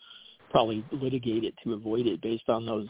probably 0.49 0.83
litigate 0.91 1.43
it 1.43 1.53
to 1.63 1.73
avoid 1.73 2.07
it 2.07 2.21
based 2.21 2.49
on 2.49 2.65
those 2.65 2.89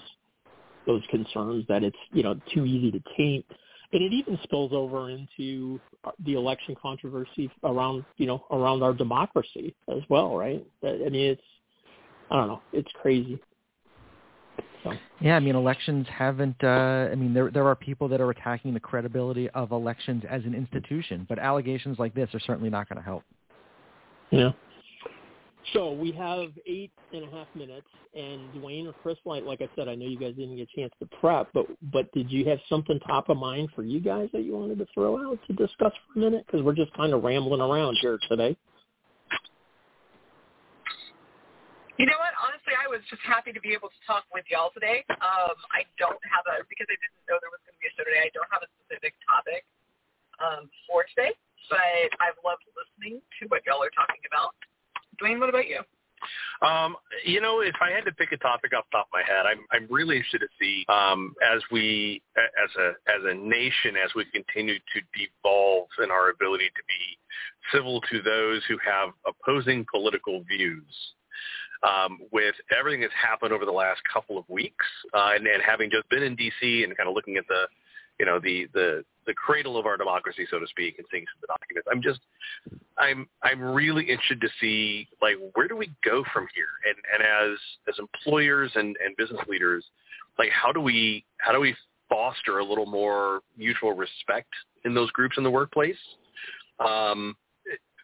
those 0.87 1.03
concerns 1.11 1.65
that 1.67 1.83
it's 1.83 1.97
you 2.11 2.23
know 2.23 2.39
too 2.53 2.65
easy 2.65 2.91
to 2.91 2.99
taint 3.15 3.45
and 3.93 4.01
it 4.01 4.13
even 4.13 4.39
spills 4.43 4.71
over 4.73 5.09
into 5.09 5.79
the 6.25 6.33
election 6.33 6.75
controversy 6.81 7.51
around 7.63 8.03
you 8.17 8.25
know 8.25 8.45
around 8.51 8.83
our 8.83 8.93
democracy 8.93 9.75
as 9.89 10.01
well, 10.09 10.35
right? 10.35 10.65
I 10.83 11.09
mean, 11.09 11.31
it's 11.31 11.41
I 12.29 12.37
don't 12.37 12.47
know, 12.47 12.61
it's 12.73 12.91
crazy. 13.01 13.39
So. 14.83 14.93
Yeah, 15.19 15.35
I 15.35 15.39
mean, 15.39 15.55
elections 15.55 16.07
haven't. 16.09 16.55
Uh, 16.63 17.09
I 17.11 17.15
mean, 17.15 17.33
there 17.33 17.51
there 17.51 17.67
are 17.67 17.75
people 17.75 18.07
that 18.07 18.19
are 18.19 18.29
attacking 18.29 18.73
the 18.73 18.79
credibility 18.79 19.49
of 19.51 19.71
elections 19.71 20.23
as 20.29 20.43
an 20.45 20.55
institution, 20.55 21.25
but 21.29 21.39
allegations 21.39 21.99
like 21.99 22.13
this 22.15 22.33
are 22.33 22.39
certainly 22.39 22.69
not 22.69 22.89
going 22.89 22.97
to 22.97 23.03
help. 23.03 23.23
Yeah. 24.31 24.51
So 25.73 25.91
we 25.91 26.11
have 26.13 26.49
eight 26.65 26.91
and 27.13 27.23
a 27.23 27.31
half 27.31 27.47
minutes, 27.53 27.87
and 28.15 28.51
Dwayne 28.53 28.87
or 28.87 28.93
Chris, 28.93 29.17
Light, 29.25 29.45
like 29.45 29.61
I 29.61 29.69
said, 29.75 29.87
I 29.87 29.95
know 29.95 30.07
you 30.07 30.17
guys 30.17 30.33
didn't 30.35 30.57
get 30.57 30.67
a 30.73 30.79
chance 30.79 30.91
to 30.99 31.05
prep, 31.19 31.49
but 31.53 31.67
but 31.93 32.11
did 32.13 32.31
you 32.31 32.45
have 32.49 32.59
something 32.67 32.99
top 33.01 33.29
of 33.29 33.37
mind 33.37 33.69
for 33.75 33.83
you 33.83 33.99
guys 33.99 34.29
that 34.33 34.43
you 34.43 34.57
wanted 34.57 34.79
to 34.79 34.87
throw 34.93 35.17
out 35.29 35.39
to 35.47 35.53
discuss 35.53 35.93
for 36.07 36.19
a 36.19 36.23
minute? 36.23 36.45
Because 36.45 36.63
we're 36.63 36.73
just 36.73 36.93
kind 36.93 37.13
of 37.13 37.23
rambling 37.23 37.61
around 37.61 37.97
here 38.01 38.17
today. 38.27 38.57
You 42.01 42.09
know 42.09 42.17
what? 42.17 42.33
Honestly, 42.41 42.73
I 42.73 42.89
was 42.89 43.05
just 43.13 43.21
happy 43.21 43.53
to 43.53 43.61
be 43.61 43.77
able 43.77 43.93
to 43.93 44.01
talk 44.09 44.25
with 44.33 44.41
y'all 44.49 44.73
today. 44.73 45.05
Um, 45.21 45.53
I 45.69 45.85
don't 46.01 46.17
have 46.25 46.41
a 46.49 46.65
because 46.65 46.89
I 46.89 46.97
didn't 46.97 47.21
know 47.29 47.37
there 47.37 47.53
was 47.53 47.61
going 47.61 47.77
to 47.77 47.81
be 47.85 47.85
a 47.85 47.93
show 47.93 48.01
today. 48.01 48.25
I 48.25 48.33
don't 48.33 48.49
have 48.49 48.65
a 48.65 48.69
specific 48.73 49.13
topic 49.21 49.61
um, 50.41 50.65
for 50.89 51.05
today, 51.13 51.37
but 51.69 52.09
I've 52.17 52.41
loved 52.41 52.65
listening 52.73 53.21
to 53.21 53.41
what 53.53 53.61
y'all 53.69 53.85
are 53.85 53.93
talking 53.93 54.17
about. 54.25 54.57
Dwayne, 55.21 55.37
what 55.37 55.53
about 55.53 55.69
you? 55.69 55.85
Um, 56.65 56.97
you 57.21 57.37
know, 57.37 57.61
if 57.61 57.77
I 57.77 57.93
had 57.93 58.01
to 58.09 58.13
pick 58.17 58.33
a 58.33 58.41
topic 58.41 58.73
off 58.73 58.89
the 58.89 58.97
top 58.97 59.05
of 59.05 59.13
my 59.13 59.21
head, 59.21 59.45
I'm 59.45 59.61
I'm 59.69 59.85
really 59.85 60.17
interested 60.17 60.41
to 60.41 60.49
see 60.57 60.89
um, 60.89 61.37
as 61.37 61.61
we 61.69 62.25
as 62.33 62.73
a 62.81 62.97
as 63.13 63.21
a 63.29 63.37
nation 63.37 63.93
as 63.93 64.09
we 64.17 64.25
continue 64.33 64.81
to 64.81 64.99
devolve 65.13 65.85
in 66.01 66.09
our 66.09 66.33
ability 66.33 66.73
to 66.73 66.83
be 66.89 67.03
civil 67.69 68.01
to 68.09 68.25
those 68.25 68.65
who 68.65 68.81
have 68.81 69.13
opposing 69.29 69.85
political 69.93 70.41
views. 70.49 70.89
Um, 71.83 72.19
with 72.31 72.53
everything 72.77 73.01
that's 73.01 73.13
happened 73.13 73.51
over 73.53 73.65
the 73.65 73.71
last 73.71 74.01
couple 74.11 74.37
of 74.37 74.47
weeks, 74.47 74.85
uh, 75.15 75.31
and, 75.33 75.47
and 75.47 75.63
having 75.65 75.89
just 75.89 76.07
been 76.09 76.21
in 76.21 76.35
D.C. 76.35 76.83
and 76.83 76.95
kind 76.95 77.09
of 77.09 77.15
looking 77.15 77.37
at 77.37 77.47
the 77.47 77.65
you 78.19 78.25
know 78.27 78.39
the 78.39 78.67
the 78.73 79.03
the 79.25 79.33
cradle 79.33 79.77
of 79.77 79.85
our 79.85 79.97
democracy, 79.97 80.47
so 80.49 80.59
to 80.59 80.67
speak, 80.67 80.99
and 80.99 81.07
seeing 81.11 81.25
some 81.25 81.37
of 81.37 81.41
the 81.41 81.47
documents. 81.47 81.87
I'm 81.91 82.01
just 82.01 82.19
I'm 82.97 83.27
I'm 83.43 83.61
really 83.61 84.03
interested 84.03 84.41
to 84.41 84.49
see 84.59 85.07
like 85.23 85.35
where 85.55 85.67
do 85.67 85.75
we 85.75 85.91
go 86.05 86.23
from 86.31 86.47
here, 86.53 86.69
and 86.85 86.95
and 87.13 87.53
as 87.53 87.57
as 87.87 87.95
employers 87.97 88.71
and 88.75 88.95
and 89.03 89.15
business 89.17 89.41
leaders, 89.47 89.83
like 90.37 90.49
how 90.49 90.71
do 90.71 90.81
we 90.81 91.25
how 91.39 91.51
do 91.51 91.59
we 91.59 91.75
foster 92.09 92.59
a 92.59 92.63
little 92.63 92.85
more 92.85 93.39
mutual 93.57 93.93
respect 93.93 94.53
in 94.85 94.93
those 94.93 95.09
groups 95.11 95.37
in 95.37 95.43
the 95.43 95.49
workplace, 95.49 95.95
um, 96.79 97.35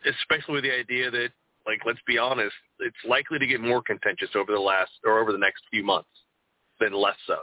especially 0.05 0.55
with 0.55 0.63
the 0.63 0.73
idea 0.73 1.11
that 1.11 1.29
like 1.67 1.81
let's 1.85 1.99
be 2.07 2.17
honest, 2.17 2.55
it's 2.79 2.97
likely 3.07 3.37
to 3.39 3.45
get 3.45 3.61
more 3.61 3.81
contentious 3.81 4.29
over 4.35 4.51
the 4.51 4.59
last 4.59 4.91
or 5.05 5.19
over 5.19 5.31
the 5.31 5.37
next 5.37 5.63
few 5.69 5.83
months 5.83 6.09
than 6.79 6.93
less 6.93 7.17
so. 7.27 7.37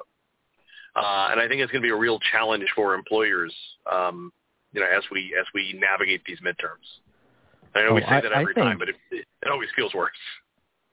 Uh, 0.96 1.28
and 1.30 1.40
I 1.40 1.48
think 1.48 1.60
it's 1.60 1.70
going 1.70 1.82
to 1.82 1.86
be 1.86 1.92
a 1.92 1.96
real 1.96 2.18
challenge 2.32 2.66
for 2.74 2.94
employers, 2.94 3.54
um, 3.90 4.32
you 4.72 4.80
know, 4.80 4.86
as 4.86 5.02
we 5.10 5.36
as 5.38 5.46
we 5.54 5.78
navigate 5.78 6.22
these 6.24 6.38
midterms. 6.38 6.86
I 7.74 7.82
know 7.82 7.88
oh, 7.90 7.94
we 7.94 8.02
say 8.02 8.20
that 8.22 8.32
every 8.32 8.54
time, 8.54 8.78
but 8.78 8.88
it, 8.88 8.94
it, 9.10 9.26
it 9.42 9.48
always 9.50 9.68
feels 9.74 9.92
worse. 9.94 10.12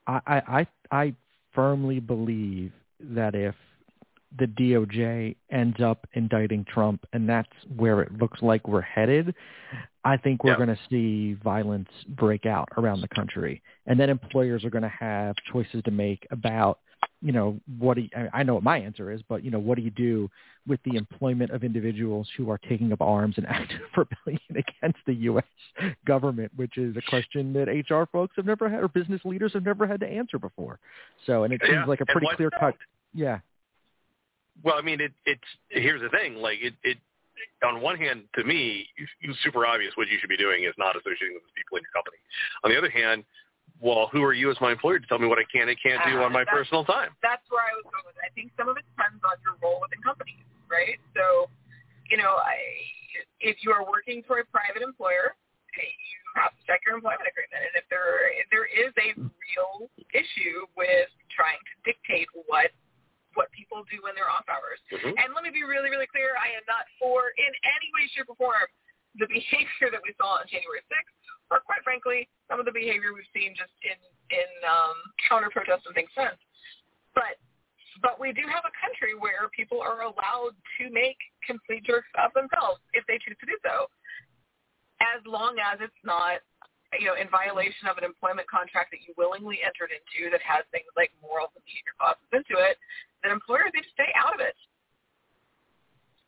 I, 0.07 0.21
I 0.27 0.67
I 0.91 1.15
firmly 1.53 1.99
believe 1.99 2.71
that 2.99 3.35
if 3.35 3.55
the 4.37 4.45
DOJ 4.45 5.35
ends 5.51 5.81
up 5.81 6.07
indicting 6.13 6.65
Trump, 6.65 7.05
and 7.13 7.27
that's 7.27 7.49
where 7.75 8.01
it 8.01 8.13
looks 8.13 8.41
like 8.41 8.67
we're 8.67 8.81
headed, 8.81 9.35
I 10.03 10.17
think 10.17 10.43
we're 10.43 10.51
yeah. 10.51 10.57
going 10.57 10.69
to 10.69 10.79
see 10.89 11.33
violence 11.43 11.89
break 12.07 12.45
out 12.45 12.69
around 12.77 13.01
the 13.01 13.07
country, 13.09 13.61
and 13.85 13.99
then 13.99 14.09
employers 14.09 14.63
are 14.63 14.69
going 14.69 14.83
to 14.83 14.89
have 14.99 15.35
choices 15.51 15.81
to 15.83 15.91
make 15.91 16.25
about 16.31 16.79
you 17.21 17.31
know, 17.31 17.59
what 17.77 17.95
do 17.95 18.01
you, 18.01 18.09
I 18.33 18.43
know 18.43 18.55
what 18.55 18.63
my 18.63 18.79
answer 18.79 19.11
is, 19.11 19.21
but 19.29 19.43
you 19.43 19.51
know, 19.51 19.59
what 19.59 19.77
do 19.77 19.83
you 19.83 19.91
do 19.91 20.29
with 20.67 20.79
the 20.85 20.97
employment 20.97 21.51
of 21.51 21.63
individuals 21.63 22.27
who 22.35 22.49
are 22.49 22.57
taking 22.57 22.91
up 22.91 23.01
arms 23.01 23.35
and 23.37 23.45
acting 23.49 23.79
for 23.93 24.07
rebellion 24.25 24.41
against 24.49 24.99
the 25.05 25.13
U.S. 25.13 25.43
government, 26.05 26.51
which 26.55 26.77
is 26.77 26.95
a 26.97 27.01
question 27.09 27.53
that 27.53 27.67
HR 27.67 28.05
folks 28.11 28.33
have 28.35 28.45
never 28.45 28.69
had 28.69 28.81
or 28.83 28.87
business 28.87 29.21
leaders 29.23 29.53
have 29.53 29.63
never 29.63 29.85
had 29.85 29.99
to 29.99 30.07
answer 30.07 30.39
before. 30.39 30.79
So, 31.25 31.43
and 31.43 31.53
it 31.53 31.61
seems 31.63 31.73
yeah. 31.73 31.85
like 31.85 32.01
a 32.01 32.05
pretty 32.07 32.27
clear 32.35 32.49
cut. 32.59 32.75
Yeah. 33.13 33.39
Well, 34.63 34.75
I 34.77 34.81
mean, 34.81 35.01
it, 35.01 35.11
it's 35.25 35.49
here's 35.69 36.01
the 36.01 36.09
thing. 36.09 36.35
Like 36.35 36.59
it, 36.61 36.73
it 36.83 36.97
on 37.63 37.81
one 37.81 37.97
hand, 37.97 38.23
to 38.35 38.43
me, 38.43 38.87
it's 38.97 39.37
super 39.43 39.65
obvious 39.65 39.93
what 39.95 40.07
you 40.09 40.17
should 40.19 40.29
be 40.29 40.37
doing 40.37 40.63
is 40.63 40.73
not 40.77 40.95
associating 40.95 41.37
with 41.37 41.45
people 41.53 41.77
in 41.77 41.83
your 41.85 41.93
company. 41.93 42.17
On 42.63 42.69
the 42.69 42.77
other 42.77 42.89
hand, 42.89 43.23
well, 43.81 44.09
who 44.13 44.21
are 44.21 44.33
you 44.33 44.49
as 44.53 44.57
my 44.61 44.73
employer 44.73 44.99
to 44.99 45.07
tell 45.07 45.17
me 45.17 45.25
what 45.25 45.41
I 45.41 45.47
can 45.49 45.69
and 45.69 45.77
can't 45.81 46.01
do 46.05 46.21
uh, 46.21 46.25
on 46.25 46.33
my 46.33 46.45
personal 46.45 46.85
time? 46.85 47.17
That's 47.21 47.45
where 47.49 47.65
I 47.65 47.73
was 47.73 47.85
going 47.89 48.05
with 48.05 48.17
it. 48.17 48.25
I 48.25 48.29
think 48.33 48.53
some 48.57 48.69
of 48.69 48.77
it 48.77 48.85
depends 48.93 49.21
on 49.25 49.37
your 49.41 49.57
role 49.61 49.81
within 49.81 50.01
companies, 50.05 50.45
right? 50.69 51.01
So, 51.17 51.49
you 52.09 52.17
know, 52.17 52.37
I, 52.37 52.57
if 53.41 53.61
you 53.65 53.73
are 53.73 53.81
working 53.81 54.21
for 54.29 54.37
a 54.41 54.45
private 54.53 54.85
employer, 54.85 55.33
you 55.73 56.19
have 56.37 56.53
to 56.53 56.61
check 56.67 56.85
your 56.85 56.95
employment 56.97 57.25
agreement. 57.25 57.61
And 57.61 57.73
if 57.79 57.85
there 57.89 58.29
if 58.37 58.47
there 58.53 58.67
is 58.69 58.93
a 59.01 59.09
real 59.17 59.89
issue 60.13 60.67
with 60.77 61.09
trying 61.33 61.59
to 61.59 61.73
dictate 61.87 62.27
what 62.47 62.69
what 63.33 63.51
people 63.55 63.83
do 63.87 64.03
when 64.03 64.13
they're 64.17 64.29
off 64.29 64.47
hours. 64.49 64.79
Mm-hmm. 64.91 65.15
And 65.15 65.31
let 65.31 65.41
me 65.45 65.51
be 65.51 65.63
really, 65.63 65.87
really 65.87 66.09
clear, 66.09 66.35
I 66.35 66.51
am 66.55 66.65
not 66.67 66.83
for 66.99 67.31
in 67.35 67.51
any 67.63 67.87
way, 67.95 68.07
shape, 68.11 68.27
or 68.27 68.37
form 68.39 68.67
the 69.19 69.27
behavior 69.31 69.91
that 69.91 70.03
we 70.03 70.11
saw 70.19 70.43
on 70.43 70.47
January 70.47 70.83
6th 70.87 71.21
or 71.51 71.59
quite 71.59 71.83
frankly, 71.83 72.31
some 72.47 72.63
of 72.63 72.65
the 72.65 72.71
behavior 72.71 73.11
we've 73.11 73.27
seen 73.35 73.51
just 73.53 73.75
in 73.83 73.99
in 74.31 74.49
um, 74.63 74.95
counter 75.27 75.51
protests 75.51 75.83
and 75.85 75.93
things 75.93 76.09
since. 76.15 76.39
But 77.13 77.35
but 77.99 78.17
we 78.17 78.31
do 78.31 78.47
have 78.47 78.63
a 78.63 78.73
country 78.79 79.13
where 79.19 79.51
people 79.51 79.83
are 79.83 80.07
allowed 80.07 80.55
to 80.79 80.83
make 80.89 81.19
complete 81.43 81.83
jerks 81.83 82.09
of 82.15 82.31
themselves 82.31 82.79
if 82.95 83.03
they 83.05 83.19
choose 83.19 83.35
to 83.43 83.45
do 83.45 83.59
so, 83.61 83.91
as 85.03 85.19
long 85.27 85.59
as 85.59 85.83
it's 85.83 86.01
not 86.07 86.39
you 86.99 87.07
know 87.07 87.15
in 87.15 87.29
violation 87.29 87.87
of 87.87 87.97
an 87.97 88.03
employment 88.03 88.47
contract 88.49 88.91
that 88.91 88.99
you 89.07 89.13
willingly 89.17 89.59
entered 89.63 89.91
into 89.91 90.29
that 90.31 90.41
has 90.43 90.65
things 90.71 90.87
like 90.97 91.11
morals 91.21 91.51
and 91.55 91.63
behavior 91.63 91.95
clauses 91.95 92.27
into 92.33 92.59
it. 92.59 92.75
Then 93.23 93.31
employers 93.31 93.71
need 93.73 93.87
to 93.87 93.93
stay 93.93 94.11
out 94.17 94.33
of 94.33 94.41
it. 94.41 94.55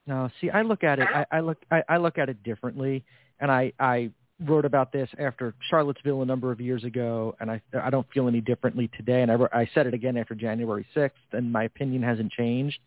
No, 0.05 0.30
see, 0.41 0.49
I 0.49 0.61
look 0.61 0.84
at 0.84 0.99
it. 0.99 1.07
I, 1.07 1.26
I 1.32 1.39
look. 1.39 1.57
I, 1.72 1.84
I 1.88 1.97
look 1.97 2.18
at 2.18 2.30
it 2.30 2.43
differently, 2.43 3.03
and 3.39 3.51
I 3.51 3.72
I 3.80 4.11
wrote 4.41 4.66
about 4.66 4.91
this 4.91 5.09
after 5.18 5.53
Charlottesville 5.70 6.22
a 6.22 6.26
number 6.26 6.51
of 6.51 6.59
years 6.59 6.84
ago, 6.84 7.36
and 7.39 7.49
I 7.49 7.61
I 7.82 7.89
don't 7.89 8.07
feel 8.14 8.28
any 8.28 8.41
differently 8.41 8.89
today. 8.97 9.22
And 9.22 9.32
I 9.32 9.38
I 9.53 9.70
said 9.74 9.88
it 9.88 9.93
again 9.93 10.18
after 10.18 10.36
January 10.36 10.86
6th, 10.95 11.11
and 11.32 11.51
my 11.51 11.64
opinion 11.64 12.03
hasn't 12.03 12.32
changed. 12.32 12.80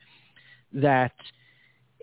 That 0.73 1.15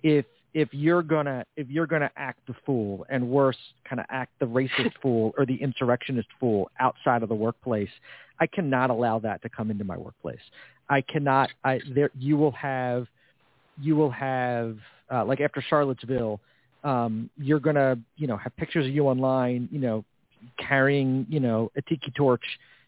if 0.01 0.25
if 0.53 0.69
you're 0.71 1.03
gonna 1.03 1.45
if 1.57 1.67
you're 1.69 1.87
gonna 1.87 2.11
act 2.15 2.39
the 2.47 2.53
fool 2.65 3.05
and 3.09 3.27
worse, 3.27 3.57
kind 3.87 3.99
of 3.99 4.05
act 4.09 4.31
the 4.39 4.45
racist 4.45 4.91
fool 5.01 5.33
or 5.37 5.45
the 5.45 5.55
insurrectionist 5.55 6.27
fool 6.39 6.69
outside 6.79 7.23
of 7.23 7.29
the 7.29 7.35
workplace, 7.35 7.89
I 8.39 8.47
cannot 8.47 8.89
allow 8.89 9.19
that 9.19 9.41
to 9.43 9.49
come 9.49 9.71
into 9.71 9.83
my 9.83 9.97
workplace. 9.97 10.41
I 10.89 11.01
cannot. 11.01 11.49
I 11.63 11.79
there 11.93 12.11
you 12.17 12.37
will 12.37 12.51
have 12.51 13.07
you 13.81 13.95
will 13.95 14.11
have 14.11 14.77
uh, 15.11 15.25
like 15.25 15.41
after 15.41 15.61
Charlottesville, 15.61 16.39
um, 16.83 17.29
you're 17.37 17.59
gonna 17.59 17.97
you 18.17 18.27
know 18.27 18.37
have 18.37 18.55
pictures 18.57 18.85
of 18.85 18.93
you 18.93 19.07
online, 19.07 19.67
you 19.71 19.79
know, 19.79 20.05
carrying 20.57 21.25
you 21.29 21.39
know 21.39 21.71
a 21.75 21.81
tiki 21.81 22.11
torch, 22.15 22.43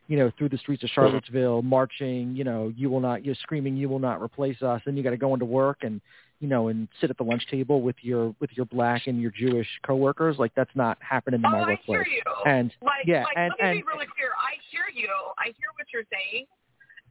you 0.07 0.17
know, 0.17 0.31
through 0.37 0.49
the 0.49 0.57
streets 0.57 0.83
of 0.83 0.89
Charlottesville, 0.91 1.61
marching, 1.63 2.35
you 2.35 2.43
know, 2.43 2.71
you 2.75 2.89
will 2.89 2.99
not, 2.99 3.25
you're 3.25 3.35
screaming, 3.35 3.75
you 3.75 3.89
will 3.89 3.99
not 3.99 4.21
replace 4.21 4.61
us. 4.61 4.81
Then 4.85 4.95
you 4.95 5.03
got 5.03 5.11
to 5.11 5.17
go 5.17 5.33
into 5.33 5.45
work 5.45 5.79
and 5.81 5.99
you 6.39 6.47
know, 6.47 6.67
and 6.67 6.87
sit 6.99 7.09
at 7.09 7.17
the 7.17 7.23
lunch 7.23 7.47
table 7.49 7.81
with 7.81 7.95
your 8.01 8.35
with 8.39 8.51
your 8.53 8.65
black 8.65 9.07
and 9.07 9.21
your 9.21 9.31
Jewish 9.31 9.67
coworkers. 9.85 10.37
Like 10.37 10.53
that's 10.55 10.75
not 10.75 10.97
happening 11.01 11.39
in 11.39 11.45
oh, 11.45 11.51
my 11.51 11.59
I 11.59 11.67
workplace. 11.69 11.85
hear 11.85 12.05
you. 12.05 12.23
And 12.45 12.73
like, 12.81 13.05
yeah, 13.05 13.23
like, 13.23 13.37
and 13.37 13.53
let 13.57 13.63
me 13.63 13.69
and 13.69 13.79
be 13.79 13.83
really 13.87 14.07
clear. 14.15 14.31
I 14.37 14.59
hear 14.71 14.85
you. 14.93 15.09
I 15.37 15.45
hear 15.55 15.71
what 15.77 15.87
you're 15.93 16.07
saying. 16.11 16.45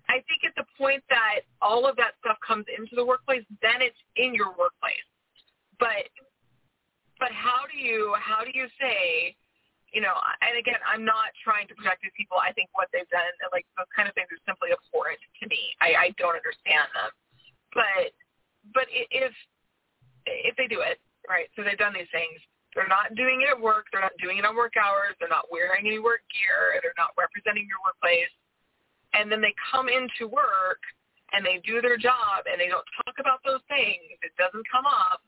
I 0.09 0.21
think 0.29 0.45
at 0.45 0.53
the 0.57 0.69
point 0.77 1.03
that 1.09 1.49
all 1.63 1.89
of 1.89 1.97
that 1.97 2.13
stuff 2.21 2.37
comes 2.45 2.67
into 2.69 2.93
the 2.95 3.05
workplace, 3.05 3.45
then 3.63 3.81
it's 3.81 3.97
in 4.17 4.35
your 4.35 4.53
workplace. 4.53 5.09
But 5.81 6.13
but 7.19 7.33
how 7.33 7.65
do 7.73 7.81
you 7.81 8.13
how 8.21 8.45
do 8.45 8.53
you 8.53 8.69
say, 8.77 9.33
you 9.89 10.05
know? 10.05 10.13
And 10.45 10.61
again, 10.61 10.79
I'm 10.85 11.05
not 11.05 11.33
trying 11.41 11.65
to 11.69 11.75
protect 11.75 12.05
these 12.05 12.13
people. 12.13 12.37
I 12.37 12.53
think 12.53 12.69
what 12.77 12.93
they've 12.93 13.09
done, 13.09 13.25
like 13.57 13.65
those 13.81 13.89
kind 13.97 14.05
of 14.05 14.13
things, 14.13 14.29
are 14.29 14.43
simply 14.45 14.77
abhorrent 14.77 15.19
to 15.41 15.45
me. 15.49 15.73
I, 15.81 16.13
I 16.13 16.15
don't 16.21 16.37
understand 16.37 16.93
them. 16.93 17.11
But 17.73 18.13
but 18.75 18.87
if 18.91 19.33
if 20.27 20.55
they 20.57 20.67
do 20.67 20.81
it 20.83 21.01
right, 21.29 21.49
so 21.57 21.63
they've 21.63 21.79
done 21.79 21.95
these 21.95 22.11
things. 22.13 22.37
They're 22.75 22.91
not 22.91 23.15
doing 23.15 23.47
it 23.47 23.55
at 23.55 23.61
work. 23.61 23.87
They're 23.95 24.03
not 24.03 24.19
doing 24.19 24.43
it 24.43 24.45
on 24.45 24.59
work 24.59 24.75
hours. 24.75 25.15
They're 25.23 25.31
not 25.31 25.47
wearing 25.47 25.87
any 25.87 26.03
work 26.03 26.27
gear. 26.35 26.75
They're 26.83 26.99
not 26.99 27.15
representing 27.15 27.71
your 27.71 27.79
workplace 27.87 28.35
and 29.15 29.31
then 29.31 29.41
they 29.41 29.55
come 29.71 29.87
into 29.89 30.27
work 30.27 30.83
and 31.33 31.47
they 31.47 31.63
do 31.65 31.81
their 31.81 31.97
job 31.97 32.47
and 32.51 32.61
they 32.61 32.69
don't 32.69 32.87
talk 33.03 33.17
about 33.19 33.41
those 33.47 33.63
things, 33.71 34.19
it 34.23 34.35
doesn't 34.37 34.67
come 34.69 34.87
up, 34.87 35.23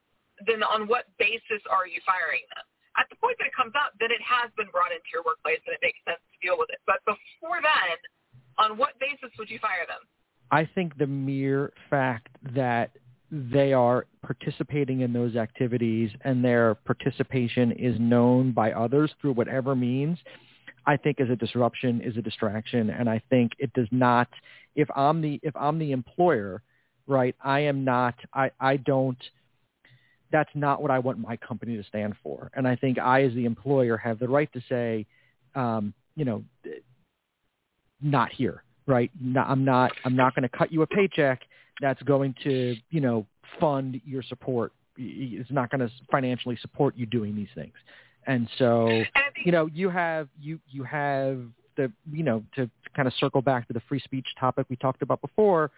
then 0.46 0.62
on 0.62 0.86
what 0.86 1.06
basis 1.18 1.62
are 1.70 1.86
you 1.86 2.02
firing 2.04 2.42
them? 2.54 2.66
At 2.98 3.06
the 3.10 3.16
point 3.16 3.38
that 3.38 3.46
it 3.46 3.56
comes 3.56 3.72
up, 3.78 3.94
then 3.98 4.10
it 4.10 4.22
has 4.22 4.50
been 4.58 4.68
brought 4.70 4.90
into 4.90 5.06
your 5.12 5.22
workplace 5.22 5.62
and 5.66 5.74
it 5.74 5.82
makes 5.82 5.98
sense 6.04 6.20
to 6.20 6.36
deal 6.42 6.58
with 6.58 6.70
it. 6.70 6.82
But 6.86 7.02
before 7.06 7.62
then, 7.62 7.98
on 8.58 8.76
what 8.76 8.98
basis 8.98 9.30
would 9.38 9.50
you 9.50 9.58
fire 9.58 9.86
them? 9.86 10.02
I 10.50 10.64
think 10.64 10.96
the 10.98 11.06
mere 11.06 11.72
fact 11.90 12.36
that 12.54 12.94
they 13.30 13.72
are 13.72 14.06
participating 14.22 15.00
in 15.00 15.12
those 15.12 15.36
activities 15.36 16.10
and 16.22 16.44
their 16.44 16.74
participation 16.74 17.72
is 17.72 17.98
known 17.98 18.52
by 18.52 18.72
others 18.72 19.12
through 19.20 19.32
whatever 19.32 19.74
means 19.74 20.18
I 20.86 20.96
think 20.96 21.20
is 21.20 21.28
a 21.28 21.36
disruption, 21.36 22.00
is 22.00 22.16
a 22.16 22.22
distraction, 22.22 22.90
and 22.90 23.10
I 23.10 23.20
think 23.28 23.52
it 23.58 23.72
does 23.72 23.88
not. 23.90 24.28
If 24.76 24.88
I'm 24.94 25.20
the 25.20 25.40
if 25.42 25.54
I'm 25.56 25.78
the 25.78 25.92
employer, 25.92 26.62
right, 27.06 27.34
I 27.42 27.60
am 27.60 27.84
not. 27.84 28.14
I 28.32 28.50
I 28.60 28.76
don't. 28.76 29.18
That's 30.30 30.50
not 30.54 30.80
what 30.80 30.90
I 30.90 30.98
want 31.00 31.18
my 31.18 31.36
company 31.36 31.76
to 31.76 31.84
stand 31.84 32.14
for, 32.22 32.50
and 32.54 32.68
I 32.68 32.76
think 32.76 32.98
I, 32.98 33.24
as 33.24 33.34
the 33.34 33.46
employer, 33.46 33.96
have 33.96 34.18
the 34.18 34.28
right 34.28 34.52
to 34.52 34.60
say, 34.68 35.06
um, 35.54 35.92
you 36.14 36.24
know, 36.24 36.44
not 38.00 38.30
here, 38.32 38.62
right? 38.86 39.10
Not, 39.20 39.48
I'm 39.48 39.64
not. 39.64 39.92
I'm 40.04 40.14
not 40.14 40.36
going 40.36 40.48
to 40.48 40.56
cut 40.56 40.72
you 40.72 40.82
a 40.82 40.86
paycheck 40.86 41.42
that's 41.80 42.02
going 42.02 42.34
to, 42.44 42.76
you 42.90 43.00
know, 43.00 43.26
fund 43.60 44.00
your 44.04 44.22
support. 44.22 44.72
It's 44.96 45.50
not 45.50 45.70
going 45.70 45.80
to 45.80 45.90
financially 46.10 46.56
support 46.60 46.96
you 46.96 47.06
doing 47.06 47.36
these 47.36 47.48
things. 47.54 47.74
And 48.26 48.48
so, 48.58 49.02
you 49.44 49.52
know, 49.52 49.66
you 49.66 49.88
have 49.90 50.28
you 50.40 50.58
you 50.68 50.82
have 50.84 51.40
the 51.76 51.92
you 52.10 52.24
know 52.24 52.42
to 52.56 52.68
kind 52.94 53.06
of 53.06 53.14
circle 53.14 53.42
back 53.42 53.66
to 53.68 53.72
the 53.72 53.82
free 53.88 54.00
speech 54.00 54.26
topic 54.38 54.66
we 54.68 54.76
talked 54.76 55.02
about 55.02 55.20
before. 55.20 55.70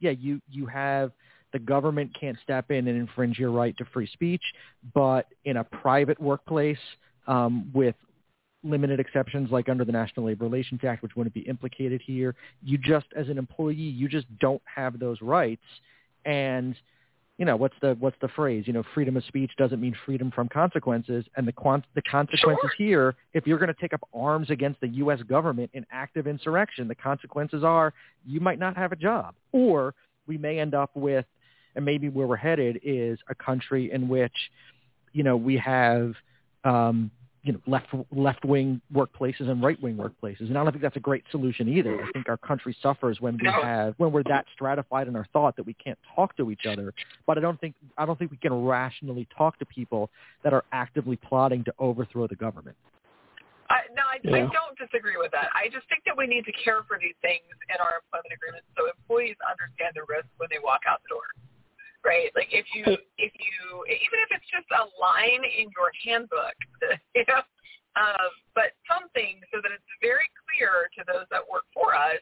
Yeah, 0.00 0.10
you 0.10 0.40
you 0.50 0.66
have 0.66 1.12
the 1.52 1.58
government 1.58 2.10
can't 2.18 2.36
step 2.42 2.70
in 2.70 2.88
and 2.88 2.98
infringe 2.98 3.38
your 3.38 3.50
right 3.50 3.76
to 3.76 3.84
free 3.92 4.06
speech, 4.06 4.42
but 4.94 5.26
in 5.44 5.58
a 5.58 5.64
private 5.64 6.18
workplace 6.18 6.78
um, 7.26 7.70
with 7.72 7.94
limited 8.64 9.00
exceptions 9.00 9.50
like 9.50 9.68
under 9.68 9.84
the 9.84 9.92
National 9.92 10.26
Labor 10.26 10.44
Relations 10.44 10.80
Act, 10.86 11.02
which 11.02 11.16
wouldn't 11.16 11.34
be 11.34 11.40
implicated 11.40 12.00
here, 12.04 12.34
you 12.62 12.78
just 12.78 13.06
as 13.16 13.28
an 13.28 13.38
employee, 13.38 13.74
you 13.74 14.08
just 14.08 14.26
don't 14.38 14.62
have 14.64 14.98
those 14.98 15.20
rights. 15.20 15.62
And 16.24 16.76
you 17.38 17.46
know 17.46 17.56
what's 17.56 17.74
the 17.80 17.96
what's 17.98 18.16
the 18.20 18.28
phrase 18.28 18.64
you 18.66 18.72
know 18.72 18.84
freedom 18.94 19.16
of 19.16 19.24
speech 19.24 19.50
doesn't 19.56 19.80
mean 19.80 19.96
freedom 20.04 20.30
from 20.30 20.48
consequences 20.48 21.24
and 21.36 21.48
the 21.48 21.52
quant- 21.52 21.84
the 21.94 22.02
consequences 22.02 22.70
sure. 22.76 22.86
here 22.86 23.14
if 23.32 23.46
you're 23.46 23.58
going 23.58 23.72
to 23.72 23.80
take 23.80 23.92
up 23.92 24.00
arms 24.14 24.50
against 24.50 24.80
the 24.80 24.88
US 24.88 25.20
government 25.22 25.70
in 25.72 25.84
active 25.90 26.26
insurrection 26.26 26.86
the 26.86 26.94
consequences 26.94 27.64
are 27.64 27.92
you 28.26 28.38
might 28.38 28.58
not 28.58 28.76
have 28.76 28.92
a 28.92 28.96
job 28.96 29.34
or 29.50 29.94
we 30.26 30.36
may 30.36 30.58
end 30.60 30.74
up 30.74 30.90
with 30.94 31.24
and 31.74 31.84
maybe 31.84 32.08
where 32.08 32.26
we're 32.26 32.36
headed 32.36 32.78
is 32.84 33.18
a 33.28 33.34
country 33.34 33.90
in 33.90 34.08
which 34.08 34.36
you 35.12 35.24
know 35.24 35.36
we 35.36 35.56
have 35.56 36.12
um 36.64 37.10
you 37.42 37.52
know 37.52 37.60
left 37.66 37.88
left 38.14 38.44
wing 38.44 38.80
workplaces 38.94 39.48
and 39.48 39.62
right 39.62 39.80
wing 39.82 39.96
workplaces 39.96 40.42
and 40.48 40.56
I 40.56 40.62
don't 40.62 40.72
think 40.72 40.82
that's 40.82 40.96
a 40.96 41.00
great 41.00 41.24
solution 41.30 41.68
either. 41.68 42.02
I 42.02 42.10
think 42.12 42.28
our 42.28 42.36
country 42.36 42.76
suffers 42.82 43.20
when 43.20 43.36
we 43.40 43.48
have 43.48 43.94
when 43.98 44.12
we're 44.12 44.22
that 44.24 44.46
stratified 44.54 45.08
in 45.08 45.16
our 45.16 45.26
thought 45.32 45.56
that 45.56 45.66
we 45.66 45.74
can't 45.74 45.98
talk 46.14 46.36
to 46.36 46.50
each 46.50 46.66
other. 46.66 46.94
But 47.26 47.38
I 47.38 47.40
don't 47.40 47.60
think 47.60 47.74
I 47.98 48.06
don't 48.06 48.18
think 48.18 48.30
we 48.30 48.36
can 48.36 48.52
rationally 48.64 49.26
talk 49.36 49.58
to 49.58 49.66
people 49.66 50.10
that 50.44 50.52
are 50.52 50.64
actively 50.72 51.16
plotting 51.16 51.64
to 51.64 51.74
overthrow 51.78 52.26
the 52.26 52.36
government. 52.36 52.76
I, 53.70 53.88
no, 53.96 54.02
I, 54.04 54.18
Yeah. 54.22 54.36
I 54.36 54.52
don't 54.52 54.76
disagree 54.76 55.16
with 55.16 55.32
that. 55.32 55.48
I 55.54 55.68
just 55.72 55.88
think 55.88 56.04
that 56.04 56.16
we 56.16 56.26
need 56.26 56.44
to 56.44 56.52
care 56.52 56.82
for 56.84 56.98
these 57.00 57.16
things 57.22 57.48
in 57.72 57.76
our 57.80 58.04
employment 58.04 58.34
agreements 58.36 58.66
so 58.76 58.84
employees 58.86 59.36
understand 59.48 59.96
the 59.96 60.04
risk 60.12 60.28
when 60.36 60.48
they 60.52 60.60
walk 60.62 60.82
out 60.86 61.00
the 61.02 61.16
door. 61.16 61.24
Right? 62.04 62.30
Like 62.34 62.50
if 62.50 62.66
you 62.74 62.82
if 63.18 63.32
you 63.38 63.62
even 63.86 64.18
if 64.26 64.30
it's 64.34 64.50
just 64.50 64.66
a 64.74 64.90
line 64.98 65.42
in 65.46 65.70
your 65.70 65.90
handbook, 66.02 66.56
you 67.14 67.24
know, 67.28 67.42
um, 67.94 68.30
but 68.54 68.74
something 68.90 69.38
so 69.54 69.62
that 69.62 69.70
it's 69.70 69.92
very 70.02 70.26
clear 70.42 70.90
to 70.98 71.04
those 71.06 71.26
that 71.30 71.42
work 71.46 71.64
for 71.72 71.94
us 71.94 72.18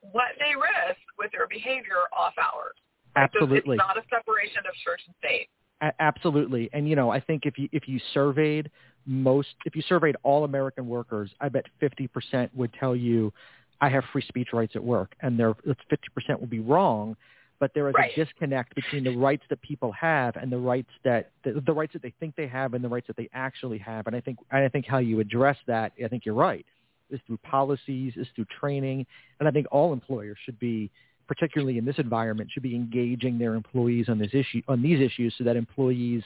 what 0.00 0.34
they 0.38 0.54
risk 0.54 1.00
with 1.18 1.30
their 1.32 1.46
behavior 1.46 2.10
off 2.16 2.34
hours. 2.38 2.74
Like, 3.14 3.30
so 3.32 3.44
Absolutely. 3.44 3.76
it's 3.76 3.84
not 3.86 3.96
a 3.96 4.04
separation 4.10 4.62
of 4.68 4.74
church 4.84 5.00
and 5.06 5.14
state. 5.18 5.48
A- 5.82 6.02
absolutely. 6.02 6.70
And 6.72 6.88
you 6.88 6.96
know, 6.96 7.10
I 7.10 7.20
think 7.20 7.42
if 7.44 7.58
you 7.58 7.68
if 7.72 7.88
you 7.88 8.00
surveyed 8.12 8.70
most 9.06 9.54
if 9.64 9.76
you 9.76 9.82
surveyed 9.82 10.16
all 10.22 10.44
American 10.44 10.86
workers, 10.88 11.30
I 11.40 11.48
bet 11.48 11.64
50% 11.80 12.50
would 12.54 12.72
tell 12.74 12.96
you 12.96 13.32
I 13.80 13.88
have 13.88 14.04
free 14.12 14.24
speech 14.26 14.48
rights 14.52 14.74
at 14.74 14.82
work 14.82 15.14
and 15.20 15.38
there 15.38 15.54
50% 15.54 16.40
will 16.40 16.46
be 16.46 16.60
wrong, 16.60 17.16
but 17.58 17.72
there 17.74 17.88
is 17.88 17.94
Right. 17.96 18.12
a 18.16 18.24
disconnect 18.24 18.74
between 18.74 19.04
the 19.04 19.16
rights 19.16 19.44
that 19.48 19.60
people 19.62 19.92
have 19.92 20.36
and 20.36 20.50
the 20.50 20.58
rights 20.58 20.90
that 21.04 21.30
the, 21.42 21.60
the 21.64 21.72
rights 21.72 21.92
that 21.94 22.02
they 22.02 22.12
think 22.20 22.36
they 22.36 22.46
have 22.46 22.74
and 22.74 22.84
the 22.84 22.88
rights 22.88 23.06
that 23.06 23.16
they 23.16 23.28
actually 23.32 23.78
have. 23.78 24.06
And 24.06 24.14
I 24.14 24.20
think 24.20 24.38
and 24.50 24.64
I 24.64 24.68
think 24.68 24.86
how 24.86 24.98
you 24.98 25.20
address 25.20 25.56
that, 25.66 25.92
I 26.02 26.08
think 26.08 26.26
you're 26.26 26.34
right, 26.34 26.66
is 27.10 27.20
through 27.26 27.38
policies, 27.38 28.14
is 28.16 28.26
through 28.34 28.46
training, 28.60 29.06
and 29.40 29.48
I 29.48 29.52
think 29.52 29.66
all 29.70 29.92
employers 29.92 30.36
should 30.44 30.58
be 30.58 30.90
particularly 31.26 31.76
in 31.76 31.84
this 31.84 31.98
environment, 31.98 32.50
should 32.52 32.62
be 32.62 32.74
engaging 32.76 33.38
their 33.38 33.54
employees 33.54 34.08
on 34.08 34.18
this 34.18 34.30
issue 34.32 34.62
on 34.68 34.82
these 34.82 35.00
issues 35.00 35.34
so 35.38 35.44
that 35.44 35.56
employees, 35.56 36.22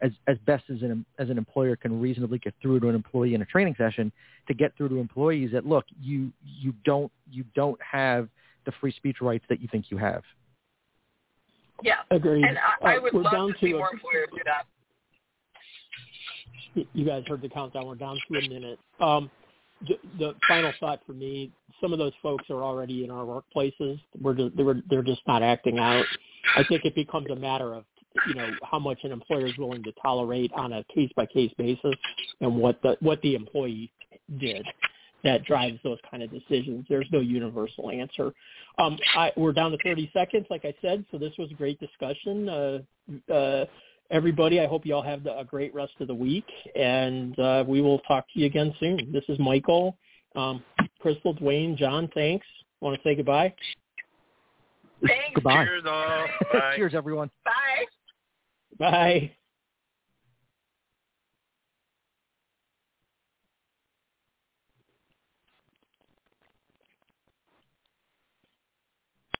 as 0.00 0.12
as 0.26 0.38
best 0.46 0.64
as 0.70 0.82
an 0.82 1.04
as 1.18 1.28
an 1.30 1.38
employer 1.38 1.76
can 1.76 2.00
reasonably 2.00 2.38
get 2.38 2.54
through 2.62 2.80
to 2.80 2.88
an 2.88 2.94
employee 2.94 3.34
in 3.34 3.42
a 3.42 3.46
training 3.46 3.74
session, 3.76 4.10
to 4.48 4.54
get 4.54 4.76
through 4.76 4.88
to 4.88 4.96
employees 4.96 5.50
that 5.52 5.66
look, 5.66 5.84
you 6.00 6.32
you 6.44 6.72
don't 6.84 7.12
you 7.30 7.44
don't 7.54 7.80
have 7.82 8.28
the 8.64 8.72
free 8.80 8.92
speech 8.92 9.20
rights 9.20 9.44
that 9.48 9.60
you 9.60 9.68
think 9.70 9.90
you 9.90 9.98
have. 9.98 10.22
Yeah. 11.82 11.96
Agreed. 12.10 12.44
And 12.44 12.58
I, 12.58 12.94
I 12.94 12.98
would 12.98 13.12
we're 13.12 13.22
love 13.22 13.32
down 13.32 13.48
to 13.48 13.54
see 13.60 13.70
to 13.70 13.76
a- 13.76 13.78
more 13.78 13.90
employers 13.92 14.28
do 14.32 14.42
that. 14.44 14.66
you 16.92 17.04
guys 17.04 17.24
heard 17.26 17.42
the 17.42 17.48
countdown. 17.48 17.86
We're 17.86 17.94
down 17.94 18.18
to 18.30 18.38
a 18.38 18.48
minute. 18.48 18.78
Um, 19.00 19.30
the, 19.86 19.98
the 20.18 20.34
final 20.46 20.72
thought 20.78 21.00
for 21.06 21.12
me: 21.12 21.50
some 21.80 21.92
of 21.92 21.98
those 21.98 22.12
folks 22.22 22.44
are 22.50 22.62
already 22.62 23.04
in 23.04 23.10
our 23.10 23.24
workplaces. 23.24 24.00
We're 24.20 24.34
just, 24.34 24.56
they 24.56 24.62
were, 24.62 24.76
they're 24.88 25.02
just 25.02 25.22
not 25.26 25.42
acting 25.42 25.78
out. 25.78 26.04
I 26.56 26.64
think 26.64 26.84
it 26.84 26.94
becomes 26.94 27.28
a 27.30 27.36
matter 27.36 27.74
of 27.74 27.84
you 28.28 28.34
know 28.34 28.50
how 28.62 28.78
much 28.78 28.98
an 29.04 29.12
employer 29.12 29.46
is 29.46 29.56
willing 29.58 29.82
to 29.84 29.92
tolerate 30.00 30.52
on 30.54 30.72
a 30.74 30.84
case 30.94 31.10
by 31.16 31.26
case 31.26 31.52
basis, 31.58 31.94
and 32.40 32.56
what 32.56 32.80
the 32.82 32.96
what 33.00 33.20
the 33.22 33.34
employee 33.34 33.90
did 34.38 34.64
that 35.24 35.44
drives 35.44 35.78
those 35.84 35.98
kind 36.10 36.22
of 36.22 36.30
decisions. 36.30 36.84
There's 36.88 37.06
no 37.12 37.20
universal 37.20 37.90
answer. 37.90 38.32
Um, 38.78 38.98
I, 39.14 39.32
we're 39.36 39.52
down 39.52 39.70
to 39.72 39.78
30 39.84 40.10
seconds, 40.12 40.46
like 40.50 40.64
I 40.64 40.74
said, 40.82 41.04
so 41.10 41.18
this 41.18 41.32
was 41.38 41.50
a 41.50 41.54
great 41.54 41.78
discussion. 41.78 42.48
Uh, 42.48 42.78
uh, 43.32 43.64
everybody, 44.10 44.60
I 44.60 44.66
hope 44.66 44.84
you 44.84 44.94
all 44.94 45.02
have 45.02 45.26
a 45.26 45.44
great 45.44 45.74
rest 45.74 45.92
of 46.00 46.08
the 46.08 46.14
week, 46.14 46.46
and 46.74 47.38
uh, 47.38 47.64
we 47.66 47.80
will 47.80 48.00
talk 48.00 48.26
to 48.32 48.40
you 48.40 48.46
again 48.46 48.74
soon. 48.80 49.12
This 49.12 49.24
is 49.28 49.38
Michael, 49.38 49.96
um, 50.34 50.62
Crystal, 51.00 51.34
Dwayne, 51.34 51.76
John. 51.76 52.08
Thanks. 52.14 52.46
Want 52.80 52.96
to 52.96 53.08
say 53.08 53.14
goodbye? 53.14 53.54
Thanks. 55.06 55.34
Goodbye. 55.34 55.64
Cheers 55.64 55.84
all. 55.86 56.26
Bye. 56.52 56.74
Cheers, 56.76 56.94
everyone. 56.94 57.30
Bye. 57.44 57.84
Bye. 58.78 59.32